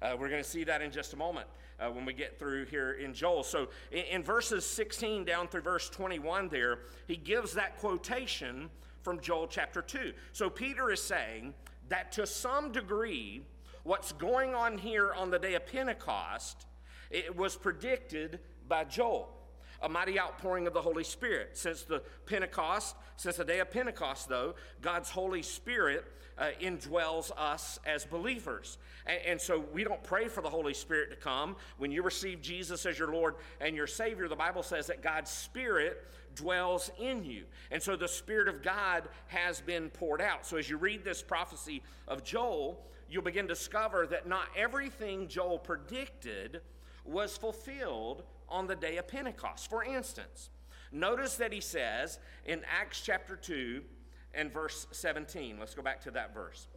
Uh, 0.00 0.16
we're 0.18 0.28
going 0.28 0.42
to 0.42 0.48
see 0.48 0.62
that 0.64 0.80
in 0.80 0.92
just 0.92 1.12
a 1.12 1.16
moment 1.16 1.46
uh, 1.80 1.88
when 1.90 2.04
we 2.04 2.12
get 2.12 2.38
through 2.38 2.66
here 2.66 2.92
in 2.92 3.12
Joel. 3.12 3.42
So, 3.42 3.68
in, 3.90 4.04
in, 4.04 4.22
verses 4.22 4.64
16 4.64 5.24
down 5.24 5.48
through 5.48 5.62
verse 5.62 5.90
21, 5.90 6.48
there, 6.48 6.80
he 7.08 7.16
gives 7.16 7.52
that 7.54 7.78
quotation 7.78 8.70
from 9.02 9.20
Joel 9.20 9.48
chapter 9.48 9.82
2. 9.82 10.12
So, 10.32 10.48
Peter 10.48 10.92
is 10.92 11.02
saying 11.02 11.52
that 11.88 12.12
to 12.12 12.26
some 12.26 12.72
degree, 12.72 13.42
what's 13.82 14.12
going 14.12 14.54
on 14.54 14.78
here 14.78 15.12
on 15.12 15.30
the 15.30 15.38
day 15.38 15.54
of 15.54 15.66
Pentecost, 15.66 16.66
it 17.10 17.34
was 17.36 17.56
predicted 17.56 18.40
by 18.68 18.84
Joel 18.84 19.34
a 19.82 19.88
mighty 19.88 20.18
outpouring 20.18 20.66
of 20.66 20.74
the 20.74 20.82
Holy 20.82 21.04
Spirit. 21.04 21.56
Since 21.56 21.82
the 21.82 22.02
Pentecost, 22.26 22.96
since 23.16 23.36
the 23.36 23.44
day 23.44 23.60
of 23.60 23.70
Pentecost, 23.70 24.28
though, 24.28 24.54
God's 24.82 25.10
Holy 25.10 25.42
Spirit 25.42 26.04
uh, 26.36 26.48
indwells 26.60 27.30
us 27.36 27.78
as 27.86 28.04
believers. 28.04 28.78
And, 29.06 29.20
and, 29.26 29.40
so 29.40 29.64
we 29.72 29.84
don't 29.84 30.02
pray 30.02 30.28
for 30.28 30.40
the 30.40 30.50
Holy 30.50 30.74
Spirit 30.74 31.10
to 31.10 31.16
come. 31.16 31.56
When 31.78 31.90
you 31.90 32.02
receive 32.02 32.40
Jesus 32.40 32.86
as 32.86 32.98
your 32.98 33.12
Lord 33.12 33.36
and 33.60 33.74
your 33.74 33.86
Savior, 33.86 34.28
the 34.28 34.36
Bible 34.36 34.62
says 34.62 34.86
that 34.86 35.02
God's 35.02 35.30
Spirit 35.30 36.04
dwells 36.38 36.90
in 36.98 37.24
you. 37.24 37.44
And 37.70 37.82
so 37.82 37.96
the 37.96 38.08
Spirit 38.08 38.48
of 38.48 38.62
God 38.62 39.08
has 39.26 39.60
been 39.60 39.90
poured 39.90 40.20
out. 40.20 40.46
So 40.46 40.56
as 40.56 40.70
you 40.70 40.76
read 40.76 41.04
this 41.04 41.22
prophecy 41.22 41.82
of 42.06 42.24
Joel, 42.24 42.84
you'll 43.08 43.22
begin 43.22 43.46
to 43.48 43.54
discover 43.54 44.06
that 44.06 44.26
not 44.26 44.46
everything 44.56 45.28
Joel 45.28 45.58
predicted 45.58 46.60
was 47.04 47.36
fulfilled 47.36 48.22
on 48.48 48.66
the 48.66 48.76
day 48.76 48.96
of 48.96 49.08
Pentecost. 49.08 49.68
For 49.68 49.84
instance, 49.84 50.50
notice 50.92 51.36
that 51.36 51.52
he 51.52 51.60
says 51.60 52.18
in 52.46 52.62
Acts 52.80 53.00
chapter 53.00 53.36
2 53.36 53.82
and 54.34 54.52
verse 54.52 54.86
17, 54.90 55.58
let's 55.58 55.74
go 55.74 55.82
back 55.82 56.02
to 56.02 56.10
that 56.12 56.34
verse. 56.34 56.68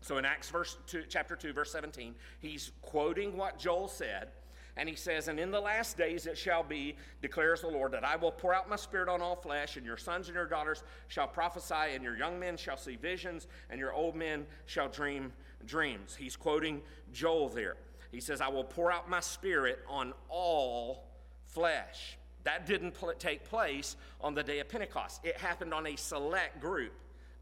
So 0.00 0.18
in 0.18 0.24
Acts 0.24 0.48
verse 0.48 0.78
two, 0.86 1.04
chapter 1.08 1.36
2, 1.36 1.52
verse 1.52 1.70
17, 1.72 2.14
he's 2.40 2.72
quoting 2.82 3.36
what 3.36 3.58
Joel 3.58 3.88
said. 3.88 4.28
And 4.76 4.88
he 4.88 4.94
says, 4.94 5.28
And 5.28 5.38
in 5.38 5.50
the 5.50 5.60
last 5.60 5.96
days 5.96 6.26
it 6.26 6.38
shall 6.38 6.62
be, 6.62 6.96
declares 7.22 7.62
the 7.62 7.68
Lord, 7.68 7.92
that 7.92 8.04
I 8.04 8.16
will 8.16 8.30
pour 8.30 8.54
out 8.54 8.68
my 8.68 8.76
spirit 8.76 9.08
on 9.08 9.20
all 9.20 9.36
flesh, 9.36 9.76
and 9.76 9.84
your 9.84 9.96
sons 9.96 10.28
and 10.28 10.34
your 10.34 10.46
daughters 10.46 10.82
shall 11.08 11.28
prophesy, 11.28 11.94
and 11.94 12.02
your 12.02 12.16
young 12.16 12.38
men 12.38 12.56
shall 12.56 12.76
see 12.76 12.96
visions, 12.96 13.46
and 13.68 13.78
your 13.78 13.92
old 13.92 14.14
men 14.14 14.46
shall 14.66 14.88
dream 14.88 15.32
dreams. 15.66 16.14
He's 16.16 16.36
quoting 16.36 16.82
Joel 17.12 17.48
there. 17.48 17.76
He 18.10 18.20
says, 18.20 18.40
I 18.40 18.48
will 18.48 18.64
pour 18.64 18.90
out 18.90 19.08
my 19.08 19.20
spirit 19.20 19.80
on 19.88 20.12
all 20.28 21.04
flesh. 21.46 22.16
That 22.44 22.66
didn't 22.66 22.92
pl- 22.92 23.12
take 23.18 23.44
place 23.44 23.96
on 24.20 24.34
the 24.34 24.42
day 24.42 24.60
of 24.60 24.68
Pentecost. 24.68 25.20
It 25.24 25.36
happened 25.36 25.74
on 25.74 25.86
a 25.86 25.96
select 25.96 26.60
group 26.60 26.92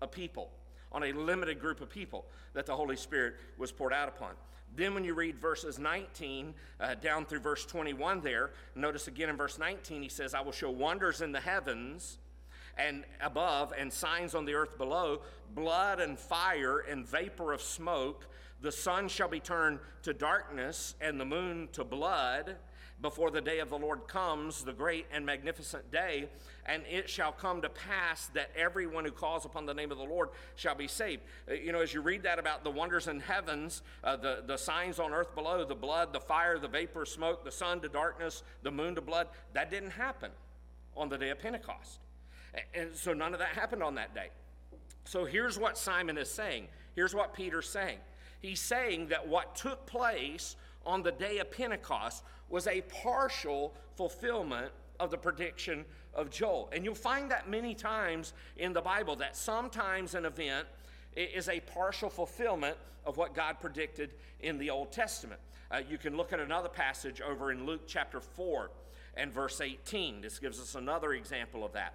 of 0.03 0.11
people, 0.11 0.51
on 0.93 1.05
a 1.05 1.12
limited 1.12 1.61
group 1.61 1.81
of 1.81 1.89
people 1.89 2.26
that 2.55 2.66
the 2.66 2.74
Holy 2.74 2.97
Spirit 2.97 3.37
was 3.57 3.72
poured 3.72 3.93
out 3.93 4.09
upon. 4.09 4.33
Then, 4.77 4.95
when 4.95 5.05
you 5.05 5.14
read 5.14 5.39
verses 5.39 5.79
19 5.79 6.55
uh, 6.79 6.95
down 6.95 7.25
through 7.25 7.41
verse 7.41 7.64
21, 7.66 8.21
there, 8.21 8.51
notice 8.75 9.09
again 9.09 9.29
in 9.29 9.37
verse 9.37 9.59
19, 9.59 10.03
he 10.03 10.09
says, 10.09 10.35
I 10.35 10.41
will 10.41 10.53
show 10.53 10.71
wonders 10.71 11.21
in 11.21 11.33
the 11.33 11.41
heavens 11.41 12.19
and 12.77 13.05
above, 13.21 13.73
and 13.77 13.93
signs 13.93 14.35
on 14.35 14.45
the 14.45 14.55
earth 14.55 14.79
below, 14.79 15.23
blood 15.55 16.01
and 16.01 16.19
fire 16.19 16.79
and 16.79 17.07
vapor 17.07 17.53
of 17.53 17.61
smoke. 17.61 18.29
The 18.61 18.71
sun 18.71 19.09
shall 19.09 19.29
be 19.29 19.41
turned 19.41 19.81
to 20.03 20.14
darkness 20.14 20.95
and 21.01 21.21
the 21.21 21.25
moon 21.25 21.69
to 21.73 21.85
blood 21.85 22.57
before 23.01 23.30
the 23.30 23.40
day 23.40 23.61
of 23.61 23.70
the 23.70 23.78
Lord 23.78 24.09
comes, 24.09 24.64
the 24.64 24.72
great 24.72 25.07
and 25.12 25.24
magnificent 25.24 25.90
day. 25.92 26.28
And 26.66 26.82
it 26.90 27.09
shall 27.09 27.32
come 27.32 27.62
to 27.62 27.68
pass 27.68 28.26
that 28.34 28.51
everyone 28.57 29.05
who 29.05 29.12
calls 29.12 29.44
upon 29.44 29.66
the 29.66 29.74
name 29.74 29.92
of 29.92 29.99
the 29.99 30.05
Lord 30.05 30.30
shall 30.57 30.74
be 30.74 30.88
saved. 30.88 31.22
Uh, 31.49 31.55
you 31.55 31.72
know, 31.72 31.80
as 31.80 31.94
you 31.94 32.01
read 32.01 32.24
that 32.24 32.38
about 32.38 32.64
the 32.64 32.70
wonders 32.70 33.07
in 33.07 33.20
heavens, 33.20 33.82
uh, 34.03 34.16
the, 34.16 34.42
the 34.46 34.57
signs 34.57 34.99
on 34.99 35.12
earth 35.12 35.34
below, 35.34 35.64
the 35.64 35.74
blood, 35.74 36.12
the 36.12 36.20
fire, 36.20 36.59
the 36.59 36.68
vapor, 36.68 37.07
smoke, 37.07 37.44
the 37.44 37.53
sun 37.53 37.80
to 37.80 37.88
darkness, 37.88 38.42
the 38.62 38.70
moon 38.70 38.94
to 38.96 39.01
blood, 39.01 39.28
that 39.53 39.70
didn't 39.70 39.90
happen 39.90 40.30
on 40.96 41.09
the 41.09 41.16
day 41.16 41.30
of 41.30 41.38
Pentecost. 41.38 42.01
And 42.74 42.94
so 42.94 43.12
none 43.12 43.32
of 43.32 43.38
that 43.38 43.51
happened 43.51 43.82
on 43.82 43.94
that 43.94 44.14
day. 44.14 44.28
So 45.05 45.24
here's 45.24 45.59
what 45.59 45.78
Simon 45.78 46.18
is 46.18 46.30
saying. 46.30 46.68
Here's 46.94 47.14
what 47.14 47.32
Peter's 47.32 47.68
saying. 47.68 47.99
He's 48.40 48.61
saying 48.61 49.09
that 49.09 49.26
what 49.26 49.55
took 49.55 49.86
place 49.86 50.57
on 50.84 51.03
the 51.03 51.12
day 51.12 51.38
of 51.38 51.51
Pentecost 51.51 52.24
was 52.49 52.66
a 52.66 52.80
partial 52.82 53.74
fulfillment 53.96 54.70
of 55.01 55.11
the 55.11 55.18
prediction 55.18 55.84
of 56.14 56.30
Joel. 56.30 56.68
And 56.72 56.84
you'll 56.84 56.94
find 56.94 57.30
that 57.30 57.49
many 57.49 57.74
times 57.74 58.32
in 58.57 58.72
the 58.72 58.80
Bible 58.80 59.16
that 59.16 59.36
sometimes 59.36 60.14
an 60.14 60.24
event 60.24 60.66
is 61.16 61.49
a 61.49 61.61
partial 61.61 62.11
fulfillment 62.11 62.76
of 63.05 63.16
what 63.16 63.34
God 63.34 63.61
predicted 63.61 64.14
in 64.40 64.59
the 64.59 64.70
Old 64.70 64.92
Testament. 64.92 65.40
Uh, 65.70 65.80
you 65.88 65.99
can 65.99 66.16
look 66.16 66.32
at 66.32 66.40
another 66.40 66.68
passage 66.68 67.20
over 67.20 67.53
in 67.53 67.66
Luke 67.66 67.82
chapter 67.86 68.20
4 68.20 68.70
and 69.14 69.32
verse 69.32 69.61
18. 69.61 70.20
This 70.20 70.38
gives 70.38 70.61
us 70.61 70.74
another 70.74 71.12
example 71.12 71.64
of 71.64 71.72
that. 71.72 71.94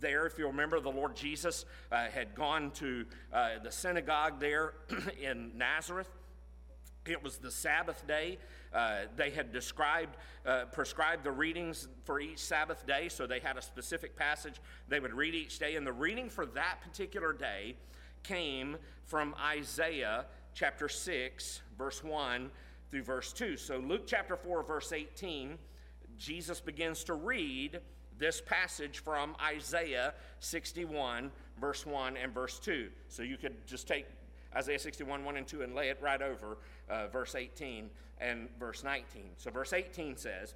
There, 0.00 0.26
if 0.26 0.38
you 0.38 0.46
remember, 0.46 0.80
the 0.80 0.90
Lord 0.90 1.16
Jesus 1.16 1.64
uh, 1.90 2.06
had 2.06 2.34
gone 2.34 2.70
to 2.72 3.06
uh, 3.32 3.50
the 3.62 3.72
synagogue 3.72 4.38
there 4.38 4.74
in 5.22 5.52
Nazareth. 5.56 6.10
It 7.06 7.22
was 7.22 7.38
the 7.38 7.50
Sabbath 7.50 8.06
day. 8.06 8.38
Uh, 8.72 9.00
they 9.16 9.30
had 9.30 9.52
described, 9.52 10.16
uh, 10.46 10.64
prescribed 10.72 11.24
the 11.24 11.32
readings 11.32 11.88
for 12.04 12.20
each 12.20 12.38
Sabbath 12.38 12.86
day, 12.86 13.08
so 13.08 13.26
they 13.26 13.40
had 13.40 13.56
a 13.56 13.62
specific 13.62 14.16
passage 14.16 14.60
they 14.88 15.00
would 15.00 15.14
read 15.14 15.34
each 15.34 15.58
day. 15.58 15.76
And 15.76 15.86
the 15.86 15.92
reading 15.92 16.28
for 16.28 16.46
that 16.46 16.80
particular 16.82 17.32
day 17.32 17.76
came 18.22 18.76
from 19.04 19.34
Isaiah 19.40 20.26
chapter 20.54 20.88
6, 20.88 21.62
verse 21.78 22.04
1 22.04 22.50
through 22.90 23.02
verse 23.02 23.32
2. 23.32 23.56
So, 23.56 23.78
Luke 23.78 24.06
chapter 24.06 24.36
4, 24.36 24.62
verse 24.62 24.92
18, 24.92 25.58
Jesus 26.18 26.60
begins 26.60 27.04
to 27.04 27.14
read 27.14 27.80
this 28.18 28.42
passage 28.44 28.98
from 28.98 29.36
Isaiah 29.42 30.14
61, 30.40 31.30
verse 31.60 31.86
1 31.86 32.16
and 32.16 32.34
verse 32.34 32.58
2. 32.58 32.88
So, 33.08 33.22
you 33.22 33.36
could 33.36 33.66
just 33.66 33.86
take 33.86 34.06
Isaiah 34.54 34.78
61, 34.78 35.24
1 35.24 35.36
and 35.36 35.46
2, 35.46 35.62
and 35.62 35.74
lay 35.74 35.88
it 35.88 35.98
right 36.02 36.20
over 36.20 36.58
uh, 36.88 37.08
verse 37.08 37.34
18 37.34 37.90
and 38.20 38.48
verse 38.58 38.84
19. 38.84 39.30
So, 39.36 39.50
verse 39.50 39.72
18 39.72 40.16
says, 40.16 40.54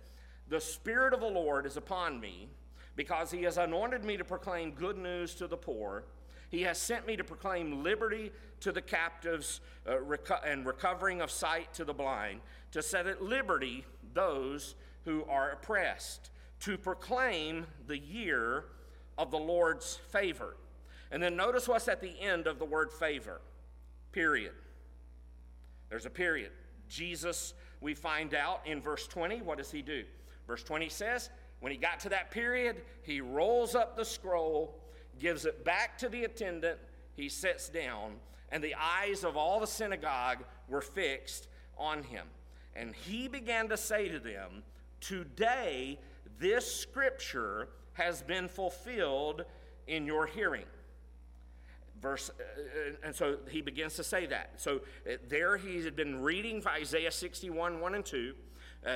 The 0.49 0.61
Spirit 0.61 1.15
of 1.15 1.21
the 1.21 1.27
Lord 1.27 1.67
is 1.67 1.77
upon 1.77 2.21
me, 2.21 2.49
because 2.97 3.31
he 3.31 3.43
has 3.45 3.57
anointed 3.57 4.05
me 4.05 4.17
to 4.17 4.25
proclaim 4.25 4.73
good 4.73 4.99
news 4.99 5.35
to 5.37 5.47
the 5.47 5.57
poor. 5.57 6.05
He 6.51 6.63
has 6.63 6.79
sent 6.79 7.07
me 7.07 7.17
to 7.17 7.25
proclaim 7.25 7.83
liberty 7.83 8.31
to 8.61 8.73
the 8.73 8.83
captives 8.83 9.61
uh, 9.87 9.93
reco- 9.93 10.41
and 10.47 10.67
recovering 10.67 11.21
of 11.21 11.31
sight 11.31 11.73
to 11.75 11.85
the 11.85 11.95
blind, 11.95 12.41
to 12.73 12.83
set 12.83 13.07
at 13.07 13.23
liberty 13.23 13.85
those 14.13 14.75
who 15.05 15.25
are 15.25 15.51
oppressed, 15.51 16.31
to 16.61 16.77
proclaim 16.77 17.67
the 17.87 17.99
year 17.99 18.65
of 19.17 19.31
the 19.31 19.39
Lord's 19.39 19.97
favor. 20.11 20.57
And 21.11 21.23
then 21.23 21.37
notice 21.37 21.69
what's 21.69 21.89
at 21.89 22.01
the 22.01 22.21
end 22.21 22.47
of 22.47 22.59
the 22.59 22.65
word 22.65 22.91
favor. 22.93 23.41
Period. 24.13 24.53
There's 25.89 26.07
a 26.07 26.11
period. 26.11 26.53
Jesus, 26.93 27.55
we 27.81 27.95
find 27.95 28.35
out 28.35 28.61
in 28.67 28.81
verse 28.81 29.07
20, 29.07 29.41
what 29.43 29.59
does 29.59 29.71
he 29.71 29.83
do? 29.83 30.05
Verse 30.47 30.63
20 30.63 30.89
says, 30.89 31.31
when 31.61 31.73
he 31.73 31.79
got 31.79 32.01
to 32.01 32.09
that 32.11 32.31
period, 32.31 32.83
he 33.03 33.21
rolls 33.21 33.75
up 33.75 33.97
the 33.97 34.05
scroll, 34.05 34.79
gives 35.19 35.47
it 35.47 35.65
back 35.65 35.97
to 35.99 36.09
the 36.09 36.25
attendant, 36.25 36.79
he 37.15 37.29
sits 37.29 37.69
down, 37.69 38.15
and 38.51 38.63
the 38.63 38.75
eyes 38.75 39.25
of 39.25 39.37
all 39.37 39.59
the 39.61 39.67
synagogue 39.67 40.39
were 40.69 40.81
fixed 40.81 41.49
on 41.79 42.03
him. 42.03 42.27
And 42.77 42.95
he 42.95 43.29
began 43.29 43.69
to 43.69 43.77
say 43.77 44.09
to 44.09 44.19
them, 44.19 44.63
Today 45.01 45.99
this 46.39 46.71
scripture 46.75 47.69
has 47.95 48.23
been 48.23 48.49
fulfilled 48.49 49.45
in 49.87 50.07
your 50.07 50.27
hearing 50.27 50.65
verse 52.03 52.31
uh, 52.31 53.07
and 53.07 53.15
so 53.15 53.39
he 53.49 53.63
begins 53.63 53.95
to 53.95 54.05
say 54.05 54.27
that. 54.27 54.61
So 54.61 54.81
uh, 55.07 55.13
there 55.29 55.57
he 55.57 55.83
had 55.83 55.97
been 55.97 56.21
reading 56.21 56.63
isaiah 56.67 57.11
61 57.11 57.81
1 57.81 57.95
and 57.95 58.05
2 58.05 58.35
uh, 58.85 58.91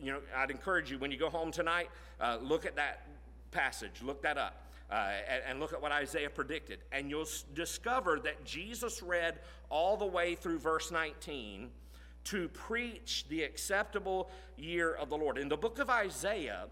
you 0.00 0.12
know 0.12 0.20
i'd 0.36 0.50
encourage 0.50 0.90
you 0.90 0.98
when 0.98 1.10
you 1.10 1.18
go 1.18 1.28
home 1.28 1.50
tonight 1.50 1.88
uh, 2.20 2.38
look 2.40 2.64
at 2.64 2.76
that 2.76 3.06
passage 3.50 4.02
look 4.02 4.22
that 4.22 4.38
up 4.38 4.64
uh, 4.90 5.10
and, 5.28 5.42
and 5.48 5.60
look 5.60 5.72
at 5.72 5.80
what 5.80 5.92
isaiah 5.92 6.30
predicted. 6.30 6.78
And 6.92 7.10
you'll 7.10 7.26
discover 7.54 8.20
that 8.20 8.44
jesus 8.44 9.02
read 9.02 9.40
all 9.70 9.96
the 9.96 10.06
way 10.06 10.34
through 10.34 10.58
verse 10.58 10.90
19 10.90 11.70
to 12.24 12.48
preach 12.50 13.26
the 13.28 13.42
acceptable 13.42 14.30
year 14.56 14.94
of 14.94 15.10
the 15.10 15.16
lord. 15.16 15.38
In 15.38 15.48
the 15.48 15.56
book 15.56 15.78
of 15.78 15.90
isaiah 15.90 16.66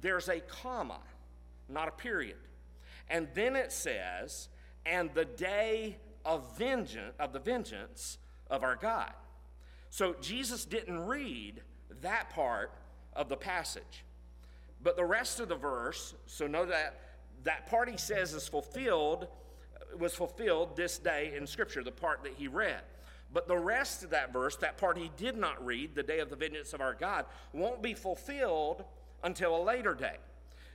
there's 0.00 0.28
a 0.28 0.40
comma 0.40 1.00
not 1.68 1.88
a 1.88 1.92
period. 1.92 2.36
And 3.08 3.28
then 3.34 3.56
it 3.56 3.72
says 3.72 4.48
and 4.86 5.10
the 5.14 5.24
day 5.24 5.96
of 6.24 6.56
vengeance 6.56 7.14
of 7.18 7.32
the 7.32 7.38
vengeance 7.38 8.18
of 8.50 8.62
our 8.62 8.76
God. 8.76 9.12
So 9.90 10.16
Jesus 10.20 10.64
didn't 10.64 11.06
read 11.06 11.62
that 12.02 12.30
part 12.30 12.72
of 13.14 13.28
the 13.28 13.36
passage. 13.36 14.04
But 14.82 14.96
the 14.96 15.04
rest 15.04 15.40
of 15.40 15.48
the 15.48 15.56
verse, 15.56 16.14
so 16.26 16.46
know 16.46 16.66
that 16.66 17.00
that 17.44 17.66
part 17.66 17.88
he 17.88 17.96
says 17.96 18.32
is 18.32 18.48
fulfilled 18.48 19.28
was 19.98 20.14
fulfilled 20.14 20.76
this 20.76 20.98
day 20.98 21.32
in 21.36 21.46
scripture, 21.46 21.82
the 21.82 21.92
part 21.92 22.22
that 22.24 22.32
he 22.36 22.48
read. 22.48 22.80
But 23.32 23.48
the 23.48 23.56
rest 23.56 24.04
of 24.04 24.10
that 24.10 24.32
verse, 24.32 24.56
that 24.56 24.76
part 24.76 24.98
he 24.98 25.10
did 25.16 25.36
not 25.36 25.64
read, 25.64 25.94
the 25.94 26.02
day 26.02 26.20
of 26.20 26.30
the 26.30 26.36
vengeance 26.36 26.72
of 26.72 26.80
our 26.80 26.94
God, 26.94 27.26
won't 27.52 27.82
be 27.82 27.94
fulfilled 27.94 28.84
until 29.22 29.56
a 29.56 29.62
later 29.62 29.94
day. 29.94 30.16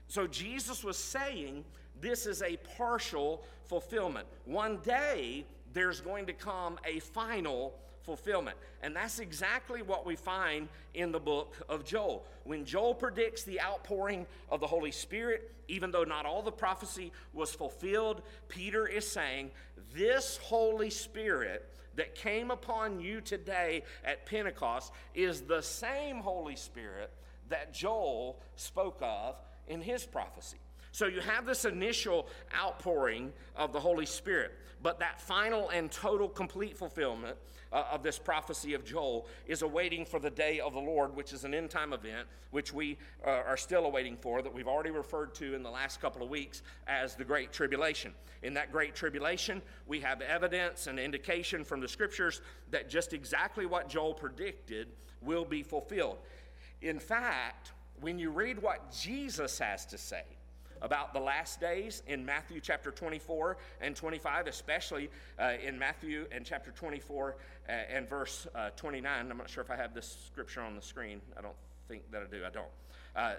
So 0.08 0.28
Jesus 0.28 0.84
was 0.84 0.98
saying 0.98 1.64
this 2.02 2.26
is 2.26 2.42
a 2.42 2.58
partial 2.78 3.44
fulfillment. 3.66 4.28
One 4.46 4.78
day, 4.78 5.46
there's 5.74 6.02
going 6.02 6.26
to 6.28 6.34
come 6.34 6.80
a 6.86 7.00
final 7.00 7.74
fulfillment. 8.04 8.58
And 8.82 8.96
that's 8.96 9.20
exactly 9.20 9.82
what 9.82 10.06
we 10.06 10.16
find 10.16 10.68
in 10.94 11.12
the 11.12 11.20
book 11.20 11.56
of 11.70 11.86
Joel. 11.86 12.26
When 12.44 12.66
Joel 12.66 12.96
predicts 12.96 13.44
the 13.44 13.62
outpouring 13.62 14.26
of 14.50 14.60
the 14.60 14.68
Holy 14.68 14.92
Spirit, 14.92 15.52
even 15.68 15.92
though 15.92 16.04
not 16.04 16.26
all 16.26 16.42
the 16.42 16.52
prophecy 16.52 17.12
was 17.34 17.54
fulfilled, 17.54 18.24
Peter 18.48 18.88
is 18.88 19.08
saying, 19.08 19.52
This 19.94 20.38
Holy 20.38 20.90
Spirit 20.90 21.70
that 21.96 22.16
came 22.16 22.50
upon 22.50 23.00
you 23.00 23.22
today 23.22 23.84
at 24.04 24.26
Pentecost 24.26 24.92
is 25.14 25.42
the 25.42 25.62
same 25.62 26.18
Holy 26.18 26.56
Spirit 26.56 27.12
that 27.50 27.74
Joel 27.74 28.40
spoke 28.56 29.00
of 29.02 29.36
in 29.68 29.82
his 29.82 30.06
prophecy. 30.06 30.58
So 30.92 31.06
you 31.06 31.22
have 31.22 31.46
this 31.46 31.66
initial 31.66 32.28
outpouring 32.56 33.32
of 33.56 33.74
the 33.74 33.80
Holy 33.80 34.06
Spirit, 34.06 34.52
but 34.82 35.00
that 35.00 35.22
final 35.22 35.70
and 35.70 35.92
total 35.92 36.28
complete 36.28 36.76
fulfillment 36.76 37.38
uh, 37.72 37.84
of 37.92 38.02
this 38.02 38.18
prophecy 38.18 38.74
of 38.74 38.84
Joel 38.84 39.28
is 39.46 39.62
awaiting 39.62 40.06
for 40.06 40.20
the 40.20 40.30
day 40.30 40.60
of 40.60 40.74
the 40.74 40.80
Lord, 40.80 41.16
which 41.16 41.34
is 41.34 41.44
an 41.44 41.54
end 41.54 41.70
time 41.70 41.94
event, 41.94 42.28
which 42.52 42.74
we 42.74 42.98
uh, 43.26 43.30
are 43.30 43.58
still 43.58 43.86
awaiting 43.86 44.18
for, 44.18 44.42
that 44.42 44.54
we've 44.54 44.68
already 44.68 44.92
referred 44.92 45.36
to 45.36 45.54
in 45.54 45.62
the 45.62 45.70
last 45.70 46.02
couple 46.02 46.24
of 46.24 46.30
weeks 46.30 46.64
as 46.88 47.16
the 47.16 47.24
Great 47.24 47.52
Tribulation. 47.52 48.14
In 48.42 48.54
that 48.56 48.72
Great 48.72 48.96
Tribulation, 48.96 49.62
we 49.86 50.00
have 50.00 50.22
evidence 50.22 50.88
and 50.88 51.00
indication 51.00 51.64
from 51.64 51.82
the 51.82 51.88
scriptures 51.88 52.42
that 52.72 52.90
just 52.90 53.14
exactly 53.14 53.66
what 53.66 53.90
Joel 53.90 54.14
predicted 54.14 54.88
will 55.22 55.46
be 55.46 55.62
fulfilled. 55.62 56.18
In 56.82 57.00
fact, 57.00 57.74
when 58.00 58.18
you 58.18 58.32
read 58.32 58.60
what 58.60 58.92
Jesus 58.92 59.60
has 59.60 59.86
to 59.88 59.98
say 59.98 60.24
about 60.82 61.14
the 61.14 61.20
last 61.20 61.60
days 61.60 62.04
in 62.08 62.26
Matthew 62.26 62.60
chapter 62.62 62.92
24 62.92 63.58
and 63.82 63.96
25, 63.96 64.48
especially 64.48 65.10
uh, 65.40 65.54
in 65.64 65.78
Matthew 65.78 66.26
and 66.32 66.46
chapter 66.46 66.72
24 66.72 67.36
uh, 67.68 67.72
and 67.72 68.08
verse 68.08 68.48
uh, 68.56 68.70
29, 68.76 69.32
I'm 69.32 69.38
not 69.38 69.50
sure 69.50 69.64
if 69.64 69.72
I 69.72 69.76
have 69.76 69.94
this 69.94 70.18
scripture 70.28 70.62
on 70.62 70.76
the 70.76 70.82
screen. 70.82 71.22
I 71.38 71.42
don't 71.42 71.56
think 71.88 72.10
that 72.12 72.22
I 72.22 72.26
do. 72.26 72.46
I 72.46 72.50
don't. 72.50 72.68
Uh, 73.16 73.34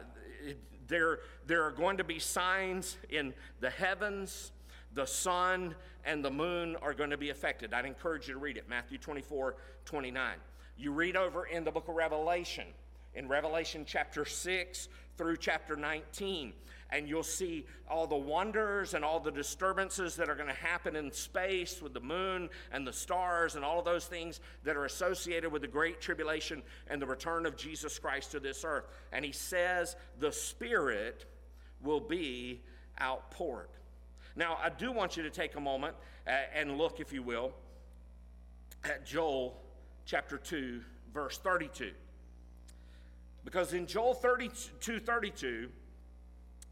there, 0.89 1.21
there 1.47 1.63
are 1.65 1.71
going 1.71 1.97
to 1.97 2.05
be 2.05 2.19
signs 2.19 2.99
in 3.09 3.33
the 3.61 3.71
heavens, 3.71 4.53
the 4.95 5.07
sun, 5.07 5.75
and 6.05 6.25
the 6.25 6.31
moon 6.31 6.77
are 6.83 6.95
going 6.95 7.11
to 7.11 7.17
be 7.17 7.31
affected. 7.31 7.73
I'd 7.73 7.85
encourage 7.85 8.29
you 8.29 8.35
to 8.35 8.41
read 8.41 8.57
it, 8.57 8.69
Matthew 8.69 8.99
24, 8.99 9.55
29. 9.85 10.33
You 10.77 10.93
read 10.93 11.17
over 11.17 11.47
in 11.47 11.65
the 11.65 11.71
book 11.71 11.89
of 11.89 11.95
Revelation, 11.95 12.67
in 13.15 13.29
Revelation 13.29 13.85
chapter 13.87 14.25
6 14.25 14.89
through 15.17 15.37
chapter 15.37 15.77
19. 15.77 16.53
And 16.93 17.09
you'll 17.09 17.23
see 17.23 17.67
all 17.89 18.07
the 18.07 18.17
wonders 18.17 18.95
and 18.95 19.05
all 19.05 19.21
the 19.21 19.31
disturbances 19.31 20.17
that 20.17 20.29
are 20.29 20.35
going 20.35 20.49
to 20.49 20.55
happen 20.55 20.97
in 20.97 21.13
space 21.13 21.81
with 21.81 21.95
the 21.95 22.01
moon 22.01 22.49
and 22.73 22.87
the 22.87 22.93
stars 22.93 23.55
and 23.55 23.65
all 23.65 23.79
of 23.79 23.85
those 23.85 24.07
things 24.07 24.41
that 24.65 24.77
are 24.77 24.85
associated 24.85 25.53
with 25.53 25.63
the 25.63 25.69
Great 25.69 26.01
Tribulation 26.01 26.63
and 26.89 27.01
the 27.01 27.07
return 27.07 27.47
of 27.47 27.57
Jesus 27.57 27.99
Christ 27.99 28.33
to 28.33 28.41
this 28.41 28.65
earth. 28.65 28.87
And 29.13 29.25
he 29.25 29.33
says 29.33 29.95
the 30.19 30.33
Spirit 30.33 31.27
will 31.83 32.01
be 32.01 32.61
outpoured. 33.01 33.69
Now, 34.37 34.59
I 34.63 34.71
do 34.71 34.93
want 34.93 35.17
you 35.17 35.23
to 35.23 35.31
take 35.31 35.57
a 35.57 35.61
moment 35.61 35.95
uh, 36.27 36.31
and 36.55 36.77
look, 36.77 37.01
if 37.01 37.13
you 37.13 37.23
will, 37.23 37.53
at 38.85 39.05
Joel 39.05 39.61
chapter 40.05 40.39
2, 40.39 40.81
verse 41.13 41.39
32. 41.39 41.93
Because 43.45 43.73
in 43.73 43.87
Joel 43.87 44.15
32 44.15 45.01
32, 45.01 45.71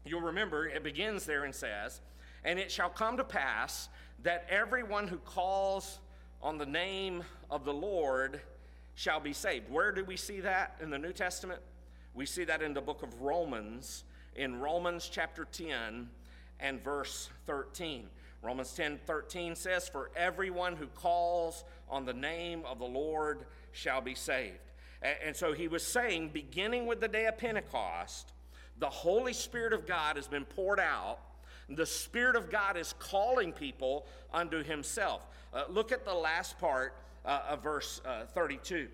you'll 0.05 0.21
remember 0.21 0.67
it 0.67 0.83
begins 0.83 1.25
there 1.25 1.43
and 1.43 1.53
says, 1.53 2.01
And 2.43 2.59
it 2.59 2.71
shall 2.71 2.89
come 2.89 3.17
to 3.17 3.23
pass 3.23 3.89
that 4.23 4.45
everyone 4.49 5.07
who 5.07 5.17
calls 5.17 5.99
on 6.41 6.57
the 6.57 6.65
name 6.65 7.23
of 7.49 7.65
the 7.65 7.73
Lord 7.73 8.41
shall 8.95 9.19
be 9.19 9.33
saved. 9.33 9.69
Where 9.69 9.91
do 9.91 10.03
we 10.03 10.17
see 10.17 10.41
that 10.41 10.75
in 10.81 10.89
the 10.89 10.97
New 10.97 11.13
Testament? 11.13 11.61
We 12.13 12.25
see 12.25 12.43
that 12.45 12.61
in 12.61 12.73
the 12.73 12.81
book 12.81 13.03
of 13.03 13.21
Romans, 13.21 14.03
in 14.35 14.59
Romans 14.59 15.09
chapter 15.11 15.45
10 15.45 16.09
and 16.59 16.83
verse 16.83 17.29
13. 17.45 18.07
Romans 18.41 18.73
10 18.73 18.99
13 19.05 19.55
says, 19.55 19.87
For 19.87 20.11
everyone 20.15 20.75
who 20.75 20.87
calls 20.87 21.63
on 21.89 22.05
the 22.05 22.13
name 22.13 22.63
of 22.65 22.79
the 22.79 22.85
Lord 22.85 23.45
shall 23.71 24.01
be 24.01 24.15
saved. 24.15 24.57
And 25.01 25.35
so 25.35 25.53
he 25.53 25.67
was 25.67 25.85
saying, 25.85 26.31
beginning 26.33 26.85
with 26.85 26.99
the 26.99 27.07
day 27.07 27.25
of 27.25 27.37
Pentecost, 27.37 28.33
the 28.79 28.89
Holy 28.89 29.33
Spirit 29.33 29.73
of 29.73 29.85
God 29.85 30.15
has 30.15 30.27
been 30.27 30.45
poured 30.45 30.79
out. 30.79 31.19
The 31.69 31.85
Spirit 31.85 32.35
of 32.35 32.49
God 32.49 32.77
is 32.77 32.95
calling 32.97 33.51
people 33.51 34.07
unto 34.33 34.63
himself. 34.63 35.27
Uh, 35.53 35.63
look 35.69 35.91
at 35.91 36.05
the 36.05 36.13
last 36.13 36.57
part 36.59 36.95
uh, 37.25 37.41
of 37.49 37.61
verse 37.61 38.01
uh, 38.05 38.25
32. 38.25 38.87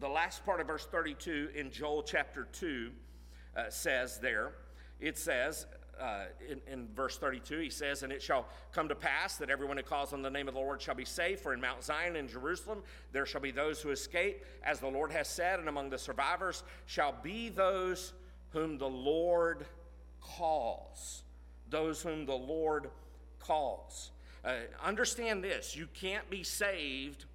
The 0.00 0.08
last 0.08 0.44
part 0.44 0.60
of 0.60 0.66
verse 0.66 0.86
32 0.86 1.50
in 1.54 1.70
Joel 1.70 2.02
chapter 2.02 2.48
2 2.52 2.90
uh, 3.56 3.70
says 3.70 4.18
there, 4.18 4.52
it 4.98 5.18
says, 5.18 5.66
uh, 6.00 6.24
in, 6.48 6.60
in, 6.66 6.88
verse 6.94 7.18
32, 7.18 7.58
he 7.58 7.70
says, 7.70 8.02
And 8.02 8.12
it 8.12 8.22
shall 8.22 8.46
come 8.72 8.88
to 8.88 8.94
pass 8.94 9.36
that 9.36 9.50
everyone 9.50 9.76
who 9.76 9.82
calls 9.82 10.14
on 10.14 10.22
the 10.22 10.30
name 10.30 10.48
of 10.48 10.54
the 10.54 10.60
Lord 10.60 10.80
shall 10.80 10.94
be 10.94 11.04
saved. 11.04 11.40
For 11.40 11.52
in 11.52 11.60
Mount 11.60 11.82
Zion 11.84 12.16
and 12.16 12.28
Jerusalem 12.28 12.82
there 13.12 13.26
shall 13.26 13.40
be 13.40 13.50
those 13.50 13.82
who 13.82 13.90
escape, 13.90 14.42
as 14.62 14.80
the 14.80 14.88
Lord 14.88 15.12
has 15.12 15.28
said, 15.28 15.58
and 15.58 15.68
among 15.68 15.90
the 15.90 15.98
survivors 15.98 16.64
shall 16.86 17.14
be 17.22 17.50
those 17.50 18.14
whom 18.50 18.78
the 18.78 18.88
Lord 18.88 19.66
calls. 20.20 21.22
Those 21.68 22.02
whom 22.02 22.26
the 22.26 22.34
Lord 22.34 22.90
calls. 23.38 24.10
Uh, 24.44 24.54
understand 24.82 25.44
this 25.44 25.76
you 25.76 25.86
can't 25.94 26.28
be 26.30 26.42
saved 26.42 27.26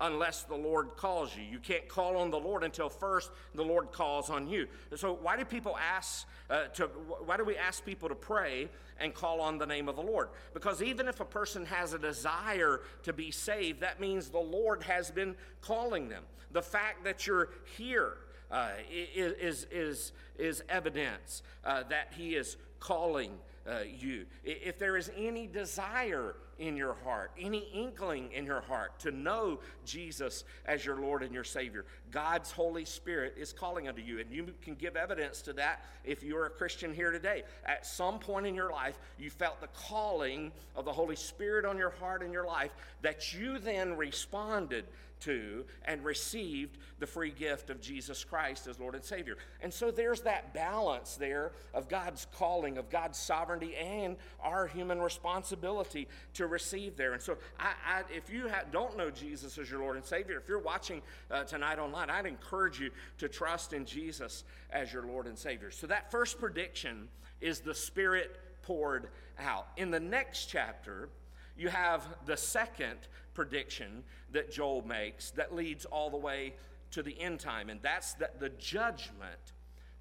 unless 0.00 0.42
the 0.42 0.54
Lord 0.54 0.96
calls 0.96 1.36
you. 1.36 1.42
You 1.42 1.58
can't 1.58 1.88
call 1.88 2.16
on 2.16 2.30
the 2.30 2.38
Lord 2.38 2.64
until 2.64 2.88
first 2.88 3.30
the 3.54 3.64
Lord 3.64 3.92
calls 3.92 4.30
on 4.30 4.48
you. 4.48 4.66
So 4.96 5.18
why 5.20 5.36
do 5.36 5.44
people 5.44 5.76
ask 5.78 6.26
uh, 6.50 6.64
to? 6.74 6.86
Why 7.24 7.36
do 7.36 7.44
we 7.44 7.56
ask 7.56 7.84
people 7.84 8.08
to 8.08 8.14
pray 8.14 8.68
and 8.98 9.14
call 9.14 9.40
on 9.40 9.58
the 9.58 9.66
name 9.66 9.88
of 9.88 9.96
the 9.96 10.02
Lord? 10.02 10.28
Because 10.54 10.82
even 10.82 11.08
if 11.08 11.20
a 11.20 11.24
person 11.24 11.64
has 11.66 11.92
a 11.92 11.98
desire 11.98 12.80
to 13.04 13.12
be 13.12 13.30
saved, 13.30 13.80
that 13.80 14.00
means 14.00 14.28
the 14.28 14.38
Lord 14.38 14.82
has 14.82 15.10
been 15.10 15.34
calling 15.60 16.08
them. 16.08 16.24
The 16.52 16.62
fact 16.62 17.04
that 17.04 17.26
you're 17.26 17.50
here 17.76 18.16
uh, 18.52 18.68
is 18.90 19.66
is 19.72 20.12
is 20.38 20.62
evidence 20.68 21.42
uh, 21.64 21.82
that 21.88 22.12
He 22.16 22.36
is 22.36 22.56
calling 22.78 23.32
uh, 23.66 23.80
you. 23.98 24.26
If 24.44 24.78
there 24.78 24.96
is 24.96 25.10
any 25.16 25.46
desire 25.46 26.34
in 26.58 26.76
your 26.76 26.94
heart, 27.04 27.30
any 27.38 27.68
inkling 27.72 28.30
in 28.32 28.44
your 28.44 28.60
heart 28.60 28.98
to 29.00 29.10
know 29.10 29.60
Jesus 29.84 30.44
as 30.66 30.84
your 30.84 31.00
Lord 31.00 31.22
and 31.22 31.32
your 31.32 31.44
Savior, 31.44 31.84
God's 32.10 32.50
Holy 32.50 32.84
Spirit 32.84 33.34
is 33.36 33.52
calling 33.52 33.88
unto 33.88 34.02
you. 34.02 34.18
And 34.20 34.30
you 34.30 34.52
can 34.62 34.74
give 34.74 34.96
evidence 34.96 35.42
to 35.42 35.52
that 35.54 35.84
if 36.04 36.22
you're 36.22 36.46
a 36.46 36.50
Christian 36.50 36.92
here 36.92 37.10
today. 37.10 37.44
At 37.64 37.86
some 37.86 38.18
point 38.18 38.46
in 38.46 38.54
your 38.54 38.70
life, 38.70 38.98
you 39.18 39.30
felt 39.30 39.60
the 39.60 39.68
calling 39.68 40.52
of 40.76 40.84
the 40.84 40.92
Holy 40.92 41.16
Spirit 41.16 41.64
on 41.64 41.78
your 41.78 41.90
heart 41.90 42.22
and 42.22 42.32
your 42.32 42.46
life 42.46 42.72
that 43.02 43.32
you 43.32 43.58
then 43.58 43.96
responded 43.96 44.84
to 45.22 45.64
and 45.84 46.04
received 46.04 46.78
the 46.98 47.06
free 47.06 47.30
gift 47.30 47.70
of 47.70 47.80
Jesus 47.80 48.24
Christ 48.24 48.66
as 48.66 48.78
Lord 48.78 48.94
and 48.94 49.04
Savior. 49.04 49.36
And 49.60 49.72
so 49.72 49.90
there's 49.90 50.20
that 50.22 50.54
balance 50.54 51.16
there 51.16 51.52
of 51.74 51.88
God's 51.88 52.26
calling, 52.36 52.78
of 52.78 52.90
God's 52.90 53.18
sovereignty, 53.18 53.74
and 53.76 54.16
our 54.42 54.66
human 54.66 55.00
responsibility 55.00 56.08
to 56.34 56.46
receive 56.46 56.96
there. 56.96 57.12
And 57.12 57.22
so 57.22 57.36
I, 57.58 57.72
I, 57.86 58.02
if 58.14 58.30
you 58.30 58.48
ha- 58.48 58.62
don't 58.70 58.96
know 58.96 59.10
Jesus 59.10 59.58
as 59.58 59.70
your 59.70 59.80
Lord 59.80 59.96
and 59.96 60.04
Savior, 60.04 60.38
if 60.38 60.48
you're 60.48 60.58
watching 60.58 61.02
uh, 61.30 61.44
tonight 61.44 61.78
online, 61.78 62.10
I'd 62.10 62.26
encourage 62.26 62.80
you 62.80 62.90
to 63.18 63.28
trust 63.28 63.72
in 63.72 63.84
Jesus 63.84 64.44
as 64.70 64.92
your 64.92 65.06
Lord 65.06 65.26
and 65.26 65.38
Savior. 65.38 65.70
So 65.70 65.86
that 65.86 66.10
first 66.10 66.38
prediction 66.38 67.08
is 67.40 67.60
the 67.60 67.74
Spirit 67.74 68.38
poured 68.62 69.08
out. 69.38 69.68
In 69.76 69.90
the 69.90 70.00
next 70.00 70.46
chapter, 70.46 71.08
you 71.56 71.68
have 71.68 72.06
the 72.26 72.36
second 72.36 72.98
prediction 73.34 74.04
that 74.32 74.50
Joel 74.50 74.82
makes 74.86 75.30
that 75.32 75.54
leads 75.54 75.84
all 75.84 76.10
the 76.10 76.16
way 76.16 76.54
to 76.92 77.02
the 77.02 77.18
end 77.20 77.40
time, 77.40 77.70
and 77.70 77.80
that's 77.82 78.14
that 78.14 78.38
the 78.38 78.50
judgment 78.50 79.52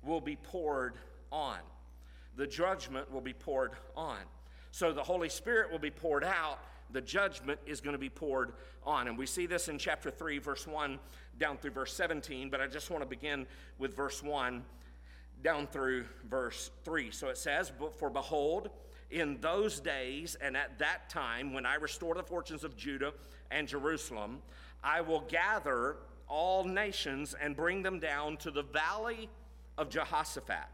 will 0.04 0.22
be 0.22 0.36
poured 0.36 0.96
on. 1.32 1.58
The 2.36 2.48
judgment 2.48 3.12
will 3.12 3.22
be 3.22 3.34
poured 3.34 3.72
on. 3.96 4.20
So 4.72 4.94
the 4.94 5.04
Holy 5.04 5.30
Spirit 5.30 5.72
will 5.72 5.80
be 5.80 5.92
poured 5.92 6.24
out, 6.24 6.60
the 6.92 7.02
judgment 7.02 7.60
is 7.66 7.82
going 7.82 7.94
to 7.94 8.00
be 8.00 8.10
poured 8.10 8.54
on. 8.84 9.08
And 9.08 9.18
we 9.18 9.26
see 9.26 9.46
this 9.46 9.68
in 9.68 9.78
chapter 9.78 10.10
3, 10.10 10.40
verse 10.40 10.68
1 10.68 11.00
down 11.40 11.58
through 11.58 11.72
verse 11.72 11.94
17, 11.94 12.50
but 12.50 12.62
I 12.62 12.68
just 12.68 12.90
want 12.90 13.04
to 13.04 13.10
begin 13.10 13.46
with 13.80 13.96
verse 13.96 14.22
1 14.22 14.64
down 15.44 15.68
through 15.68 16.06
verse 16.30 16.72
3. 16.84 17.12
So 17.12 17.30
it 17.30 17.38
says, 17.38 17.72
For 17.98 18.10
behold, 18.10 18.70
in 19.12 19.38
those 19.42 19.80
days 19.80 20.36
and 20.42 20.56
at 20.56 20.80
that 20.80 21.10
time, 21.10 21.54
when 21.54 21.66
I 21.66 21.76
restore 21.76 22.16
the 22.16 22.24
fortunes 22.24 22.64
of 22.64 22.76
Judah 22.78 23.14
and 23.52 23.68
Jerusalem, 23.68 24.42
I 24.84 25.02
will 25.02 25.22
gather 25.22 25.98
all 26.28 26.64
nations 26.64 27.36
and 27.40 27.56
bring 27.56 27.84
them 27.84 28.00
down 28.00 28.38
to 28.38 28.52
the 28.52 28.64
valley 28.64 29.30
of 29.78 29.90
Jehoshaphat. 29.90 30.68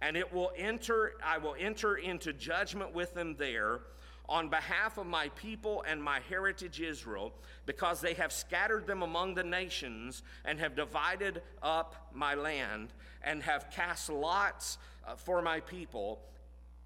And 0.00 0.16
it 0.16 0.32
will 0.32 0.52
enter, 0.56 1.14
I 1.24 1.38
will 1.38 1.56
enter 1.58 1.96
into 1.96 2.32
judgment 2.32 2.94
with 2.94 3.14
them 3.14 3.34
there 3.36 3.80
on 4.28 4.48
behalf 4.48 4.96
of 4.96 5.06
my 5.06 5.28
people 5.30 5.84
and 5.86 6.02
my 6.02 6.20
heritage 6.28 6.80
Israel, 6.80 7.34
because 7.66 8.00
they 8.00 8.14
have 8.14 8.32
scattered 8.32 8.86
them 8.86 9.02
among 9.02 9.34
the 9.34 9.44
nations 9.44 10.22
and 10.44 10.58
have 10.58 10.74
divided 10.74 11.42
up 11.62 12.08
my 12.14 12.34
land 12.34 12.92
and 13.22 13.42
have 13.42 13.70
cast 13.70 14.08
lots 14.08 14.78
uh, 15.06 15.14
for 15.14 15.42
my 15.42 15.60
people 15.60 16.20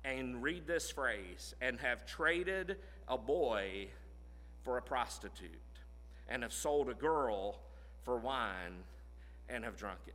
and 0.09 0.43
read 0.43 0.67
this 0.67 0.91
phrase 0.91 1.55
and 1.61 1.79
have 1.81 2.07
traded 2.07 2.77
a 3.09 3.19
boy 3.19 3.89
for 4.63 4.79
a 4.79 4.83
prostitute 4.83 5.51
and 6.29 6.43
have 6.43 6.53
sold 6.53 6.89
a 6.89 6.95
girl 6.95 7.61
for 8.05 8.17
wine 8.17 8.85
and 9.49 9.65
have 9.65 9.77
drunk 9.77 9.99
it. 10.07 10.15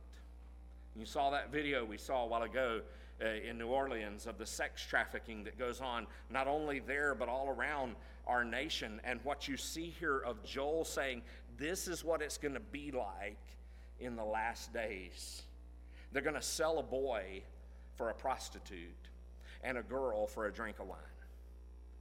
You 0.96 1.06
saw 1.06 1.30
that 1.30 1.52
video 1.52 1.84
we 1.84 1.96
saw 1.96 2.24
a 2.24 2.26
while 2.26 2.42
ago 2.42 2.80
uh, 3.22 3.28
in 3.48 3.56
New 3.56 3.68
Orleans 3.68 4.26
of 4.26 4.36
the 4.36 4.46
sex 4.46 4.84
trafficking 4.84 5.44
that 5.44 5.58
goes 5.58 5.80
on 5.80 6.06
not 6.28 6.48
only 6.48 6.80
there 6.80 7.14
but 7.14 7.28
all 7.28 7.48
around 7.48 7.94
our 8.26 8.44
nation. 8.44 9.00
And 9.04 9.20
what 9.22 9.46
you 9.46 9.56
see 9.56 9.94
here 10.00 10.18
of 10.18 10.42
Joel 10.44 10.84
saying, 10.84 11.22
this 11.56 11.86
is 11.86 12.02
what 12.02 12.20
it's 12.20 12.38
going 12.38 12.54
to 12.54 12.60
be 12.60 12.90
like 12.90 13.38
in 14.00 14.16
the 14.16 14.24
last 14.24 14.72
days. 14.72 15.42
They're 16.10 16.22
going 16.22 16.34
to 16.34 16.42
sell 16.42 16.78
a 16.78 16.82
boy 16.82 17.42
for 17.96 18.10
a 18.10 18.14
prostitute 18.14 18.90
and 19.64 19.78
a 19.78 19.82
girl 19.82 20.26
for 20.26 20.46
a 20.46 20.52
drink 20.52 20.78
of 20.78 20.86
wine. 20.86 20.98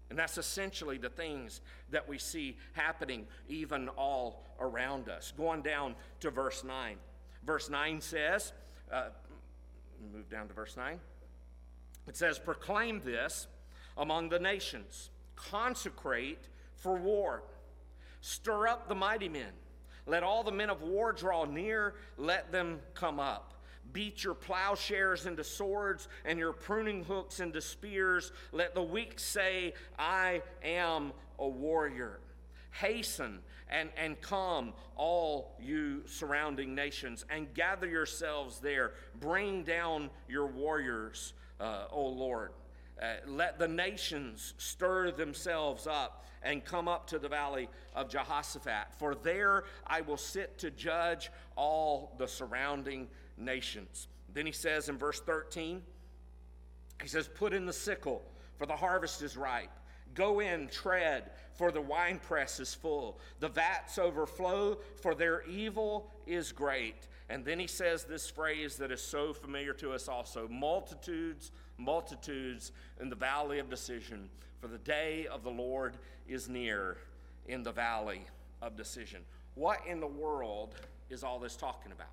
And 0.09 0.19
that's 0.19 0.37
essentially 0.37 0.97
the 0.97 1.09
things 1.09 1.61
that 1.89 2.07
we 2.07 2.19
see 2.19 2.57
happening 2.73 3.25
even 3.47 3.89
all 3.89 4.43
around 4.59 5.09
us. 5.09 5.33
Going 5.35 5.63
down 5.63 5.95
to 6.19 6.29
verse 6.29 6.63
9. 6.63 6.97
Verse 7.43 7.69
9 7.69 7.99
says, 8.01 8.53
uh, 8.91 9.09
move 10.13 10.29
down 10.29 10.47
to 10.47 10.53
verse 10.53 10.77
9. 10.77 10.99
It 12.07 12.17
says, 12.17 12.37
Proclaim 12.37 13.01
this 13.03 13.47
among 13.97 14.29
the 14.29 14.39
nations, 14.39 15.09
consecrate 15.35 16.49
for 16.75 16.95
war, 16.95 17.43
stir 18.21 18.67
up 18.67 18.87
the 18.87 18.95
mighty 18.95 19.29
men. 19.29 19.51
Let 20.05 20.21
all 20.21 20.43
the 20.43 20.51
men 20.51 20.69
of 20.69 20.81
war 20.81 21.13
draw 21.13 21.45
near, 21.45 21.95
let 22.17 22.51
them 22.51 22.81
come 22.93 23.19
up 23.19 23.52
beat 23.93 24.23
your 24.23 24.33
plowshares 24.33 25.25
into 25.25 25.43
swords 25.43 26.09
and 26.25 26.37
your 26.39 26.51
pruning 26.51 27.03
hooks 27.03 27.39
into 27.39 27.61
spears. 27.61 28.31
Let 28.51 28.75
the 28.75 28.83
weak 28.83 29.19
say, 29.19 29.73
I 29.97 30.41
am 30.63 31.13
a 31.39 31.47
warrior. 31.47 32.19
Hasten 32.71 33.39
and, 33.69 33.89
and 33.95 34.19
come, 34.19 34.73
all 34.95 35.55
you 35.61 36.01
surrounding 36.05 36.75
nations, 36.75 37.25
and 37.29 37.53
gather 37.53 37.87
yourselves 37.87 38.59
there. 38.59 38.93
Bring 39.19 39.63
down 39.63 40.09
your 40.27 40.47
warriors, 40.47 41.33
uh, 41.59 41.85
O 41.91 42.07
Lord. 42.07 42.51
Uh, 43.01 43.05
let 43.27 43.57
the 43.57 43.67
nations 43.67 44.53
stir 44.57 45.11
themselves 45.11 45.87
up 45.87 46.25
and 46.43 46.63
come 46.63 46.87
up 46.87 47.07
to 47.07 47.17
the 47.17 47.29
valley 47.29 47.69
of 47.95 48.09
Jehoshaphat, 48.09 48.87
for 48.97 49.15
there 49.15 49.63
I 49.87 50.01
will 50.01 50.17
sit 50.17 50.57
to 50.59 50.69
judge 50.69 51.31
all 51.55 52.13
the 52.17 52.27
surrounding 52.27 53.07
nations. 53.37 54.07
Then 54.33 54.45
he 54.45 54.51
says 54.51 54.89
in 54.89 54.97
verse 54.97 55.19
13, 55.19 55.81
he 57.01 57.07
says, 57.07 57.27
Put 57.27 57.53
in 57.53 57.65
the 57.65 57.73
sickle, 57.73 58.23
for 58.57 58.65
the 58.65 58.75
harvest 58.75 59.21
is 59.21 59.37
ripe. 59.37 59.71
Go 60.13 60.41
in, 60.41 60.67
tread, 60.67 61.31
for 61.53 61.71
the 61.71 61.81
winepress 61.81 62.59
is 62.59 62.73
full. 62.73 63.19
The 63.39 63.49
vats 63.49 63.97
overflow, 63.97 64.77
for 65.01 65.15
their 65.15 65.43
evil 65.43 66.11
is 66.27 66.51
great. 66.51 67.07
And 67.29 67.43
then 67.43 67.59
he 67.59 67.67
says 67.67 68.03
this 68.03 68.29
phrase 68.29 68.75
that 68.77 68.91
is 68.91 69.01
so 69.01 69.33
familiar 69.33 69.73
to 69.73 69.91
us 69.91 70.07
also 70.07 70.47
multitudes, 70.47 71.51
multitudes 71.77 72.71
in 73.01 73.09
the 73.09 73.15
valley 73.15 73.59
of 73.59 73.69
decision, 73.69 74.29
for 74.59 74.67
the 74.67 74.77
day 74.77 75.27
of 75.31 75.43
the 75.43 75.49
Lord 75.49 75.97
is 76.27 76.47
near 76.47 76.97
in 77.47 77.63
the 77.63 77.71
valley 77.71 78.21
of 78.61 78.75
decision. 78.75 79.21
What 79.55 79.79
in 79.87 79.99
the 79.99 80.07
world 80.07 80.75
is 81.09 81.23
all 81.23 81.39
this 81.39 81.55
talking 81.55 81.91
about. 81.91 82.07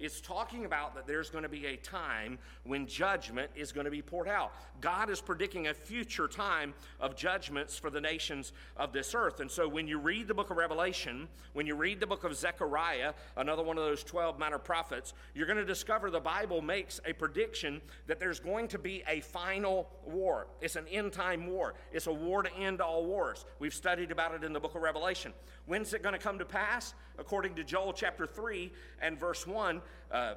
It's 0.00 0.20
talking 0.20 0.64
about 0.64 0.94
that 0.94 1.06
there's 1.06 1.28
going 1.28 1.42
to 1.42 1.48
be 1.48 1.66
a 1.66 1.76
time 1.76 2.38
when 2.64 2.86
judgment 2.86 3.50
is 3.54 3.70
going 3.70 3.84
to 3.84 3.90
be 3.90 4.00
poured 4.00 4.28
out. 4.28 4.52
God 4.80 5.10
is 5.10 5.20
predicting 5.20 5.66
a 5.66 5.74
future 5.74 6.26
time 6.26 6.72
of 6.98 7.14
judgments 7.14 7.78
for 7.78 7.90
the 7.90 8.00
nations 8.00 8.52
of 8.78 8.94
this 8.94 9.14
earth. 9.14 9.40
And 9.40 9.50
so 9.50 9.68
when 9.68 9.86
you 9.86 9.98
read 9.98 10.26
the 10.26 10.34
book 10.34 10.50
of 10.50 10.56
Revelation, 10.56 11.28
when 11.52 11.66
you 11.66 11.74
read 11.74 12.00
the 12.00 12.06
book 12.06 12.24
of 12.24 12.34
Zechariah, 12.34 13.12
another 13.36 13.62
one 13.62 13.76
of 13.76 13.84
those 13.84 14.02
12 14.02 14.38
minor 14.38 14.58
prophets, 14.58 15.12
you're 15.34 15.46
going 15.46 15.58
to 15.58 15.66
discover 15.66 16.10
the 16.10 16.18
Bible 16.18 16.62
makes 16.62 16.98
a 17.04 17.12
prediction 17.12 17.82
that 18.06 18.18
there's 18.18 18.40
going 18.40 18.68
to 18.68 18.78
be 18.78 19.02
a 19.06 19.20
final 19.20 19.90
war. 20.06 20.46
It's 20.62 20.76
an 20.76 20.86
end 20.90 21.12
time 21.12 21.46
war, 21.46 21.74
it's 21.92 22.06
a 22.06 22.12
war 22.12 22.42
to 22.42 22.54
end 22.56 22.80
all 22.80 23.04
wars. 23.04 23.44
We've 23.58 23.74
studied 23.74 24.10
about 24.10 24.34
it 24.34 24.44
in 24.44 24.54
the 24.54 24.60
book 24.60 24.74
of 24.74 24.80
Revelation. 24.80 25.34
When's 25.70 25.94
it 25.94 26.02
going 26.02 26.14
to 26.14 26.18
come 26.18 26.40
to 26.40 26.44
pass? 26.44 26.94
According 27.16 27.54
to 27.54 27.62
Joel 27.62 27.92
chapter 27.92 28.26
3 28.26 28.72
and 29.00 29.16
verse 29.16 29.46
1, 29.46 29.80
uh, 30.10 30.34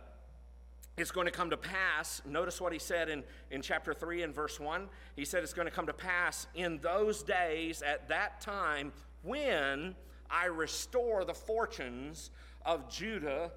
it's 0.95 1.09
going 1.09 1.25
to 1.25 1.31
come 1.31 1.49
to 1.49 1.57
pass. 1.57 2.21
Notice 2.23 2.61
what 2.61 2.71
he 2.71 2.77
said 2.77 3.09
in, 3.09 3.23
in 3.49 3.63
chapter 3.63 3.95
3 3.95 4.21
and 4.21 4.35
verse 4.35 4.59
1. 4.59 4.87
He 5.15 5.25
said 5.25 5.41
it's 5.41 5.51
going 5.51 5.65
to 5.65 5.73
come 5.73 5.87
to 5.87 5.93
pass 5.93 6.45
in 6.53 6.77
those 6.83 7.23
days, 7.23 7.81
at 7.81 8.09
that 8.09 8.41
time, 8.41 8.93
when 9.23 9.95
I 10.29 10.45
restore 10.45 11.25
the 11.25 11.33
fortunes 11.33 12.29
of 12.63 12.87
Judah 12.87 13.49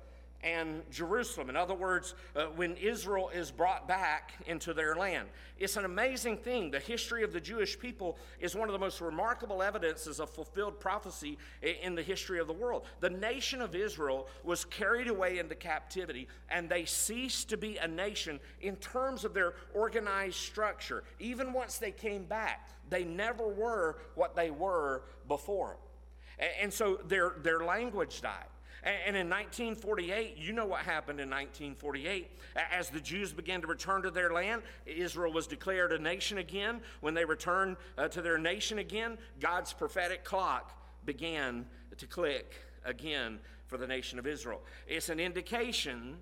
and 0.43 0.83
Jerusalem. 0.91 1.51
In 1.51 1.57
other 1.57 1.75
words, 1.75 2.15
uh, 2.35 2.45
when 2.57 2.77
Israel 2.77 3.31
is 3.31 3.51
brought 3.51 3.89
back 3.89 4.33
into 4.47 4.73
their 4.75 4.95
land. 4.95 5.29
It's 5.59 5.77
an 5.77 5.85
amazing 5.85 6.39
thing. 6.39 6.71
The 6.71 6.79
history 6.79 7.23
of 7.23 7.33
the 7.33 7.41
Jewish 7.41 7.79
people 7.79 8.19
is 8.41 8.55
one 8.55 8.69
of 8.69 8.73
the 8.73 8.79
most 8.79 9.01
remarkable 9.01 9.63
evidences 9.63 10.21
of 10.21 10.31
fulfilled 10.31 10.79
prophecy 10.79 11.39
in 11.63 11.95
the 11.95 12.03
history 12.03 12.39
of 12.39 12.47
the 12.47 12.53
world. 12.53 12.85
The 13.01 13.11
nation 13.11 13.63
of 13.63 13.75
Israel 13.75 14.29
was 14.45 14.65
carried 14.65 15.09
away 15.09 15.39
into 15.39 15.55
captivity, 15.55 16.29
and 16.51 16.69
they 16.69 16.85
ceased 16.85 17.49
to 17.51 17.57
be 17.57 17.79
a 17.79 17.89
nation 17.89 18.39
in 18.61 18.77
terms 18.77 19.25
of 19.25 19.35
their 19.35 19.55
organized 19.75 20.37
structure. 20.37 21.05
Even 21.19 21.53
once 21.53 21.79
they 21.79 21.91
came 21.91 22.25
back, 22.25 22.69
they 22.91 23.05
never 23.05 23.49
were 23.49 23.99
what 24.15 24.37
they 24.37 24.51
were 24.51 25.03
before. 25.27 25.79
And 26.61 26.73
so 26.73 27.01
their, 27.07 27.35
their 27.43 27.65
language 27.65 28.21
died. 28.21 28.45
And 28.87 29.17
in 29.17 29.29
1948, 29.29 30.37
you 30.37 30.53
know 30.53 30.65
what 30.65 30.83
happened 30.83 31.19
in 31.19 31.29
1948. 31.29 32.31
As 32.71 32.89
the 32.89 33.01
Jews 33.01 33.33
began 33.33 33.61
to 33.63 33.67
return 33.67 34.03
to 34.03 34.13
their 34.13 34.33
land, 34.33 34.63
Israel 34.87 35.33
was 35.33 35.49
declared 35.49 35.93
a 35.93 35.99
nation 35.99 36.39
again. 36.39 36.81
When 37.01 37.13
they 37.13 37.25
returned 37.25 37.79
uh, 37.99 38.07
to 38.07 38.23
their 38.23 38.39
nation 38.39 38.79
again, 38.79 39.19
God's 39.41 39.73
prophetic 39.73 40.23
clock 40.23 40.73
began 41.05 41.67
to 41.97 42.07
click 42.07 42.55
again 42.85 43.41
for 43.67 43.77
the 43.77 43.89
nation 43.89 44.21
of 44.21 44.27
Israel. 44.27 44.61
It's 44.87 45.09
an 45.09 45.19
indication 45.19 46.19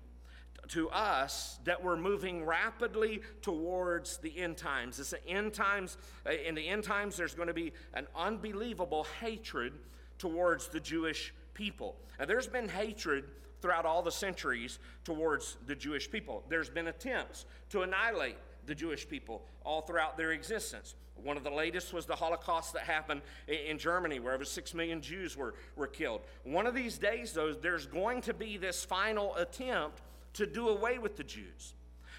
to 0.69 0.89
us 0.89 1.59
that 1.65 1.83
we're 1.83 1.95
moving 1.95 2.43
rapidly 2.43 3.21
towards 3.43 4.17
the 4.17 4.35
end 4.39 4.57
times. 4.57 4.99
It's 4.99 5.11
the 5.11 5.27
end 5.27 5.53
times. 5.53 5.97
Uh, 6.25 6.31
in 6.31 6.55
the 6.55 6.67
end 6.67 6.83
times, 6.83 7.15
there's 7.15 7.35
going 7.35 7.47
to 7.47 7.53
be 7.53 7.73
an 7.93 8.07
unbelievable 8.15 9.05
hatred 9.21 9.73
towards 10.17 10.69
the 10.69 10.79
Jewish 10.79 11.31
people. 11.55 11.95
Now, 12.19 12.25
there's 12.25 12.45
been 12.45 12.69
hatred 12.69 13.25
throughout 13.61 13.85
all 13.85 14.03
the 14.03 14.11
centuries 14.11 14.77
towards 15.03 15.57
the 15.65 15.73
Jewish 15.73 16.11
people. 16.11 16.43
There's 16.49 16.69
been 16.69 16.87
attempts 16.87 17.45
to 17.71 17.81
annihilate 17.81 18.37
the 18.67 18.75
Jewish 18.75 19.09
people 19.09 19.43
all 19.63 19.81
throughout 19.81 20.17
their 20.17 20.31
existence. 20.33 20.93
One 21.15 21.37
of 21.37 21.43
the 21.43 21.49
latest 21.49 21.93
was 21.93 22.05
the 22.05 22.15
Holocaust 22.15 22.73
that 22.73 22.83
happened 22.83 23.21
in 23.47 23.79
Germany, 23.79 24.19
where 24.19 24.33
over 24.33 24.45
six 24.45 24.73
million 24.73 25.01
Jews 25.01 25.35
were, 25.35 25.55
were 25.75 25.87
killed. 25.87 26.21
One 26.43 26.67
of 26.67 26.75
these 26.75 26.97
days, 26.97 27.31
though, 27.31 27.53
there's 27.53 27.87
going 27.87 28.21
to 28.21 28.33
be 28.33 28.57
this 28.57 28.83
final 28.83 29.35
attempt 29.35 30.01
to 30.33 30.45
do 30.45 30.69
away 30.69 30.99
with 30.99 31.15
the 31.15 31.23
Jews. 31.23 31.73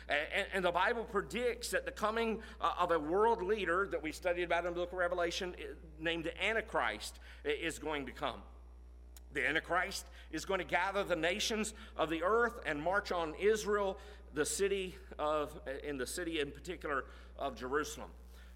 And, 0.09 0.47
and, 0.55 0.65
the 0.65 0.71
Bible 0.71 1.03
predicts 1.03 1.71
that 1.71 1.85
the 1.85 1.91
coming 1.91 2.41
uh, 2.61 2.75
of 2.79 2.93
a 2.93 2.99
world 2.99 3.43
leader 3.43 3.89
that 3.91 4.01
we 4.01 4.13
studied 4.13 4.45
about 4.45 4.65
in 4.65 4.73
the 4.73 4.79
book 4.79 4.93
of 4.93 4.99
Revelation, 4.99 5.55
named 6.01 6.31
Antichrist, 6.41 7.19
is 7.45 7.81
going 7.81 8.07
to 8.07 8.13
come. 8.13 8.41
The 9.37 9.47
Antichrist 9.47 10.07
is 10.33 10.47
going 10.47 10.61
to 10.61 10.65
gather 10.65 11.05
the 11.05 11.15
nations 11.15 11.75
of 11.99 12.09
the 12.09 12.23
earth 12.23 12.55
and 12.65 12.83
march 12.83 13.13
on 13.13 13.35
Israel, 13.39 13.99
the 14.33 14.47
city 14.47 14.97
of, 15.19 15.61
in 15.85 15.99
the 15.99 16.07
city 16.07 16.41
in 16.41 16.51
particular 16.51 17.05
of 17.39 17.55
Jerusalem. 17.55 18.09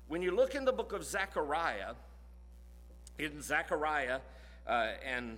When 0.08 0.22
you 0.22 0.34
look 0.34 0.54
in 0.54 0.64
the 0.64 0.72
book 0.72 0.94
of 0.94 1.04
Zechariah, 1.04 1.92
in 3.18 3.42
Zechariah 3.42 4.20
uh, 4.66 4.92
and 5.04 5.36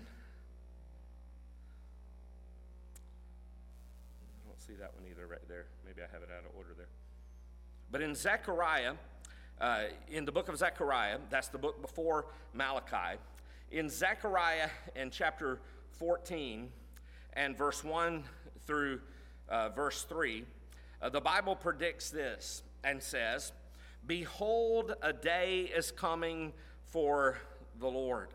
I 4.30 4.48
don't 4.48 4.60
see 4.60 4.74
that 4.74 4.94
one 4.94 5.02
either 5.10 5.26
right 5.26 5.48
there. 5.48 5.66
Maybe 5.84 6.02
I 6.02 6.06
have 6.12 6.22
it 6.22 6.28
out 6.30 6.44
of 6.48 6.56
order 6.56 6.70
there. 6.76 6.86
But 7.90 8.00
in 8.00 8.14
Zechariah, 8.14 8.94
uh, 9.60 9.86
in 10.08 10.24
the 10.24 10.32
book 10.32 10.48
of 10.48 10.56
Zechariah, 10.56 11.18
that's 11.30 11.48
the 11.48 11.58
book 11.58 11.82
before 11.82 12.26
Malachi, 12.54 13.18
in 13.72 13.88
Zechariah 13.88 14.68
in 14.94 15.10
chapter 15.10 15.58
14 15.98 16.68
and 17.32 17.56
verse 17.56 17.82
1 17.82 18.22
through 18.66 19.00
uh, 19.48 19.70
verse 19.70 20.04
3, 20.04 20.44
uh, 21.00 21.08
the 21.08 21.20
Bible 21.20 21.56
predicts 21.56 22.10
this 22.10 22.62
and 22.84 23.02
says, 23.02 23.52
Behold, 24.06 24.94
a 25.02 25.12
day 25.12 25.70
is 25.74 25.90
coming 25.90 26.52
for 26.84 27.38
the 27.80 27.88
Lord, 27.88 28.28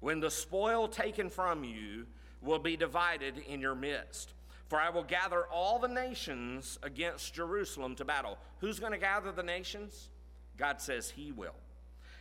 when 0.00 0.20
the 0.20 0.30
spoil 0.30 0.86
taken 0.88 1.30
from 1.30 1.64
you 1.64 2.06
will 2.42 2.58
be 2.58 2.76
divided 2.76 3.38
in 3.48 3.60
your 3.60 3.74
midst. 3.74 4.34
For 4.68 4.80
I 4.80 4.90
will 4.90 5.04
gather 5.04 5.44
all 5.46 5.78
the 5.78 5.88
nations 5.88 6.78
against 6.82 7.34
Jerusalem 7.34 7.94
to 7.96 8.04
battle. 8.04 8.38
Who's 8.58 8.80
going 8.80 8.92
to 8.92 8.98
gather 8.98 9.30
the 9.30 9.42
nations? 9.42 10.08
God 10.56 10.80
says 10.80 11.10
he 11.10 11.30
will. 11.30 11.54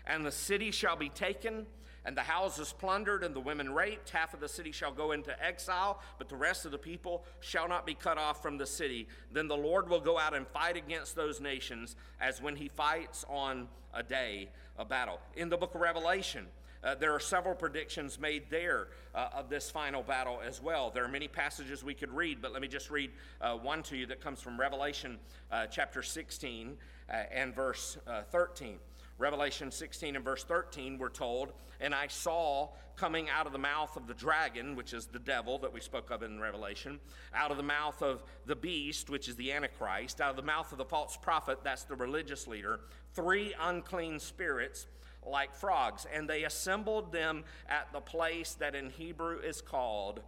And 0.06 0.26
the 0.26 0.32
city 0.32 0.72
shall 0.72 0.98
be 0.98 1.10
taken 1.10 1.66
and 2.06 2.18
the 2.18 2.22
houses 2.22 2.74
plundered 2.78 3.24
and 3.24 3.36
the 3.36 3.40
women 3.40 3.74
raped. 3.74 4.10
Half 4.10 4.34
of 4.34 4.40
the 4.40 4.50
city 4.50 4.72
shall 4.72 4.92
go 4.92 5.12
into 5.12 5.36
exile, 5.44 6.00
but 6.18 6.30
the 6.30 6.36
rest 6.36 6.66
of 6.66 6.72
the 6.72 6.78
people 6.78 7.24
shall 7.40 7.68
not 7.68 7.86
be 7.86 7.94
cut 7.94 8.18
off 8.18 8.42
from 8.42 8.58
the 8.58 8.66
city. 8.66 9.08
Then 9.32 9.48
the 9.48 9.58
Lord 9.58 9.90
will 9.90 10.00
go 10.00 10.18
out 10.18 10.34
and 10.34 10.48
fight 10.48 10.78
against 10.78 11.16
those 11.16 11.40
nations 11.40 11.96
as 12.20 12.42
when 12.42 12.56
he 12.56 12.68
fights 12.68 13.26
on 13.30 13.68
a 13.94 14.04
day 14.04 14.50
of 14.78 14.90
battle. 14.90 15.20
In 15.36 15.50
the 15.50 15.58
book 15.58 15.76
of 15.76 15.82
Revelation, 15.82 16.48
uh, 16.84 16.96
there 16.96 17.14
are 17.14 17.20
several 17.20 17.54
predictions 17.54 18.20
made 18.20 18.44
there 18.50 18.88
uh, 19.14 19.30
of 19.36 19.50
this 19.50 19.70
final 19.70 20.02
battle 20.02 20.40
as 20.46 20.62
well. 20.62 20.90
There 20.90 21.04
are 21.04 21.10
many 21.10 21.28
passages 21.28 21.84
we 21.84 21.94
could 21.94 22.12
read, 22.12 22.42
but 22.42 22.52
let 22.52 22.62
me 22.62 22.68
just 22.68 22.90
read 22.90 23.12
uh, 23.40 23.54
one 23.56 23.84
to 23.84 23.96
you 23.96 24.08
that 24.08 24.20
comes 24.20 24.42
from 24.42 24.60
Revelation 24.60 25.20
uh, 25.52 25.68
chapter 25.68 26.02
16 26.02 26.78
uh, 27.08 27.14
and 27.32 27.54
verse 27.54 27.98
uh, 28.08 28.24
13. 28.32 28.78
Revelation 29.22 29.70
16 29.70 30.16
and 30.16 30.26
verse 30.26 30.44
13, 30.44 30.98
we're 30.98 31.08
told, 31.08 31.54
And 31.80 31.94
I 31.94 32.08
saw 32.08 32.70
coming 32.96 33.30
out 33.30 33.46
of 33.46 33.54
the 33.54 33.60
mouth 33.60 33.96
of 33.96 34.08
the 34.08 34.16
dragon, 34.16 34.76
which 34.76 34.94
is 34.94 35.06
the 35.06 35.20
devil 35.20 35.60
that 35.60 35.72
we 35.72 35.80
spoke 35.80 36.10
of 36.10 36.24
in 36.24 36.40
Revelation, 36.40 37.00
out 37.32 37.52
of 37.52 37.58
the 37.58 37.64
mouth 37.64 38.02
of 38.02 38.24
the 38.48 38.56
beast, 38.56 39.12
which 39.12 39.30
is 39.30 39.36
the 39.36 39.52
Antichrist, 39.52 40.22
out 40.22 40.32
of 40.32 40.38
the 40.38 40.42
mouth 40.42 40.72
of 40.72 40.80
the 40.80 40.86
false 40.86 41.18
prophet, 41.18 41.60
that's 41.64 41.84
the 41.84 41.96
religious 41.96 42.48
leader, 42.48 42.80
three 43.14 43.54
unclean 43.62 44.18
spirits 44.18 44.88
like 45.24 45.54
frogs. 45.54 46.08
And 46.12 46.28
they 46.28 46.44
assembled 46.44 47.12
them 47.12 47.44
at 47.70 47.94
the 47.94 48.02
place 48.02 48.56
that 48.56 48.74
in 48.74 48.90
Hebrew 48.90 49.38
is 49.38 49.62
called 49.62 50.22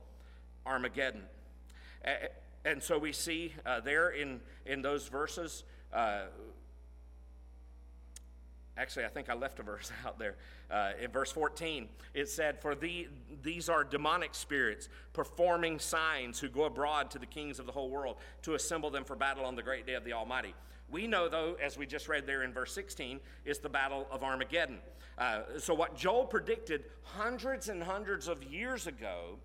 Armageddon. 0.68 1.24
And 2.64 2.84
so 2.84 3.00
we 3.00 3.12
see 3.12 3.54
uh, 3.66 3.80
there 3.80 4.12
in, 4.12 4.40
in 4.68 4.84
those 4.84 5.08
verses, 5.08 5.64
uh, 5.92 6.26
Actually, 8.78 9.06
I 9.06 9.10
think 9.10 9.30
I 9.30 9.36
left 9.36 9.60
a 9.60 9.64
verse 9.64 9.92
out 10.06 10.18
there. 10.18 10.36
Uh, 10.72 10.92
in 11.02 11.12
verse 11.12 11.32
14, 11.32 11.88
it 12.14 12.30
said, 12.30 12.60
For 12.60 12.76
the, 12.76 13.08
these 13.44 13.70
are 13.70 13.84
demonic 13.84 14.34
spirits 14.34 14.90
performing 15.14 15.80
signs 15.80 16.40
who 16.40 16.50
go 16.50 16.64
abroad 16.64 17.12
to 17.12 17.20
the 17.20 17.26
kings 17.26 17.60
of 17.60 17.66
the 17.66 17.72
whole 17.72 17.90
world 17.90 18.18
to 18.44 18.56
assemble 18.56 18.90
them 18.90 19.04
for 19.04 19.16
battle 19.16 19.46
on 19.46 19.56
the 19.56 19.64
great 19.64 19.86
day 19.86 19.94
of 19.94 20.04
the 20.04 20.14
Almighty. 20.14 20.56
We 20.90 21.08
know, 21.08 21.30
though, 21.30 21.56
as 21.64 21.78
we 21.78 21.86
just 21.86 22.08
read 22.08 22.28
there 22.28 22.44
in 22.44 22.54
verse 22.54 22.74
16, 22.74 23.20
is 23.46 23.60
the 23.60 23.70
battle 23.70 24.08
of 24.12 24.24
Armageddon. 24.24 24.80
Uh, 25.18 25.42
so, 25.58 25.74
what 25.74 25.96
Joel 25.96 26.26
predicted 26.26 26.86
hundreds 27.04 27.70
and 27.70 27.82
hundreds 27.82 28.28
of 28.28 28.44
years 28.44 28.88
ago 28.88 29.38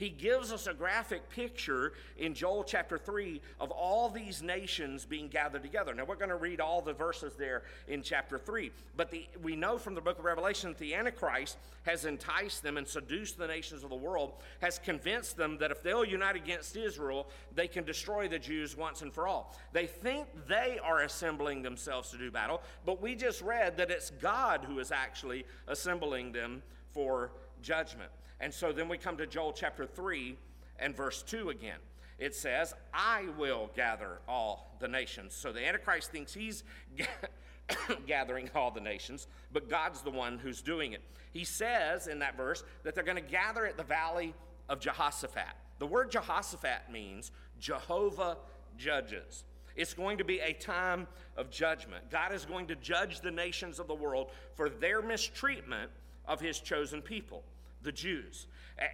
he 0.00 0.08
gives 0.08 0.50
us 0.50 0.66
a 0.66 0.72
graphic 0.72 1.28
picture 1.28 1.92
in 2.16 2.32
Joel 2.32 2.64
chapter 2.64 2.96
3 2.96 3.38
of 3.60 3.70
all 3.70 4.08
these 4.08 4.42
nations 4.42 5.04
being 5.04 5.28
gathered 5.28 5.62
together. 5.62 5.92
Now, 5.92 6.06
we're 6.06 6.16
going 6.16 6.30
to 6.30 6.36
read 6.36 6.58
all 6.58 6.80
the 6.80 6.94
verses 6.94 7.34
there 7.36 7.64
in 7.86 8.02
chapter 8.02 8.38
3. 8.38 8.72
But 8.96 9.10
the, 9.10 9.26
we 9.42 9.56
know 9.56 9.76
from 9.76 9.94
the 9.94 10.00
book 10.00 10.18
of 10.18 10.24
Revelation 10.24 10.70
that 10.70 10.78
the 10.78 10.94
Antichrist 10.94 11.58
has 11.82 12.06
enticed 12.06 12.62
them 12.62 12.78
and 12.78 12.88
seduced 12.88 13.36
the 13.36 13.46
nations 13.46 13.84
of 13.84 13.90
the 13.90 13.96
world, 13.96 14.32
has 14.62 14.78
convinced 14.78 15.36
them 15.36 15.58
that 15.58 15.70
if 15.70 15.82
they'll 15.82 16.02
unite 16.02 16.34
against 16.34 16.78
Israel, 16.78 17.26
they 17.54 17.68
can 17.68 17.84
destroy 17.84 18.26
the 18.26 18.38
Jews 18.38 18.78
once 18.78 19.02
and 19.02 19.12
for 19.12 19.28
all. 19.28 19.54
They 19.74 19.86
think 19.86 20.28
they 20.48 20.78
are 20.82 21.02
assembling 21.02 21.60
themselves 21.60 22.10
to 22.12 22.16
do 22.16 22.30
battle, 22.30 22.62
but 22.86 23.02
we 23.02 23.14
just 23.14 23.42
read 23.42 23.76
that 23.76 23.90
it's 23.90 24.08
God 24.08 24.64
who 24.66 24.78
is 24.78 24.92
actually 24.92 25.44
assembling 25.68 26.32
them 26.32 26.62
for 26.94 27.32
judgment. 27.60 28.10
And 28.40 28.52
so 28.52 28.72
then 28.72 28.88
we 28.88 28.96
come 28.98 29.16
to 29.18 29.26
Joel 29.26 29.52
chapter 29.52 29.86
3 29.86 30.36
and 30.78 30.96
verse 30.96 31.22
2 31.22 31.50
again. 31.50 31.78
It 32.18 32.34
says, 32.34 32.74
I 32.92 33.26
will 33.38 33.70
gather 33.74 34.18
all 34.28 34.76
the 34.78 34.88
nations. 34.88 35.34
So 35.34 35.52
the 35.52 35.66
Antichrist 35.66 36.10
thinks 36.10 36.34
he's 36.34 36.64
gathering 38.06 38.50
all 38.54 38.70
the 38.70 38.80
nations, 38.80 39.26
but 39.52 39.70
God's 39.70 40.02
the 40.02 40.10
one 40.10 40.38
who's 40.38 40.60
doing 40.60 40.92
it. 40.92 41.02
He 41.32 41.44
says 41.44 42.08
in 42.08 42.18
that 42.18 42.36
verse 42.36 42.62
that 42.82 42.94
they're 42.94 43.04
going 43.04 43.16
to 43.16 43.30
gather 43.30 43.66
at 43.66 43.76
the 43.76 43.84
valley 43.84 44.34
of 44.68 44.80
Jehoshaphat. 44.80 45.54
The 45.78 45.86
word 45.86 46.10
Jehoshaphat 46.10 46.92
means 46.92 47.32
Jehovah 47.58 48.36
judges. 48.76 49.44
It's 49.76 49.94
going 49.94 50.18
to 50.18 50.24
be 50.24 50.40
a 50.40 50.52
time 50.52 51.06
of 51.36 51.50
judgment. 51.50 52.10
God 52.10 52.34
is 52.34 52.44
going 52.44 52.66
to 52.66 52.74
judge 52.76 53.20
the 53.20 53.30
nations 53.30 53.78
of 53.78 53.86
the 53.86 53.94
world 53.94 54.30
for 54.54 54.68
their 54.68 55.00
mistreatment 55.00 55.90
of 56.26 56.40
his 56.40 56.60
chosen 56.60 57.00
people, 57.00 57.42
the 57.82 57.92
Jews. 57.92 58.46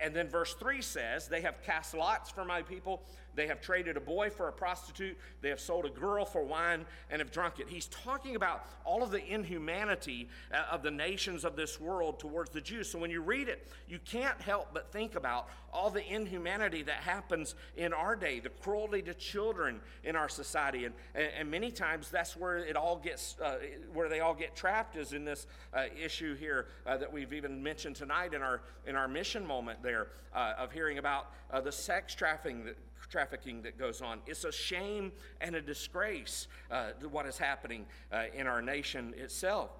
And 0.03 0.15
then 0.15 0.29
verse 0.29 0.55
3 0.55 0.83
says, 0.83 1.29
They 1.29 1.43
have 1.43 1.63
cast 1.63 1.95
lots 1.95 2.31
for 2.31 2.45
my 2.45 2.63
people. 2.63 3.03
They 3.37 3.47
have 3.47 3.61
traded 3.61 3.97
a 3.97 4.01
boy 4.01 4.31
for 4.31 4.49
a 4.49 4.53
prostitute. 4.53 5.17
They 5.43 5.51
have 5.51 5.61
sold 5.61 5.85
a 5.85 5.91
girl 5.91 6.25
for 6.25 6.43
wine 6.43 6.87
and 7.11 7.21
have 7.21 7.31
drunk 7.31 7.61
it. 7.61 7.69
He's 7.69 7.87
talking 7.87 8.35
about 8.35 8.67
all 8.85 9.03
of 9.03 9.11
the 9.11 9.25
inhumanity 9.25 10.29
uh, 10.53 10.65
of 10.73 10.83
the 10.83 10.91
nations 10.91 11.45
of 11.45 11.55
this 11.55 11.79
world 11.79 12.19
towards 12.19 12.51
the 12.51 12.61
Jews. 12.61 12.91
So 12.91 12.99
when 12.99 13.11
you 13.11 13.21
read 13.21 13.49
it, 13.49 13.69
you 13.89 13.99
can't 14.05 14.41
help 14.41 14.69
but 14.73 14.91
think 14.91 15.15
about 15.15 15.49
all 15.73 15.91
the 15.91 16.05
inhumanity 16.13 16.83
that 16.83 16.97
happens 16.97 17.55
in 17.77 17.93
our 17.93 18.17
day, 18.17 18.41
the 18.41 18.49
cruelty 18.49 19.03
to 19.03 19.13
children 19.13 19.81
in 20.05 20.17
our 20.17 20.29
society. 20.29 20.87
And, 20.87 20.95
and, 21.15 21.51
many 21.51 21.71
times 21.71 22.11
that's 22.11 22.37
where 22.37 22.57
it 22.57 22.77
all 22.77 22.97
gets, 22.97 23.37
uh, 23.41 23.59
where 23.93 24.09
they 24.09 24.21
all 24.21 24.35
get 24.35 24.57
trapped 24.57 24.97
is 24.97 25.13
in 25.13 25.25
this 25.25 25.47
uh, 25.75 25.85
issue 26.03 26.35
here 26.35 26.69
uh, 26.87 26.97
that 26.97 27.13
we've 27.13 27.33
even 27.35 27.63
mentioned 27.63 27.97
tonight 27.97 28.33
in 28.33 28.41
our, 28.41 28.63
in 28.87 28.97
our 28.97 29.07
mission 29.07 29.47
moment 29.47 29.83
there 29.83 30.09
uh, 30.35 30.55
of 30.59 30.73
hearing 30.73 30.99
about 30.99 31.31
uh, 31.51 31.61
the 31.61 31.73
sex 31.73 32.15
trafficking 32.15 32.65
that 32.65 32.77
trafficking 33.09 33.63
that 33.63 33.79
goes 33.79 34.03
on. 34.03 34.21
It's 34.27 34.45
a 34.45 34.53
shame 34.53 35.13
and 35.41 35.55
a 35.55 35.61
disgrace 35.61 36.49
uh, 36.71 36.91
what 37.11 37.27
is 37.27 37.39
happening 37.39 37.87
uh, 38.13 38.25
in 38.35 38.47
our 38.47 38.63
nation 38.63 39.15
itself. 39.17 39.71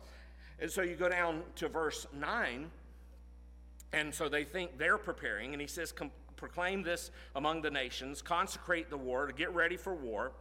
And 0.59 0.71
so 0.71 0.83
you 0.83 0.95
go 0.95 1.09
down 1.09 1.43
to 1.57 1.69
verse 1.69 2.07
9, 2.19 2.71
and 3.93 4.15
so 4.15 4.29
they 4.29 4.45
think 4.45 4.79
they're 4.79 4.99
preparing, 4.99 5.53
and 5.53 5.61
he 5.61 5.67
says, 5.67 5.93
Proclaim 6.37 6.83
this 6.83 7.11
among 7.35 7.63
the 7.63 7.71
nations, 7.71 8.21
consecrate 8.21 8.91
the 8.91 8.97
war, 8.97 9.31
get 9.33 9.55
ready 9.55 9.77
for 9.77 9.95
war. 9.95 10.33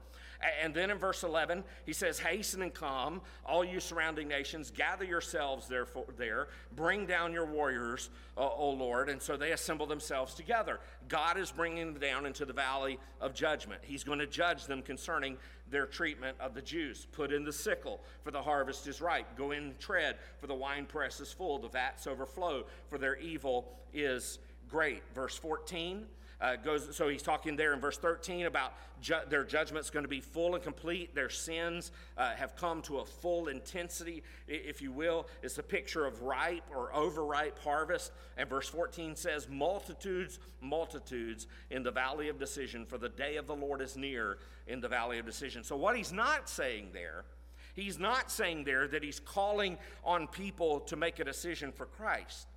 And 0.61 0.73
then 0.73 0.89
in 0.89 0.97
verse 0.97 1.23
11, 1.23 1.63
he 1.85 1.93
says, 1.93 2.19
Hasten 2.19 2.61
and 2.61 2.73
come, 2.73 3.21
all 3.45 3.63
you 3.63 3.79
surrounding 3.79 4.27
nations, 4.27 4.71
gather 4.71 5.05
yourselves 5.05 5.67
therefore, 5.67 6.05
there, 6.17 6.47
bring 6.75 7.05
down 7.05 7.33
your 7.33 7.45
warriors, 7.45 8.09
uh, 8.37 8.47
O 8.47 8.69
Lord. 8.69 9.09
And 9.09 9.21
so 9.21 9.37
they 9.37 9.51
assemble 9.51 9.85
themselves 9.85 10.33
together. 10.33 10.79
God 11.07 11.37
is 11.37 11.51
bringing 11.51 11.93
them 11.93 12.01
down 12.01 12.25
into 12.25 12.45
the 12.45 12.53
valley 12.53 12.99
of 13.21 13.33
judgment. 13.33 13.81
He's 13.83 14.03
going 14.03 14.19
to 14.19 14.27
judge 14.27 14.65
them 14.65 14.81
concerning 14.81 15.37
their 15.69 15.85
treatment 15.85 16.37
of 16.39 16.53
the 16.53 16.61
Jews. 16.61 17.07
Put 17.11 17.31
in 17.31 17.43
the 17.43 17.53
sickle, 17.53 18.01
for 18.23 18.31
the 18.31 18.41
harvest 18.41 18.87
is 18.87 19.01
ripe. 19.01 19.37
Go 19.37 19.51
in 19.51 19.73
tread, 19.79 20.17
for 20.39 20.47
the 20.47 20.55
winepress 20.55 21.19
is 21.19 21.31
full, 21.31 21.59
the 21.59 21.69
vats 21.69 22.07
overflow, 22.07 22.65
for 22.87 22.97
their 22.97 23.17
evil 23.17 23.73
is 23.93 24.39
great. 24.69 25.01
Verse 25.13 25.35
14 25.35 26.05
uh, 26.41 26.55
goes, 26.57 26.95
so 26.95 27.07
he's 27.07 27.21
talking 27.21 27.55
there 27.55 27.73
in 27.73 27.79
verse 27.79 27.97
13 27.97 28.45
about 28.45 28.73
ju- 29.01 29.15
their 29.29 29.43
judgment's 29.43 29.89
going 29.89 30.03
to 30.03 30.09
be 30.09 30.19
full 30.19 30.55
and 30.55 30.63
complete. 30.63 31.15
Their 31.15 31.29
sins 31.29 31.91
uh, 32.17 32.33
have 32.36 32.55
come 32.55 32.81
to 32.83 32.99
a 32.99 33.05
full 33.05 33.47
intensity, 33.47 34.23
if 34.47 34.81
you 34.81 34.91
will. 34.91 35.27
It's 35.41 35.57
a 35.57 35.63
picture 35.63 36.05
of 36.05 36.21
ripe 36.21 36.63
or 36.75 36.93
overripe 36.93 37.59
harvest. 37.59 38.11
And 38.38 38.49
verse 38.49 38.67
14 38.67 39.15
says, 39.15 39.47
Multitudes, 39.49 40.39
multitudes 40.61 41.47
in 41.69 41.83
the 41.83 41.91
valley 41.91 42.29
of 42.29 42.38
decision, 42.38 42.86
for 42.86 42.97
the 42.97 43.09
day 43.09 43.38
of 43.38 43.47
the 43.47 43.55
Lord 43.55 43.81
is 43.81 43.95
near 43.95 44.38
in 44.67 44.81
the 44.81 44.89
valley 44.89 45.19
of 45.19 45.25
decision. 45.25 45.63
So, 45.63 45.75
what 45.77 45.95
he's 45.95 46.11
not 46.11 46.49
saying 46.49 46.89
there, 46.93 47.25
he's 47.73 47.99
not 47.99 48.29
saying 48.29 48.65
there 48.65 48.88
that 48.88 49.03
he's 49.03 49.19
calling 49.19 49.77
on 50.03 50.27
people 50.27 50.81
to 50.81 50.95
make 50.95 51.19
a 51.19 51.23
decision 51.23 51.71
for 51.71 51.86
Christ. 51.86 52.47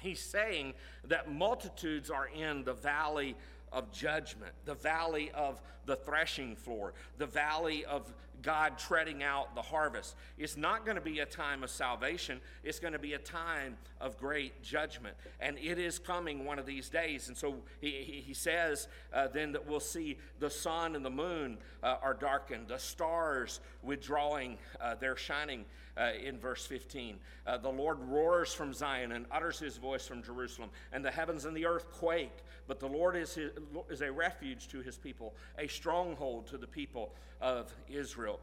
He's 0.00 0.20
saying 0.20 0.74
that 1.08 1.30
multitudes 1.30 2.10
are 2.10 2.28
in 2.28 2.64
the 2.64 2.74
valley 2.74 3.36
of 3.72 3.92
judgment, 3.92 4.52
the 4.64 4.74
valley 4.74 5.30
of 5.32 5.60
the 5.86 5.96
threshing 5.96 6.56
floor, 6.56 6.92
the 7.18 7.26
valley 7.26 7.84
of 7.84 8.12
God 8.42 8.78
treading 8.78 9.22
out 9.22 9.54
the 9.54 9.62
harvest. 9.62 10.16
It's 10.38 10.56
not 10.56 10.84
going 10.84 10.96
to 10.96 11.02
be 11.02 11.20
a 11.20 11.26
time 11.26 11.62
of 11.62 11.70
salvation, 11.70 12.40
it's 12.64 12.78
going 12.78 12.92
to 12.92 12.98
be 12.98 13.14
a 13.14 13.18
time 13.18 13.76
of 14.00 14.18
great 14.18 14.62
judgment. 14.62 15.16
And 15.40 15.58
it 15.58 15.78
is 15.78 15.98
coming 15.98 16.44
one 16.44 16.58
of 16.58 16.66
these 16.66 16.88
days. 16.88 17.28
And 17.28 17.36
so 17.36 17.56
he, 17.80 18.22
he 18.26 18.34
says 18.34 18.88
uh, 19.12 19.28
then 19.28 19.52
that 19.52 19.66
we'll 19.66 19.80
see 19.80 20.18
the 20.38 20.50
sun 20.50 20.96
and 20.96 21.04
the 21.04 21.10
moon 21.10 21.58
uh, 21.82 21.96
are 22.02 22.14
darkened, 22.14 22.68
the 22.68 22.78
stars 22.78 23.60
withdrawing 23.82 24.58
uh, 24.80 24.94
their 24.94 25.16
shining 25.16 25.64
uh, 25.96 26.10
in 26.22 26.38
verse 26.38 26.64
15. 26.66 27.16
Uh, 27.46 27.58
the 27.58 27.68
Lord 27.68 27.98
roars 28.00 28.52
from 28.52 28.72
Zion 28.72 29.12
and 29.12 29.26
utters 29.30 29.58
his 29.58 29.76
voice 29.76 30.06
from 30.06 30.22
Jerusalem, 30.22 30.70
and 30.92 31.04
the 31.04 31.10
heavens 31.10 31.44
and 31.44 31.56
the 31.56 31.66
earth 31.66 31.90
quake. 31.90 32.36
But 32.70 32.78
the 32.78 32.86
Lord 32.86 33.16
is, 33.16 33.34
his, 33.34 33.50
is 33.90 34.00
a 34.00 34.12
refuge 34.12 34.68
to 34.68 34.80
his 34.80 34.96
people, 34.96 35.34
a 35.58 35.66
stronghold 35.66 36.46
to 36.46 36.56
the 36.56 36.68
people 36.68 37.12
of 37.40 37.74
Israel. 37.88 38.38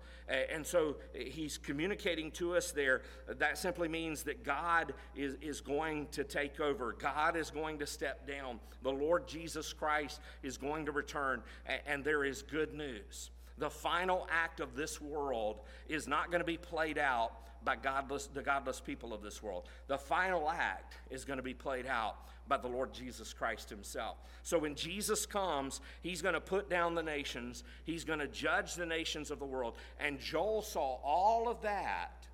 And 0.54 0.68
so 0.68 0.98
he's 1.14 1.58
communicating 1.58 2.32
to 2.32 2.58
us 2.58 2.74
there. 2.74 3.04
That 3.30 3.58
simply 3.58 3.88
means 3.88 4.24
that 4.24 4.44
God 4.44 4.94
is, 5.16 5.38
is 5.42 5.62
going 5.62 6.08
to 6.08 6.26
take 6.26 6.60
over, 6.60 6.94
God 7.00 7.38
is 7.38 7.50
going 7.50 7.80
to 7.80 7.88
step 7.88 8.28
down. 8.28 8.60
The 8.84 8.92
Lord 8.92 9.30
Jesus 9.30 9.72
Christ 9.72 10.20
is 10.44 10.58
going 10.58 10.86
to 10.88 10.92
return, 10.92 11.42
and 11.86 12.04
there 12.04 12.26
is 12.26 12.42
good 12.42 12.74
news. 12.74 13.30
The 13.58 13.70
final 13.70 14.28
act 14.30 14.60
of 14.60 14.76
this 14.76 15.00
world 15.00 15.62
is 15.88 16.06
not 16.06 16.32
going 16.32 16.42
to 16.42 16.46
be 16.46 16.58
played 16.58 16.98
out 16.98 17.32
by 17.64 17.76
godless, 17.76 18.28
the 18.28 18.42
godless 18.42 18.80
people 18.80 19.14
of 19.14 19.22
this 19.22 19.42
world. 19.42 19.68
The 19.88 19.98
final 19.98 20.50
act 20.50 20.96
is 21.10 21.26
going 21.26 21.38
to 21.38 21.44
be 21.44 21.54
played 21.54 21.86
out 21.86 22.16
by 22.48 22.58
the 22.58 22.68
Lord 22.68 22.94
Jesus 22.94 23.34
Christ 23.34 23.70
himself. 23.70 24.18
So 24.44 24.58
when 24.58 24.76
Jesus 24.76 25.26
comes, 25.26 25.82
he's 26.02 26.22
going 26.22 26.34
to 26.34 26.42
put 26.42 26.70
down 26.70 26.96
the 26.96 27.04
nations, 27.04 27.64
he's 27.84 28.04
going 28.04 28.20
to 28.20 28.28
judge 28.28 28.76
the 28.76 28.86
nations 28.86 29.32
of 29.32 29.40
the 29.40 29.46
world. 29.46 29.76
And 30.00 30.20
Joel 30.20 30.62
saw 30.62 31.00
all 31.04 31.50
of 31.50 31.62
that 31.62 32.28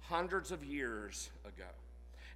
hundreds 0.00 0.52
of 0.52 0.64
years 0.64 1.30
ago. 1.44 1.68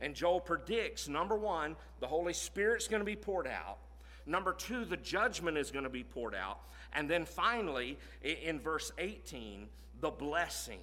And 0.00 0.14
Joel 0.14 0.40
predicts 0.40 1.08
number 1.08 1.36
one, 1.36 1.76
the 2.00 2.06
Holy 2.06 2.32
Spirit's 2.32 2.88
going 2.88 3.00
to 3.00 3.06
be 3.06 3.16
poured 3.16 3.46
out. 3.46 3.78
Number 4.26 4.52
two, 4.52 4.84
the 4.84 4.96
judgment 4.96 5.56
is 5.56 5.70
going 5.70 5.84
to 5.84 5.90
be 5.90 6.04
poured 6.04 6.34
out. 6.34 6.58
And 6.92 7.08
then 7.08 7.24
finally, 7.24 7.98
in 8.22 8.60
verse 8.60 8.92
18, 8.98 9.68
the 10.00 10.10
blessings, 10.10 10.80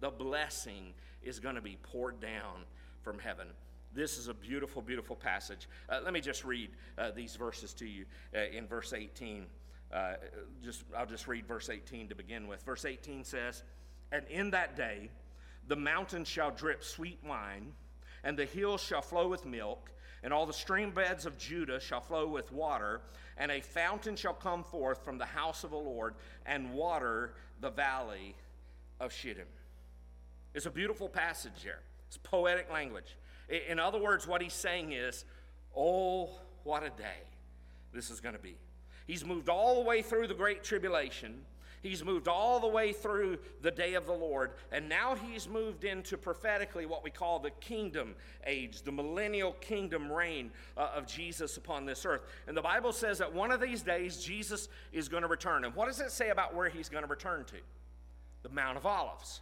the 0.00 0.10
blessing 0.10 0.92
is 1.22 1.38
going 1.38 1.54
to 1.54 1.60
be 1.60 1.78
poured 1.82 2.20
down 2.20 2.64
from 3.02 3.18
heaven. 3.18 3.48
This 3.92 4.18
is 4.18 4.28
a 4.28 4.34
beautiful, 4.34 4.82
beautiful 4.82 5.16
passage. 5.16 5.68
Uh, 5.88 6.00
let 6.04 6.12
me 6.12 6.20
just 6.20 6.44
read 6.44 6.70
uh, 6.96 7.10
these 7.10 7.36
verses 7.36 7.72
to 7.74 7.86
you 7.86 8.04
uh, 8.34 8.40
in 8.56 8.66
verse 8.66 8.92
18. 8.92 9.46
Uh, 9.92 10.14
just, 10.62 10.84
I'll 10.96 11.06
just 11.06 11.26
read 11.26 11.46
verse 11.46 11.68
18 11.68 12.08
to 12.08 12.14
begin 12.14 12.46
with. 12.46 12.62
Verse 12.62 12.84
18 12.84 13.24
says, 13.24 13.62
And 14.12 14.24
in 14.28 14.50
that 14.50 14.76
day 14.76 15.10
the 15.66 15.76
mountains 15.76 16.28
shall 16.28 16.50
drip 16.50 16.84
sweet 16.84 17.18
wine, 17.26 17.72
and 18.22 18.38
the 18.38 18.44
hills 18.44 18.80
shall 18.80 19.02
flow 19.02 19.28
with 19.28 19.44
milk, 19.44 19.90
and 20.22 20.32
all 20.32 20.46
the 20.46 20.52
stream 20.52 20.90
beds 20.90 21.26
of 21.26 21.38
Judah 21.38 21.80
shall 21.80 22.00
flow 22.00 22.28
with 22.28 22.52
water, 22.52 23.00
and 23.36 23.50
a 23.50 23.60
fountain 23.60 24.16
shall 24.16 24.34
come 24.34 24.62
forth 24.62 25.04
from 25.04 25.18
the 25.18 25.24
house 25.24 25.64
of 25.64 25.70
the 25.70 25.76
Lord 25.76 26.14
and 26.46 26.72
water 26.72 27.34
the 27.60 27.70
valley 27.70 28.36
of 29.00 29.12
Shittim. 29.12 29.46
It's 30.54 30.66
a 30.66 30.70
beautiful 30.70 31.08
passage 31.08 31.62
here. 31.62 31.80
It's 32.08 32.16
poetic 32.16 32.70
language. 32.72 33.16
In 33.68 33.78
other 33.78 33.98
words, 33.98 34.26
what 34.26 34.42
he's 34.42 34.52
saying 34.52 34.92
is, 34.92 35.24
oh, 35.76 36.30
what 36.64 36.82
a 36.82 36.90
day 36.90 37.22
this 37.92 38.10
is 38.10 38.20
going 38.20 38.34
to 38.34 38.40
be. 38.40 38.56
He's 39.06 39.24
moved 39.24 39.48
all 39.48 39.76
the 39.76 39.88
way 39.88 40.02
through 40.02 40.28
the 40.28 40.34
Great 40.34 40.62
Tribulation. 40.62 41.40
He's 41.82 42.04
moved 42.04 42.28
all 42.28 42.60
the 42.60 42.68
way 42.68 42.92
through 42.92 43.38
the 43.62 43.70
day 43.70 43.94
of 43.94 44.04
the 44.04 44.12
Lord, 44.12 44.52
and 44.70 44.86
now 44.86 45.14
he's 45.14 45.48
moved 45.48 45.84
into 45.84 46.18
prophetically 46.18 46.84
what 46.84 47.02
we 47.02 47.10
call 47.10 47.38
the 47.38 47.52
kingdom 47.52 48.14
age, 48.46 48.82
the 48.82 48.92
millennial 48.92 49.52
kingdom 49.54 50.12
reign 50.12 50.50
uh, 50.76 50.90
of 50.94 51.06
Jesus 51.06 51.56
upon 51.56 51.86
this 51.86 52.04
earth. 52.04 52.22
And 52.46 52.56
the 52.56 52.62
Bible 52.62 52.92
says 52.92 53.18
that 53.18 53.32
one 53.32 53.50
of 53.50 53.60
these 53.60 53.82
days 53.82 54.22
Jesus 54.22 54.68
is 54.92 55.08
going 55.08 55.22
to 55.22 55.28
return. 55.28 55.64
And 55.64 55.74
what 55.74 55.86
does 55.86 56.00
it 56.00 56.10
say 56.10 56.28
about 56.28 56.54
where 56.54 56.68
he's 56.68 56.90
going 56.90 57.04
to 57.04 57.10
return 57.10 57.44
to? 57.46 57.56
The 58.42 58.50
Mount 58.50 58.76
of 58.76 58.84
Olives. 58.84 59.40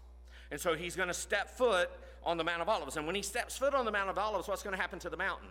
And 0.50 0.60
so 0.60 0.74
he's 0.74 0.96
going 0.96 1.08
to 1.08 1.14
step 1.14 1.50
foot 1.50 1.90
on 2.24 2.36
the 2.36 2.44
Mount 2.44 2.62
of 2.62 2.68
Olives. 2.68 2.96
And 2.96 3.06
when 3.06 3.14
he 3.14 3.22
steps 3.22 3.56
foot 3.56 3.74
on 3.74 3.84
the 3.84 3.92
Mount 3.92 4.10
of 4.10 4.18
Olives, 4.18 4.48
what's 4.48 4.62
going 4.62 4.74
to 4.74 4.80
happen 4.80 4.98
to 5.00 5.10
the 5.10 5.16
mountain? 5.16 5.48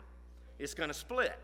It's 0.60 0.74
going 0.74 0.90
to 0.90 0.94
split. 0.94 1.40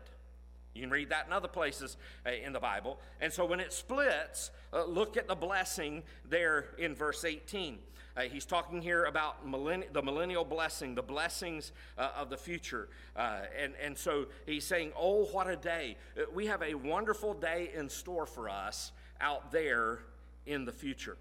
You 0.74 0.80
can 0.80 0.90
read 0.90 1.10
that 1.10 1.26
in 1.26 1.32
other 1.32 1.48
places 1.48 1.96
uh, 2.26 2.30
in 2.30 2.52
the 2.52 2.60
Bible. 2.60 2.98
And 3.20 3.32
so 3.32 3.44
when 3.44 3.60
it 3.60 3.72
splits, 3.72 4.50
uh, 4.72 4.84
look 4.84 5.16
at 5.16 5.28
the 5.28 5.36
blessing 5.36 6.02
there 6.28 6.66
in 6.78 6.94
verse 6.94 7.24
18. 7.24 7.78
Uh, 8.16 8.22
he's 8.22 8.44
talking 8.44 8.80
here 8.80 9.04
about 9.04 9.46
millenn- 9.46 9.92
the 9.92 10.02
millennial 10.02 10.44
blessing, 10.44 10.94
the 10.94 11.02
blessings 11.02 11.72
uh, 11.98 12.10
of 12.16 12.30
the 12.30 12.36
future. 12.36 12.88
Uh, 13.16 13.40
and, 13.60 13.74
and 13.82 13.96
so 13.96 14.26
he's 14.46 14.64
saying, 14.64 14.92
Oh, 14.96 15.24
what 15.26 15.48
a 15.48 15.56
day. 15.56 15.96
Uh, 16.16 16.22
we 16.32 16.46
have 16.46 16.62
a 16.62 16.74
wonderful 16.74 17.34
day 17.34 17.70
in 17.74 17.88
store 17.88 18.26
for 18.26 18.48
us 18.48 18.92
out 19.20 19.50
there 19.50 20.00
in 20.46 20.64
the 20.64 20.72
future. 20.72 21.16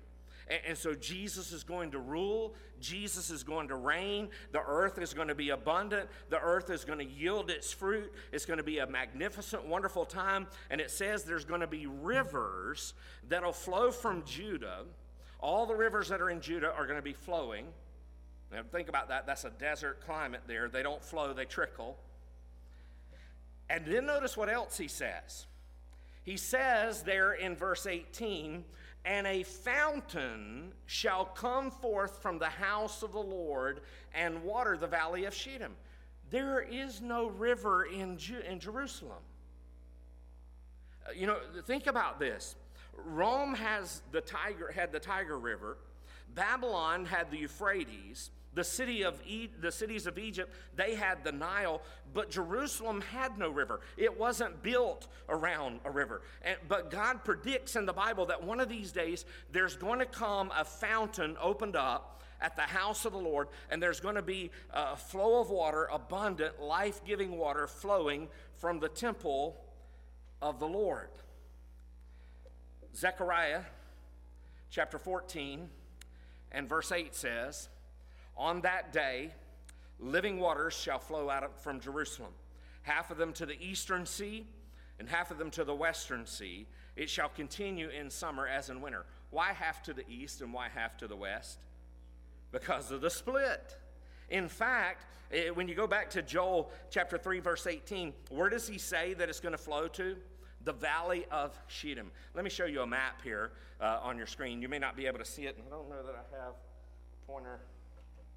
And, 0.48 0.78
so 0.78 0.94
Jesus 0.94 1.52
is 1.52 1.64
going 1.64 1.92
to 1.92 2.00
rule, 2.00 2.54
Jesus 2.82 3.30
is 3.30 3.44
going 3.44 3.70
to 3.70 3.76
reign, 3.76 4.30
the 4.52 4.62
earth 4.66 4.98
is 4.98 5.14
going 5.14 5.30
to 5.30 5.36
be 5.36 5.52
abundant, 5.52 6.10
the 6.30 6.40
earth 6.40 6.70
is 6.70 6.84
going 6.84 7.00
to 7.00 7.06
yield 7.06 7.50
its 7.50 7.72
fruit, 7.72 8.12
it's 8.32 8.46
going 8.46 8.58
to 8.58 8.64
be 8.64 8.80
a 8.80 8.88
magnificent, 8.88 9.66
wonderful 9.66 10.06
time. 10.06 10.48
And 10.70 10.82
it 10.82 10.92
says 10.92 11.24
there's 11.24 11.46
going 11.46 11.62
to 11.62 11.68
be 11.68 11.86
rivers 11.86 12.94
that'll 13.30 13.54
flow 13.54 13.92
from 13.92 14.24
Judah. 14.26 14.84
All 15.40 15.66
the 15.66 15.76
rivers 15.76 16.10
that 16.10 16.22
are 16.22 16.30
in 16.30 16.42
Judah 16.42 16.74
are 16.78 16.86
going 16.86 17.00
to 17.00 17.04
be 17.04 17.14
flowing. 17.14 17.68
Now, 18.52 18.62
think 18.72 18.90
about 18.90 19.10
that. 19.10 19.26
That's 19.26 19.46
a 19.46 19.50
desert 19.50 20.02
climate 20.06 20.42
there. 20.46 20.70
They 20.70 20.84
don't 20.84 21.04
flow, 21.04 21.34
they 21.34 21.46
trickle. 21.46 21.98
And 23.70 23.86
then 23.86 24.06
notice 24.06 24.38
what 24.38 24.50
else 24.50 24.78
he 24.78 24.88
says. 24.88 25.48
He 26.24 26.38
says 26.38 27.04
there 27.04 27.34
in 27.34 27.56
verse 27.56 27.86
18, 27.86 28.64
and 29.06 29.28
a 29.28 29.44
fountain 29.44 30.72
shall 30.86 31.26
come 31.26 31.70
forth 31.70 32.22
from 32.22 32.40
the 32.40 32.46
house 32.46 33.04
of 33.04 33.12
the 33.12 33.20
Lord 33.20 33.82
and 34.14 34.44
water 34.44 34.78
the 34.78 34.88
valley 34.88 35.26
of 35.26 35.34
Shittim. 35.34 35.76
There 36.30 36.62
is 36.62 37.02
no 37.02 37.28
river 37.28 37.84
in, 37.86 38.18
Ju- 38.18 38.42
in 38.48 38.60
Jerusalem. 38.60 39.22
Uh, 41.06 41.12
you 41.16 41.28
know, 41.28 41.38
think 41.66 41.88
about 41.88 42.20
this. 42.20 42.56
Rome 42.96 43.54
has 43.56 44.02
the 44.12 44.22
Tiber, 44.22 44.72
had 44.72 44.92
the 44.92 45.00
Tiber 45.00 45.38
River. 45.38 45.78
Babylon 46.34 47.06
had 47.06 47.30
the 47.30 47.38
Euphrates. 47.38 48.32
The, 48.54 48.64
city 48.64 49.04
of 49.04 49.20
e- 49.26 49.50
the 49.60 49.72
cities 49.72 50.06
of 50.06 50.18
Egypt, 50.18 50.54
they 50.76 50.96
had 50.96 51.24
the 51.24 51.32
Nile, 51.32 51.82
but 52.14 52.30
Jerusalem 52.30 53.02
had 53.02 53.38
no 53.38 53.50
river. 53.50 53.82
It 53.98 54.18
wasn't 54.20 54.62
built 54.62 55.08
around 55.28 55.80
a 55.86 55.92
river. 55.92 56.22
And, 56.44 56.58
but 56.68 56.92
God 56.92 57.24
predicts 57.24 57.76
in 57.76 57.86
the 57.86 57.94
Bible 57.94 58.28
that 58.28 58.44
one 58.44 58.60
of 58.60 58.70
these 58.70 58.92
days 58.92 59.26
there's 59.52 59.76
going 59.76 60.00
to 60.00 60.06
come 60.06 60.52
a 60.58 60.66
fountain 60.66 61.36
opened 61.42 61.76
up 61.76 62.22
at 62.42 62.56
the 62.56 62.62
house 62.62 63.06
of 63.06 63.14
the 63.14 63.20
Lord, 63.20 63.48
and 63.72 63.82
there's 63.82 64.02
going 64.02 64.16
to 64.16 64.22
be 64.22 64.52
a 64.72 64.98
flow 64.98 65.40
of 65.40 65.50
water, 65.50 65.88
abundant, 65.92 66.62
life 66.62 67.04
giving 67.06 67.38
water 67.38 67.68
flowing 67.68 68.28
from 68.58 68.80
the 68.80 68.90
temple 68.90 69.58
of 70.42 70.60
the 70.60 70.68
Lord. 70.68 71.10
Zechariah 72.96 73.62
chapter 74.70 75.00
14 75.00 75.70
and 76.52 76.70
verse 76.70 76.92
8 76.92 77.16
says, 77.16 77.70
On 78.36 78.62
that 78.62 78.92
day, 78.92 79.32
living 80.00 80.40
waters 80.40 80.74
shall 80.74 81.00
flow 81.00 81.30
out 81.30 81.62
from 81.62 81.80
Jerusalem, 81.80 82.32
half 82.82 83.12
of 83.12 83.18
them 83.18 83.34
to 83.34 83.46
the 83.46 83.62
eastern 83.64 84.06
sea, 84.06 84.46
and 85.00 85.10
half 85.10 85.32
of 85.32 85.38
them 85.38 85.52
to 85.52 85.64
the 85.64 85.74
western 85.74 86.26
sea. 86.26 86.68
It 86.96 87.10
shall 87.10 87.30
continue 87.30 87.90
in 87.90 88.10
summer 88.10 88.48
as 88.48 88.70
in 88.70 88.82
winter. 88.82 89.06
Why 89.32 89.54
half 89.54 89.82
to 89.84 89.94
the 89.94 90.08
east 90.08 90.42
and 90.42 90.54
why 90.54 90.70
half 90.74 90.98
to 90.98 91.08
the 91.08 91.16
west? 91.16 91.60
Because 92.52 92.92
of 92.92 93.02
the 93.02 93.10
split. 93.10 93.78
In 94.30 94.48
fact, 94.48 95.06
eh, 95.32 95.50
when 95.50 95.68
you 95.68 95.74
go 95.74 95.88
back 95.88 96.10
to 96.12 96.22
Joel 96.22 96.72
chapter 96.92 97.18
3, 97.18 97.40
verse 97.40 97.66
18, 97.66 98.14
where 98.30 98.50
does 98.50 98.68
he 98.68 98.78
say 98.78 99.16
that 99.16 99.30
it's 99.30 99.40
going 99.40 99.54
to 99.54 99.58
flow 99.58 99.88
to? 99.90 100.16
the 100.66 100.74
valley 100.74 101.26
of 101.32 101.60
Shittim. 101.68 102.10
Let 102.34 102.44
me 102.44 102.50
show 102.50 102.66
you 102.66 102.82
a 102.82 102.88
map 102.88 103.22
here 103.22 103.52
uh, 103.82 104.00
on 104.02 104.18
your 104.18 104.28
screen. 104.28 104.62
You 104.62 104.70
may 104.70 104.80
not 104.80 104.96
be 104.96 105.08
able 105.08 105.20
to 105.20 105.26
see 105.26 105.44
it, 105.44 105.58
I 105.60 105.70
don't 105.70 105.90
know 105.90 106.02
that 106.04 106.16
I 106.16 106.44
have 106.44 106.54
a 106.54 107.32
pointer 107.32 107.60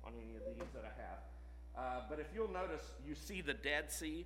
on 0.07 0.13
any 0.23 0.37
of 0.37 0.43
these 0.47 0.69
that 0.73 0.85
I 0.85 0.95
have. 1.03 1.19
Uh, 1.77 2.01
but 2.09 2.21
if 2.21 2.27
you'll 2.35 2.53
notice, 2.53 2.83
you 3.07 3.15
see 3.15 3.43
the 3.43 3.55
Dead 3.55 3.91
Sea 3.91 4.25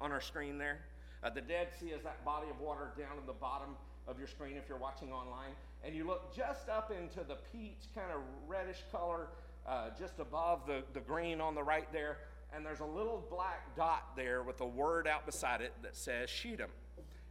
on 0.00 0.12
our 0.12 0.20
screen 0.20 0.58
there. 0.58 0.78
Uh, 1.24 1.30
the 1.30 1.40
Dead 1.40 1.68
Sea 1.80 1.86
is 1.86 2.02
that 2.02 2.24
body 2.24 2.48
of 2.50 2.60
water 2.60 2.92
down 2.98 3.18
in 3.18 3.26
the 3.26 3.32
bottom 3.32 3.76
of 4.06 4.18
your 4.18 4.28
screen 4.28 4.56
if 4.56 4.68
you're 4.68 4.78
watching 4.78 5.12
online. 5.12 5.52
And 5.84 5.94
you 5.94 6.06
look 6.06 6.34
just 6.36 6.68
up 6.68 6.92
into 6.92 7.26
the 7.26 7.38
peach 7.52 7.88
kind 7.94 8.12
of 8.12 8.20
reddish 8.46 8.82
color, 8.92 9.28
uh, 9.66 9.90
just 9.98 10.18
above 10.18 10.66
the, 10.66 10.82
the 10.92 11.00
green 11.00 11.40
on 11.40 11.54
the 11.54 11.62
right 11.62 11.90
there. 11.92 12.18
And 12.54 12.66
there's 12.66 12.80
a 12.80 12.86
little 12.86 13.24
black 13.30 13.74
dot 13.76 14.14
there 14.14 14.42
with 14.42 14.60
a 14.60 14.66
word 14.66 15.08
out 15.08 15.24
beside 15.24 15.60
it 15.60 15.72
that 15.82 15.96
says 15.96 16.28
Shittim. 16.28 16.68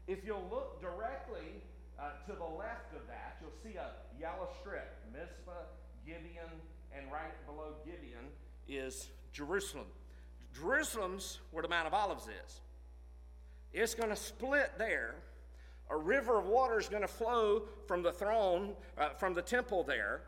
If 0.08 0.26
you'll 0.26 0.48
look 0.50 0.82
directly 0.82 1.62
uh, 2.00 2.12
to 2.26 2.34
the 2.34 2.44
left 2.58 2.94
of 2.96 3.06
that, 3.08 3.38
you'll 3.40 3.52
see 3.64 3.78
a 3.78 3.92
yellow 4.20 4.50
strip 4.60 4.98
Mizpah, 5.14 5.68
Gibeon, 6.06 6.50
and 6.96 7.12
right 7.12 7.46
below 7.46 7.74
Gibeon 7.86 8.26
is 8.68 9.10
Jerusalem. 9.34 9.86
Jerusalem's 10.54 11.40
where 11.52 11.62
the 11.62 11.70
Mount 11.70 11.88
of 11.88 11.94
Olives 11.94 12.28
is. 12.46 12.62
It's 13.74 13.96
going 13.96 14.10
to 14.10 14.16
split 14.16 14.72
there. 14.78 15.16
A 15.90 15.98
river 15.98 16.40
of 16.40 16.46
water 16.46 16.80
is 16.80 16.88
going 16.88 17.02
to 17.02 17.08
flow 17.08 17.64
from 17.88 18.02
the 18.02 18.12
throne, 18.12 18.74
uh, 18.98 19.10
from 19.10 19.34
the 19.34 19.42
temple 19.42 19.84
there, 19.84 20.22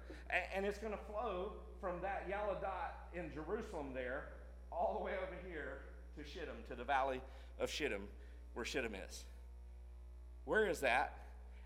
and, 0.53 0.65
it's 0.65 0.77
going 0.77 0.91
to 0.91 0.99
flow 0.99 1.53
from 1.79 2.01
that 2.01 2.25
yellow 2.27 2.57
dot 2.61 3.07
in 3.13 3.31
Jerusalem 3.31 3.91
there, 3.93 4.25
all 4.71 4.97
the 4.97 5.05
way 5.05 5.13
over 5.21 5.37
here 5.47 5.81
to 6.17 6.23
Shittim, 6.23 6.55
to 6.69 6.75
the 6.75 6.83
valley 6.83 7.21
of 7.59 7.69
Shittim, 7.69 8.01
where 8.53 8.65
Shittim 8.65 8.93
is. 9.07 9.25
Where 10.45 10.67
is 10.67 10.79
that? 10.81 11.17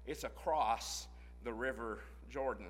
It's 0.05 0.23
across 0.23 1.07
the 1.43 1.53
river 1.53 1.99
Jordan. 2.29 2.67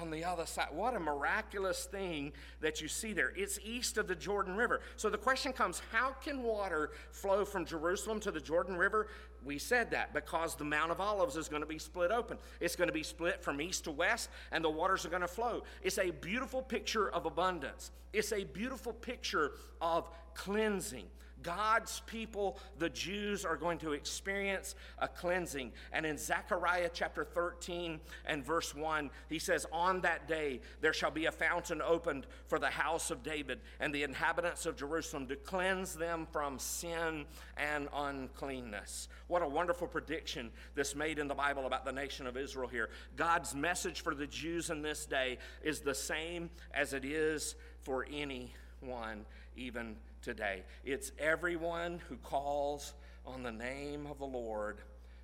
On 0.00 0.10
the 0.10 0.24
other 0.24 0.46
side. 0.46 0.68
What 0.72 0.96
a 0.96 1.00
miraculous 1.00 1.84
thing 1.84 2.32
that 2.60 2.80
you 2.80 2.88
see 2.88 3.12
there. 3.12 3.32
It's 3.36 3.58
east 3.62 3.98
of 3.98 4.08
the 4.08 4.14
Jordan 4.14 4.56
River. 4.56 4.80
So 4.96 5.10
the 5.10 5.18
question 5.18 5.52
comes 5.52 5.82
how 5.92 6.12
can 6.12 6.42
water 6.42 6.92
flow 7.10 7.44
from 7.44 7.64
Jerusalem 7.64 8.18
to 8.20 8.30
the 8.30 8.40
Jordan 8.40 8.76
River? 8.76 9.08
We 9.44 9.58
said 9.58 9.90
that 9.90 10.14
because 10.14 10.54
the 10.54 10.64
Mount 10.64 10.90
of 10.90 11.00
Olives 11.00 11.36
is 11.36 11.48
going 11.48 11.62
to 11.62 11.68
be 11.68 11.78
split 11.78 12.10
open. 12.10 12.38
It's 12.60 12.76
going 12.76 12.88
to 12.88 12.92
be 12.92 13.02
split 13.02 13.42
from 13.42 13.60
east 13.60 13.84
to 13.84 13.90
west, 13.90 14.30
and 14.52 14.64
the 14.64 14.70
waters 14.70 15.04
are 15.04 15.08
going 15.08 15.22
to 15.22 15.28
flow. 15.28 15.62
It's 15.82 15.98
a 15.98 16.10
beautiful 16.10 16.62
picture 16.62 17.10
of 17.10 17.26
abundance, 17.26 17.90
it's 18.12 18.32
a 18.32 18.44
beautiful 18.44 18.92
picture 18.92 19.52
of 19.80 20.08
cleansing. 20.34 21.06
God's 21.42 22.00
people, 22.06 22.58
the 22.78 22.88
Jews, 22.88 23.44
are 23.44 23.56
going 23.56 23.78
to 23.78 23.92
experience 23.92 24.74
a 24.98 25.08
cleansing. 25.08 25.72
And 25.92 26.06
in 26.06 26.18
Zechariah 26.18 26.90
chapter 26.92 27.24
13 27.24 28.00
and 28.26 28.44
verse 28.44 28.74
1, 28.74 29.10
he 29.28 29.38
says, 29.38 29.66
On 29.72 30.00
that 30.02 30.28
day 30.28 30.60
there 30.80 30.92
shall 30.92 31.10
be 31.10 31.26
a 31.26 31.32
fountain 31.32 31.82
opened 31.82 32.26
for 32.46 32.58
the 32.58 32.70
house 32.70 33.10
of 33.10 33.22
David 33.22 33.60
and 33.80 33.94
the 33.94 34.02
inhabitants 34.02 34.66
of 34.66 34.76
Jerusalem 34.76 35.26
to 35.28 35.36
cleanse 35.36 35.94
them 35.94 36.26
from 36.32 36.58
sin 36.58 37.24
and 37.56 37.88
uncleanness. 37.94 39.08
What 39.28 39.42
a 39.42 39.48
wonderful 39.48 39.88
prediction 39.88 40.50
this 40.74 40.94
made 40.94 41.18
in 41.18 41.28
the 41.28 41.34
Bible 41.34 41.66
about 41.66 41.84
the 41.84 41.92
nation 41.92 42.26
of 42.26 42.36
Israel 42.36 42.68
here. 42.68 42.90
God's 43.16 43.54
message 43.54 44.02
for 44.02 44.14
the 44.14 44.26
Jews 44.26 44.70
in 44.70 44.82
this 44.82 45.06
day 45.06 45.38
is 45.62 45.80
the 45.80 45.94
same 45.94 46.50
as 46.74 46.92
it 46.92 47.04
is 47.04 47.54
for 47.82 48.06
anyone, 48.10 49.24
even 49.56 49.96
today. 50.22 50.62
It's 50.84 51.12
everyone 51.18 52.00
who 52.08 52.16
calls 52.16 52.94
on 53.26 53.42
the 53.42 53.52
name 53.52 54.06
of 54.06 54.18
the 54.18 54.24
Lord 54.24 54.78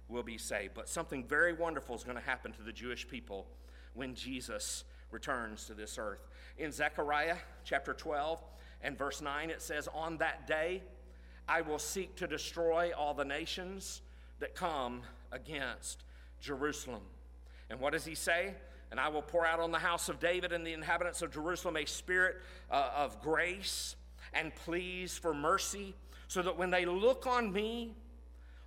will 0.09 0.22
be 0.22 0.38
saved. 0.38 0.74
But 0.74 0.88
something 0.88 1.24
very 1.24 1.53
wonderful 1.53 1.94
is 1.94 2.05
going 2.05 2.16
to 2.16 2.22
happen 2.22 2.53
to 2.53 2.62
the 2.62 2.72
Jewish 2.72 3.09
people 3.09 3.46
when 3.94 4.14
Jesus 4.14 4.84
returns 5.11 5.64
to 5.66 5.74
this 5.74 5.99
earth. 5.99 6.26
In 6.59 6.72
Zechariah 6.72 7.36
chapter 7.64 7.94
12 7.94 8.42
and 8.82 8.99
verse 8.99 9.20
9, 9.20 9.51
it 9.51 9.62
says, 9.62 9.88
On 9.94 10.18
that 10.18 10.46
day 10.46 10.82
I 11.49 11.62
will 11.62 11.78
seek 11.78 12.16
to 12.16 12.26
destroy 12.26 12.92
all 12.96 13.14
the 13.14 13.24
nations 13.24 14.03
that 14.40 14.55
come 14.55 15.03
against 15.32 16.05
Jerusalem. 16.40 17.03
And 17.70 17.80
what 17.80 17.92
does 17.92 18.05
he 18.05 18.14
say? 18.14 18.55
And 18.90 18.99
I 18.99 19.09
will 19.09 19.22
pour 19.22 19.46
out 19.46 19.61
on 19.61 19.70
the 19.70 19.78
house 19.78 20.09
of 20.09 20.18
David 20.20 20.53
and 20.53 20.66
the 20.66 20.72
inhabitants 20.72 21.20
of 21.20 21.32
Jerusalem 21.32 21.76
a 21.76 21.84
spirit 21.84 22.36
uh, 22.70 22.90
of 22.96 23.20
grace 23.20 23.96
and 24.35 24.55
pleas 24.55 25.16
for 25.16 25.35
mercy, 25.35 25.95
so 26.29 26.43
that 26.43 26.57
when 26.57 26.70
they 26.70 26.85
look 26.85 27.26
on 27.26 27.53
me, 27.53 27.95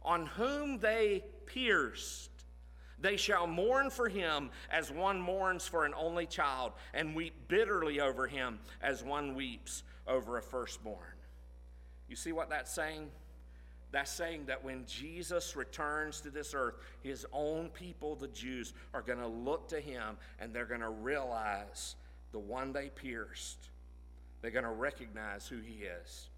on 0.03 0.25
whom 0.25 0.79
they 0.79 1.23
pierced, 1.45 2.29
they 2.99 3.17
shall 3.17 3.47
mourn 3.47 3.89
for 3.89 4.09
him 4.09 4.49
as 4.71 4.91
one 4.91 5.19
mourns 5.19 5.67
for 5.67 5.85
an 5.85 5.93
only 5.95 6.25
child, 6.25 6.73
and 6.93 7.15
weep 7.15 7.47
bitterly 7.47 7.99
over 7.99 8.27
him 8.27 8.59
as 8.81 9.03
one 9.03 9.35
weeps 9.35 9.83
over 10.07 10.37
a 10.37 10.41
firstborn. 10.41 10.97
You 12.07 12.15
see 12.15 12.31
what 12.31 12.49
that's 12.49 12.73
saying? 12.73 13.09
That's 13.91 14.11
saying 14.11 14.45
that 14.45 14.63
when 14.63 14.85
Jesus 14.85 15.55
returns 15.55 16.21
to 16.21 16.29
this 16.29 16.53
earth, 16.53 16.75
his 17.01 17.25
own 17.33 17.69
people, 17.69 18.15
the 18.15 18.29
Jews, 18.29 18.73
are 18.93 19.01
going 19.01 19.19
to 19.19 19.27
look 19.27 19.67
to 19.69 19.81
him 19.81 20.17
and 20.39 20.53
they're 20.53 20.65
going 20.65 20.81
to 20.81 20.89
realize 20.89 21.95
the 22.31 22.39
one 22.39 22.71
they 22.71 22.89
pierced 22.89 23.70
they're 24.41 24.51
going 24.51 24.63
to 24.63 24.71
recognize 24.71 25.47
who 25.47 25.59
he 25.59 25.83
is, 25.83 26.29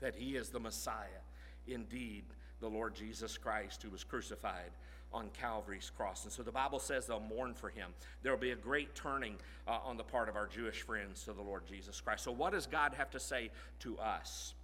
that 0.00 0.14
he 0.14 0.36
is 0.36 0.48
the 0.50 0.60
Messiah. 0.60 1.22
indeed 1.66 2.24
the 2.60 2.68
Lord 2.68 2.94
Jesus 2.94 3.38
Christ 3.38 3.82
who 3.82 3.90
was 3.90 4.04
crucified 4.04 4.70
on 5.12 5.28
Calvary's 5.30 5.90
cross. 5.96 6.24
And 6.24 6.32
so 6.32 6.42
the 6.42 6.52
Bible 6.52 6.78
says 6.78 7.06
they'll 7.06 7.20
mourn 7.20 7.54
for 7.54 7.68
him. 7.68 7.90
There 8.22 8.32
will 8.32 8.38
be 8.38 8.52
a 8.52 8.56
great 8.56 8.94
turning 8.94 9.36
uh, 9.66 9.78
on 9.84 9.96
the 9.96 10.04
part 10.04 10.28
of 10.28 10.36
our 10.36 10.46
Jewish 10.46 10.82
friends 10.82 11.24
to 11.24 11.32
the 11.32 11.42
Lord 11.42 11.66
Jesus 11.66 12.00
Christ. 12.00 12.24
So, 12.24 12.32
what 12.32 12.52
does 12.52 12.66
God 12.66 12.94
have 12.94 13.10
to 13.10 13.20
say 13.20 13.50
to 13.80 13.98
us 13.98 14.54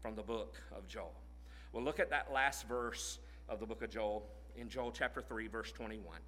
from 0.00 0.14
the 0.14 0.22
book 0.22 0.56
of 0.76 0.86
Joel? 0.86 1.14
Well, 1.72 1.82
look 1.82 1.98
at 1.98 2.10
that 2.10 2.32
last 2.32 2.68
verse 2.68 3.18
of 3.48 3.58
the 3.58 3.66
book 3.66 3.82
of 3.82 3.90
Joel 3.90 4.26
in 4.56 4.68
Joel 4.68 4.92
chapter 4.92 5.20
3, 5.20 5.48
verse 5.48 5.72
21. 5.72 6.18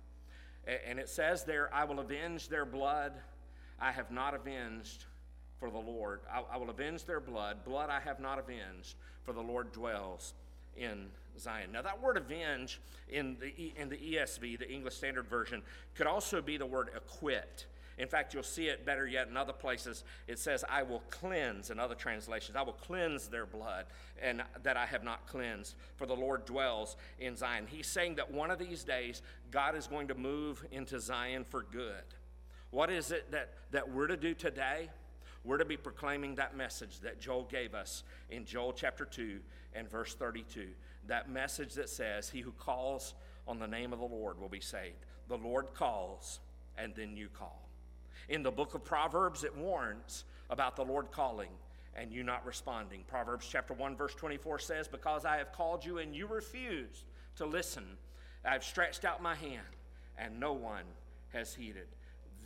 And 0.86 0.98
it 0.98 1.08
says 1.08 1.44
there, 1.44 1.72
I 1.72 1.84
will 1.84 2.00
avenge 2.00 2.48
their 2.48 2.66
blood. 2.66 3.12
I 3.80 3.92
have 3.92 4.10
not 4.10 4.34
avenged 4.34 5.04
for 5.58 5.70
the 5.70 5.78
Lord. 5.78 6.20
I, 6.32 6.42
I 6.54 6.56
will 6.56 6.70
avenge 6.70 7.04
their 7.04 7.20
blood. 7.20 7.64
Blood 7.64 7.90
I 7.90 8.00
have 8.00 8.20
not 8.20 8.38
avenged, 8.38 8.94
for 9.24 9.32
the 9.32 9.40
Lord 9.40 9.72
dwells 9.72 10.34
in 10.76 11.06
Zion. 11.38 11.72
Now, 11.72 11.82
that 11.82 12.00
word 12.00 12.16
avenge 12.16 12.80
in 13.08 13.36
the, 13.40 13.72
in 13.80 13.88
the 13.88 13.96
ESV, 13.96 14.58
the 14.58 14.70
English 14.70 14.94
Standard 14.94 15.26
Version, 15.26 15.62
could 15.94 16.06
also 16.06 16.40
be 16.40 16.56
the 16.56 16.66
word 16.66 16.90
acquit. 16.96 17.66
In 17.98 18.06
fact, 18.06 18.32
you'll 18.32 18.44
see 18.44 18.68
it 18.68 18.86
better 18.86 19.06
yet 19.06 19.26
in 19.26 19.36
other 19.36 19.52
places. 19.52 20.04
It 20.28 20.38
says, 20.38 20.64
I 20.68 20.84
will 20.84 21.02
cleanse, 21.10 21.70
in 21.70 21.80
other 21.80 21.96
translations, 21.96 22.56
I 22.56 22.62
will 22.62 22.74
cleanse 22.74 23.26
their 23.26 23.44
blood, 23.44 23.86
and 24.22 24.42
that 24.62 24.76
I 24.76 24.86
have 24.86 25.02
not 25.02 25.26
cleansed, 25.26 25.74
for 25.96 26.06
the 26.06 26.14
Lord 26.14 26.44
dwells 26.44 26.96
in 27.18 27.34
Zion. 27.36 27.66
He's 27.68 27.88
saying 27.88 28.14
that 28.14 28.30
one 28.30 28.52
of 28.52 28.58
these 28.60 28.84
days, 28.84 29.22
God 29.50 29.74
is 29.74 29.88
going 29.88 30.08
to 30.08 30.14
move 30.14 30.64
into 30.70 31.00
Zion 31.00 31.44
for 31.44 31.64
good. 31.64 32.04
What 32.70 32.90
is 32.90 33.10
it 33.10 33.32
that, 33.32 33.54
that 33.72 33.90
we're 33.90 34.06
to 34.06 34.16
do 34.16 34.32
today? 34.32 34.90
We're 35.48 35.56
to 35.56 35.64
be 35.64 35.78
proclaiming 35.78 36.34
that 36.34 36.58
message 36.58 37.00
that 37.00 37.22
Joel 37.22 37.44
gave 37.44 37.74
us 37.74 38.04
in 38.28 38.44
Joel 38.44 38.74
chapter 38.74 39.06
2 39.06 39.40
and 39.72 39.90
verse 39.90 40.12
32. 40.12 40.66
That 41.06 41.30
message 41.30 41.72
that 41.72 41.88
says, 41.88 42.28
He 42.28 42.42
who 42.42 42.52
calls 42.52 43.14
on 43.46 43.58
the 43.58 43.66
name 43.66 43.94
of 43.94 43.98
the 43.98 44.04
Lord 44.04 44.38
will 44.38 44.50
be 44.50 44.60
saved. 44.60 45.06
The 45.26 45.38
Lord 45.38 45.72
calls, 45.72 46.40
and 46.76 46.94
then 46.94 47.16
you 47.16 47.28
call. 47.28 47.66
In 48.28 48.42
the 48.42 48.50
book 48.50 48.74
of 48.74 48.84
Proverbs, 48.84 49.42
it 49.42 49.56
warns 49.56 50.24
about 50.50 50.76
the 50.76 50.84
Lord 50.84 51.10
calling 51.10 51.48
and 51.94 52.12
you 52.12 52.22
not 52.22 52.44
responding. 52.44 53.02
Proverbs 53.08 53.48
chapter 53.50 53.72
1, 53.72 53.96
verse 53.96 54.14
24 54.14 54.58
says, 54.58 54.86
Because 54.86 55.24
I 55.24 55.38
have 55.38 55.52
called 55.52 55.82
you 55.82 55.96
and 55.96 56.14
you 56.14 56.26
refused 56.26 57.04
to 57.36 57.46
listen, 57.46 57.96
I 58.44 58.52
have 58.52 58.64
stretched 58.64 59.06
out 59.06 59.22
my 59.22 59.34
hand, 59.34 59.62
and 60.18 60.38
no 60.38 60.52
one 60.52 60.84
has 61.32 61.54
heeded. 61.54 61.88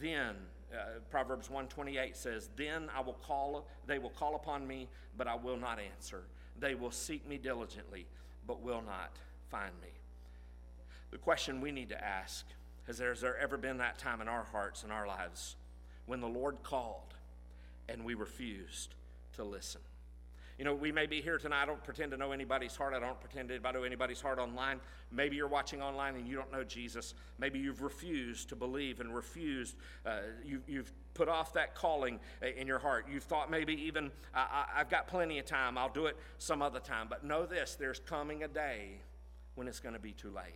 Then 0.01 0.37
uh, 0.73 1.01
Proverbs 1.11 1.51
128 1.51 2.17
says, 2.17 2.51
Then 2.57 2.89
I 2.97 3.01
will 3.01 3.19
call, 3.27 3.67
they 3.87 3.99
will 3.99 4.11
call 4.11 4.35
upon 4.35 4.67
me, 4.67 4.89
but 5.17 5.27
I 5.27 5.35
will 5.35 5.57
not 5.57 5.79
answer. 5.79 6.23
They 6.59 6.75
will 6.75 6.91
seek 6.91 7.29
me 7.29 7.39
diligently, 7.39 8.07
but 8.47 8.63
will 8.63 8.83
not 8.83 9.17
find 9.51 9.73
me. 9.83 9.89
The 11.11 11.19
question 11.19 11.61
we 11.61 11.73
need 11.73 11.91
to 11.91 12.05
ask 12.05 12.47
is 12.89 12.99
Has 12.99 13.21
there 13.21 13.39
ever 13.39 13.57
been 13.57 13.79
that 13.79 13.99
time 13.99 14.21
in 14.21 14.29
our 14.29 14.45
hearts 14.45 14.83
and 14.83 14.93
our 14.93 15.07
lives 15.07 15.57
when 16.07 16.21
the 16.21 16.29
Lord 16.29 16.63
called 16.63 17.15
and 17.89 18.05
we 18.05 18.15
refused 18.15 18.95
to 19.35 19.45
listen? 19.45 19.81
You 20.63 20.69
know, 20.69 20.75
we 20.75 20.93
may 20.93 21.07
be 21.07 21.21
here 21.21 21.39
tonight. 21.39 21.65
I 21.65 21.67
don't 21.67 21.83
pretend 21.83 22.13
to 22.13 22.17
know 22.17 22.31
anybody's 22.31 22.77
heart. 22.77 22.95
I 22.95 23.01
don't 23.01 23.19
pretend 23.19 23.49
to 23.49 23.59
know 23.73 23.83
anybody's 23.83 24.21
heart 24.21 24.39
online. 24.39 24.79
Maybe 25.11 25.35
you're 25.35 25.49
watching 25.49 25.83
online 25.83 26.15
and 26.15 26.29
you 26.29 26.37
don't 26.37 26.53
know 26.53 26.63
Jesus. 26.63 27.15
Maybe 27.37 27.59
you've 27.59 27.83
refused 27.83 28.49
to 28.51 28.55
believe 28.55 29.01
and 29.01 29.13
refused. 29.13 29.75
Uh, 30.07 30.19
you, 30.45 30.63
you've 30.69 30.93
put 31.15 31.29
off 31.29 31.53
that 31.55 31.75
calling 31.75 32.21
in 32.57 32.69
your 32.69 32.79
heart. 32.79 33.07
You've 33.13 33.25
thought 33.25 33.51
maybe 33.51 33.73
even, 33.73 34.13
I, 34.33 34.67
have 34.77 34.89
got 34.89 35.09
plenty 35.09 35.41
of 35.41 35.47
time. 35.47 35.77
I'll 35.77 35.89
do 35.89 36.07
it 36.07 36.17
some 36.39 36.63
other 36.63 36.79
time. 36.79 37.09
But 37.11 37.25
know 37.25 37.45
this 37.45 37.75
there's 37.75 37.99
coming 37.99 38.45
a 38.45 38.49
day 38.49 39.01
when 39.57 39.67
it's 39.67 39.81
going 39.81 39.97
to 39.97 40.01
be 40.01 40.13
too 40.13 40.31
late. 40.31 40.55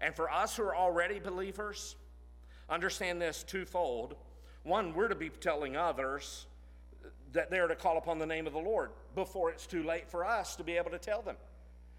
And 0.00 0.16
for 0.16 0.28
us 0.28 0.56
who 0.56 0.64
are 0.64 0.74
already 0.74 1.20
believers, 1.20 1.94
understand 2.68 3.22
this 3.22 3.44
twofold. 3.44 4.16
One, 4.64 4.94
we're 4.94 5.06
to 5.06 5.14
be 5.14 5.28
telling 5.28 5.76
others 5.76 6.46
that 7.32 7.50
they're 7.50 7.68
to 7.68 7.76
call 7.76 7.98
upon 7.98 8.18
the 8.18 8.26
name 8.26 8.46
of 8.46 8.52
the 8.52 8.58
Lord 8.58 8.90
before 9.14 9.50
it's 9.50 9.66
too 9.66 9.82
late 9.82 10.08
for 10.08 10.24
us 10.24 10.56
to 10.56 10.64
be 10.64 10.76
able 10.76 10.90
to 10.90 10.98
tell 10.98 11.22
them. 11.22 11.36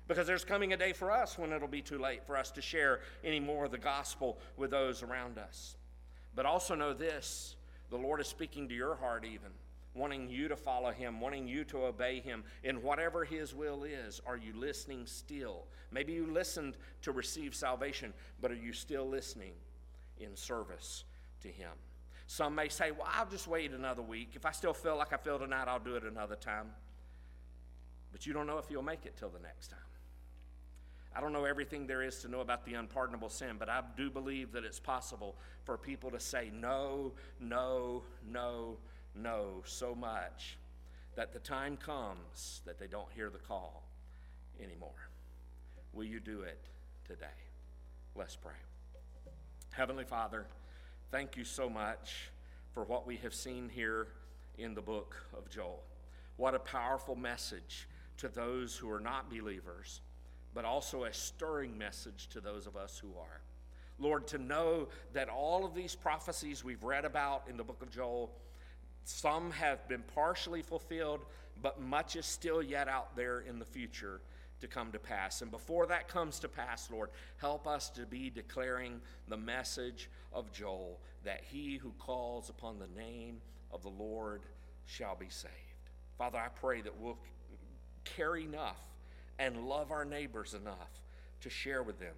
Because 0.08 0.28
there's 0.28 0.44
coming 0.44 0.74
a 0.74 0.78
day 0.78 0.94
for 0.94 1.12
us 1.12 1.38
when 1.38 1.54
it'll 1.54 1.68
be 1.68 1.82
too 1.82 1.98
late 1.98 2.26
for 2.26 2.36
us 2.36 2.52
to 2.52 2.62
share 2.62 3.00
any 3.24 3.40
more 3.40 3.66
of 3.66 3.72
the 3.72 3.78
gospel 3.78 4.38
with 4.58 4.72
those 4.72 5.04
around 5.04 5.38
us. 5.38 5.78
But 6.36 6.46
also 6.46 6.76
know 6.76 6.94
this 6.94 7.56
the 7.90 7.98
Lord 7.98 8.20
is 8.22 8.28
speaking 8.28 8.68
to 8.70 8.76
your 8.76 8.96
heart, 8.96 9.26
even, 9.26 9.52
wanting 9.94 10.30
you 10.30 10.48
to 10.48 10.56
follow 10.56 10.92
Him, 10.92 11.20
wanting 11.20 11.48
you 11.48 11.64
to 11.66 11.86
obey 11.86 12.20
Him 12.20 12.44
in 12.64 12.82
whatever 12.82 13.24
His 13.24 13.54
will 13.54 13.84
is. 13.84 14.22
Are 14.26 14.38
you 14.38 14.54
listening 14.56 15.06
still? 15.06 15.66
Maybe 15.92 16.14
you 16.14 16.26
listened 16.26 16.78
to 17.04 17.12
receive 17.12 17.54
salvation, 17.54 18.14
but 18.42 18.52
are 18.52 18.56
you 18.56 18.74
still 18.74 19.08
listening 19.08 19.54
in 20.20 20.36
service 20.36 21.04
to 21.42 21.50
Him? 21.50 21.72
Some 22.32 22.56
may 22.56 22.70
say, 22.70 22.92
well, 22.92 23.10
I'll 23.14 23.26
just 23.26 23.46
wait 23.46 23.74
another 23.74 24.02
week. 24.02 24.30
If 24.36 24.46
I 24.46 24.54
still 24.54 24.74
feel 24.74 24.96
like 24.96 25.12
I 25.12 25.18
feel 25.18 25.38
tonight, 25.38 25.68
I'll 25.68 25.82
do 25.82 25.96
it 25.96 26.06
another 26.06 26.38
time. 26.38 26.68
But 28.14 28.26
you 28.26 28.32
don't 28.32 28.48
know 28.48 28.58
if 28.58 28.72
you'll 28.72 28.84
make 28.84 29.06
it 29.06 29.18
till 29.18 29.28
the 29.28 29.40
next 29.40 29.68
time. 29.68 29.80
I 31.14 31.20
don't 31.20 31.34
know 31.34 31.44
everything 31.44 31.88
there 31.88 32.02
is 32.02 32.20
to 32.20 32.30
know 32.30 32.40
about 32.40 32.64
the 32.64 32.76
unpardonable 32.76 33.28
sin, 33.28 33.58
but 33.60 33.68
I 33.68 33.82
do 33.98 34.10
believe 34.10 34.54
that 34.54 34.64
it's 34.64 34.80
possible 34.80 35.36
for 35.66 35.78
people 35.78 36.10
to 36.10 36.22
say 36.22 36.50
no, 36.54 37.12
no, 37.42 38.04
no, 38.26 38.78
no 39.14 39.62
so 39.66 39.94
much 39.94 40.58
that 41.16 41.34
the 41.34 41.40
time 41.40 41.76
comes 41.76 42.62
that 42.66 42.80
they 42.80 42.88
don't 42.88 43.12
hear 43.14 43.30
the 43.30 43.40
call 43.40 43.84
anymore. 44.64 45.10
Will 45.92 46.06
you 46.06 46.22
do 46.22 46.44
it 46.44 46.64
today? 47.06 47.26
Let's 48.16 48.38
pray. 48.38 48.54
Heavenly 49.72 50.06
Father, 50.06 50.46
Thank 51.12 51.36
you 51.36 51.44
so 51.44 51.70
much 51.70 52.32
for 52.74 52.86
what 52.86 53.06
we 53.06 53.18
have 53.18 53.34
seen 53.34 53.68
here 53.68 54.08
in 54.58 54.74
the 54.74 54.82
book 54.82 55.18
of 55.38 55.50
Joel. 55.50 55.84
What 56.38 56.56
a 56.56 56.60
powerful 56.60 57.18
message 57.18 57.90
to 58.16 58.30
those 58.30 58.78
who 58.78 58.90
are 58.90 59.02
not 59.02 59.30
believers, 59.30 60.00
but 60.54 60.64
also 60.64 61.04
a 61.04 61.14
stirring 61.14 61.78
message 61.78 62.30
to 62.30 62.40
those 62.40 62.66
of 62.66 62.78
us 62.78 62.98
who 62.98 63.10
are. 63.20 63.42
Lord, 64.00 64.26
to 64.28 64.38
know 64.38 64.88
that 65.12 65.28
all 65.28 65.66
of 65.66 65.76
these 65.76 65.96
prophecies 65.96 66.64
we've 66.64 66.86
read 66.86 67.04
about 67.04 67.44
in 67.50 67.58
the 67.58 67.64
book 67.66 67.82
of 67.82 67.92
Joel, 67.92 68.32
some 69.04 69.52
have 69.52 69.86
been 69.90 70.04
partially 70.16 70.62
fulfilled, 70.62 71.26
but 71.62 71.82
much 71.82 72.16
is 72.16 72.26
still 72.26 72.64
yet 72.64 72.88
out 72.88 73.18
there 73.18 73.42
in 73.42 73.60
the 73.60 73.66
future 73.66 74.22
to 74.62 74.68
come 74.68 74.92
to 74.92 75.00
pass. 75.00 75.42
And 75.42 75.52
before 75.52 75.86
that 75.88 76.08
comes 76.08 76.40
to 76.40 76.48
pass, 76.48 76.90
Lord, 76.92 77.10
help 77.38 77.68
us 77.68 77.90
to 77.92 78.06
be 78.06 78.30
declaring 78.30 79.02
the 79.28 79.38
message 79.38 80.10
of 80.34 80.52
Joel 80.52 81.00
that 81.24 81.42
he 81.52 81.78
who 81.78 81.92
calls 82.00 82.50
upon 82.50 82.80
the 82.80 83.00
name 83.00 83.42
of 83.72 83.84
the 83.84 83.90
Lord 83.90 84.44
shall 84.86 85.16
be 85.16 85.30
saved. 85.30 85.54
Father, 86.18 86.38
I 86.38 86.48
pray 86.48 86.82
that 86.82 86.98
we'll 87.00 87.18
care 88.04 88.38
enough 88.38 88.80
and 89.40 89.68
love 89.68 89.92
our 89.92 90.06
neighbors 90.06 90.54
enough 90.54 91.02
to 91.42 91.50
share 91.50 91.84
with 91.84 92.00
them 92.00 92.16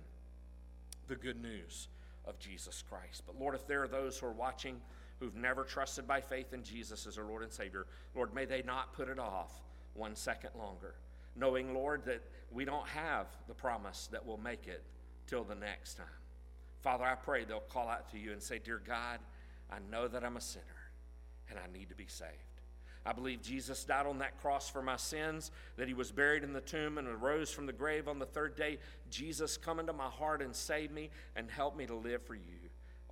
the 1.08 1.16
good 1.16 1.42
news 1.42 1.88
of 2.26 2.40
Jesus 2.40 2.84
Christ. 2.90 3.24
But 3.26 3.40
Lord, 3.40 3.56
if 3.56 3.68
there 3.68 3.84
are 3.84 3.88
those 3.88 4.18
who 4.18 4.28
are 4.28 4.32
watching 4.32 4.82
who've 5.20 5.36
never 5.36 5.64
trusted 5.64 6.08
by 6.08 6.20
faith 6.20 6.54
in 6.54 6.64
Jesus 6.64 7.06
as 7.06 7.16
their 7.16 7.26
Lord 7.26 7.44
and 7.44 7.52
Savior, 7.52 7.86
Lord, 8.16 8.34
may 8.34 8.46
they 8.46 8.62
not 8.62 8.94
put 8.94 9.08
it 9.08 9.20
off 9.20 9.62
one 9.94 10.16
second 10.16 10.50
longer 10.58 10.96
knowing, 11.36 11.74
Lord, 11.74 12.06
that 12.06 12.22
we 12.52 12.66
don't 12.66 12.88
have 12.88 13.28
the 13.48 13.54
promise 13.54 14.08
that 14.12 14.26
we'll 14.26 14.38
make 14.38 14.68
it 14.68 14.84
till 15.28 15.44
the 15.44 15.56
next 15.56 15.96
time. 15.96 16.06
Father, 16.82 17.06
I 17.06 17.16
pray 17.16 17.46
they'll 17.46 17.62
call 17.62 17.88
out 17.88 18.12
to 18.12 18.20
you 18.20 18.32
and 18.34 18.42
say, 18.42 18.60
Dear 18.60 18.82
God, 18.86 19.20
I 19.72 19.78
know 19.92 20.08
that 20.08 20.24
I'm 20.24 20.38
a 20.38 20.42
sinner 20.42 20.66
and 21.50 21.58
I 21.58 21.72
need 21.78 21.90
to 21.90 21.96
be 21.96 22.08
saved. 22.08 22.32
I 23.06 23.12
believe 23.12 23.42
Jesus 23.42 23.84
died 23.84 24.06
on 24.06 24.20
that 24.20 24.40
cross 24.40 24.70
for 24.70 24.82
my 24.82 24.96
sins, 24.96 25.52
that 25.76 25.90
he 25.90 25.94
was 25.94 26.12
buried 26.12 26.44
in 26.44 26.54
the 26.54 26.62
tomb 26.62 26.98
and 26.98 27.08
arose 27.08 27.52
from 27.52 27.66
the 27.66 27.74
grave 27.74 28.08
on 28.08 28.18
the 28.18 28.26
third 28.26 28.56
day. 28.56 28.78
Jesus, 29.10 29.58
come 29.58 29.80
into 29.80 29.92
my 29.92 30.08
heart 30.08 30.42
and 30.42 30.56
save 30.56 30.90
me 30.92 31.10
and 31.36 31.52
help 31.52 31.76
me 31.76 31.86
to 31.86 31.96
live 31.96 32.22
for 32.22 32.36
you 32.36 32.63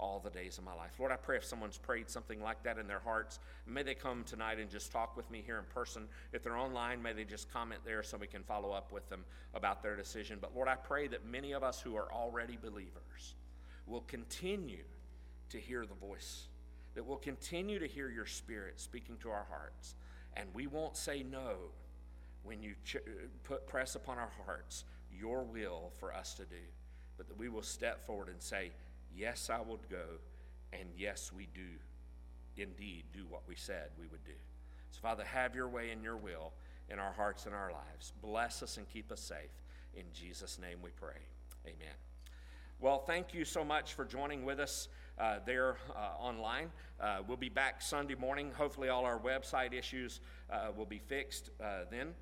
all 0.02 0.20
the 0.20 0.30
days 0.32 0.58
of 0.58 0.64
my 0.64 0.74
life. 0.74 0.94
Lord, 1.00 1.12
I 1.12 1.16
pray 1.16 1.38
if 1.38 1.46
someone's 1.46 1.78
prayed 1.78 2.10
something 2.10 2.42
like 2.42 2.64
that 2.64 2.80
in 2.80 2.88
their 2.88 3.00
hearts, 3.00 3.40
may 3.68 3.84
they 3.84 3.94
come 3.94 4.24
tonight 4.24 4.60
and 4.60 4.70
just 4.70 4.92
talk 4.92 5.16
with 5.16 5.30
me 5.30 5.44
here 5.46 5.60
in 5.60 5.66
person. 5.66 6.08
If 6.34 6.44
they're 6.44 6.58
online, 6.58 7.02
may 7.02 7.14
they 7.14 7.24
just 7.24 7.54
comment 7.54 7.82
there 7.86 8.02
so 8.02 8.18
we 8.18 8.28
can 8.28 8.44
follow 8.44 8.72
up 8.72 8.92
with 8.92 9.08
them 9.10 9.24
about 9.54 9.84
their 9.84 9.96
decision. 9.96 10.40
But 10.42 10.56
Lord, 10.56 10.68
I 10.68 10.76
pray 10.76 11.08
that 11.08 11.26
many 11.26 11.52
of 11.52 11.64
us 11.64 11.80
who 11.80 11.96
are 11.96 12.12
already 12.12 12.58
believers 12.62 13.36
will 13.86 14.02
continue 14.02 14.84
to 15.50 15.60
hear 15.60 15.86
the 15.86 15.94
voice, 15.94 16.48
that 16.96 17.06
we'll 17.06 17.18
continue 17.18 17.78
to 17.78 17.88
hear 17.88 18.10
your 18.10 18.26
spirit 18.26 18.80
speaking 18.80 19.18
to 19.18 19.30
our 19.30 19.46
hearts. 19.50 19.96
And 20.36 20.50
we 20.54 20.66
won't 20.66 20.98
say 20.98 21.24
no 21.24 21.56
when 22.44 22.64
you 22.64 22.74
ch- 22.84 22.98
put, 23.44 23.68
press 23.68 23.96
upon 23.96 24.18
our 24.18 24.32
hearts 24.46 24.86
your 25.12 25.44
will 25.44 25.92
for 26.00 26.14
us 26.14 26.34
to 26.36 26.44
do, 26.44 26.64
but 27.18 27.28
that 27.28 27.38
we 27.38 27.50
will 27.50 27.62
step 27.62 28.04
forward 28.06 28.30
and 28.30 28.42
say, 28.42 28.72
Yes, 29.16 29.50
I 29.50 29.62
would 29.62 29.90
go, 29.90 30.04
and 30.74 30.90
yes, 30.98 31.32
we 31.36 31.48
do 31.54 31.62
indeed 32.58 33.04
do 33.14 33.26
what 33.30 33.42
we 33.48 33.56
said 33.56 33.90
we 34.00 34.08
would 34.08 34.24
do. 34.24 34.34
So, 34.92 35.00
Father, 35.02 35.24
have 35.24 35.56
your 35.56 35.68
way 35.68 35.92
in 35.92 36.04
your 36.04 36.18
will 36.18 36.52
in 36.90 37.00
our 37.00 37.14
hearts 37.14 37.46
and 37.46 37.56
our 37.56 37.72
lives. 37.72 38.14
Bless 38.22 38.62
us 38.62 38.78
and 38.78 38.88
keep 38.90 39.12
us 39.12 39.22
safe. 39.22 39.52
In 39.96 40.04
Jesus' 40.14 40.60
name 40.60 40.80
we 40.84 40.92
pray. 40.92 41.20
Amen. 41.66 41.96
Well, 42.80 43.00
thank 43.00 43.34
you 43.34 43.46
so 43.46 43.64
much 43.64 43.94
for 43.94 44.06
joining 44.06 44.44
with 44.44 44.60
us 44.60 44.88
uh, 45.20 45.40
there 45.46 45.78
uh, 45.96 46.22
online. 46.22 46.72
Uh, 47.00 47.20
we'll 47.28 47.38
be 47.38 47.50
back 47.50 47.82
Sunday 47.82 48.16
morning. 48.16 48.52
Hopefully, 48.58 48.90
all 48.90 49.06
our 49.06 49.20
website 49.20 49.74
issues 49.74 50.20
uh, 50.52 50.70
will 50.76 50.86
be 50.86 51.00
fixed 51.00 51.52
uh, 51.64 51.86
then 51.90 52.14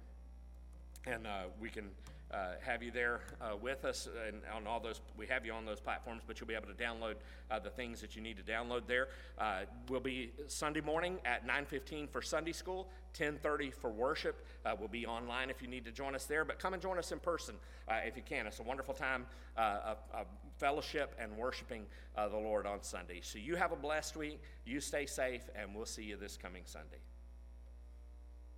and 1.06 1.26
uh, 1.26 1.44
we 1.60 1.70
can 1.70 1.90
uh, 2.34 2.52
have 2.62 2.84
you 2.84 2.92
there 2.92 3.22
uh, 3.42 3.56
with 3.56 3.86
us 3.86 4.08
and 4.28 4.42
on 4.56 4.68
all 4.68 4.80
those 4.80 5.02
we 5.18 5.26
have 5.26 5.46
you 5.46 5.52
on 5.52 5.66
those 5.66 5.80
platforms 5.80 6.22
but 6.28 6.40
you'll 6.40 6.48
be 6.48 6.54
able 6.54 6.68
to 6.68 6.74
download 6.74 7.16
uh, 7.50 7.58
the 7.60 7.70
things 7.70 8.00
that 8.02 8.16
you 8.16 8.22
need 8.22 8.38
to 8.38 8.44
download 8.44 8.82
there. 8.88 9.08
Uh, 9.38 9.62
we'll 9.90 10.00
be 10.00 10.32
sunday 10.48 10.82
morning 10.82 11.18
at 11.26 11.48
9.15 11.48 12.10
for 12.10 12.22
sunday 12.22 12.52
school 12.52 12.88
10.30 13.18 13.74
for 13.74 13.90
worship. 13.90 14.46
Uh, 14.64 14.76
we'll 14.78 14.88
be 14.88 15.08
online 15.08 15.50
if 15.50 15.62
you 15.62 15.68
need 15.68 15.84
to 15.86 15.92
join 15.92 16.14
us 16.14 16.26
there 16.26 16.46
but 16.46 16.60
come 16.60 16.74
and 16.74 16.82
join 16.82 16.98
us 16.98 17.12
in 17.12 17.20
person 17.20 17.56
uh, 17.88 17.96
if 18.06 18.16
you 18.16 18.24
can. 18.24 18.46
It's 18.46 18.60
a 18.60 18.64
wonderful 18.64 18.94
time 18.94 19.26
of, 19.58 19.98
of 20.14 20.28
fellowship 20.58 21.16
and 21.20 21.36
worshiping 21.36 21.86
the 22.16 22.38
lord 22.38 22.68
on 22.68 22.84
sunday. 22.84 23.22
So 23.22 23.40
you 23.40 23.56
have 23.56 23.72
a 23.72 23.78
blessed 23.78 24.16
week 24.18 24.42
you 24.66 24.80
stay 24.80 25.06
safe 25.06 25.42
and 25.56 25.74
we'll 25.74 25.86
see 25.86 26.04
you 26.04 26.18
this 26.18 26.38
coming 26.38 26.64
sunday 26.66 27.00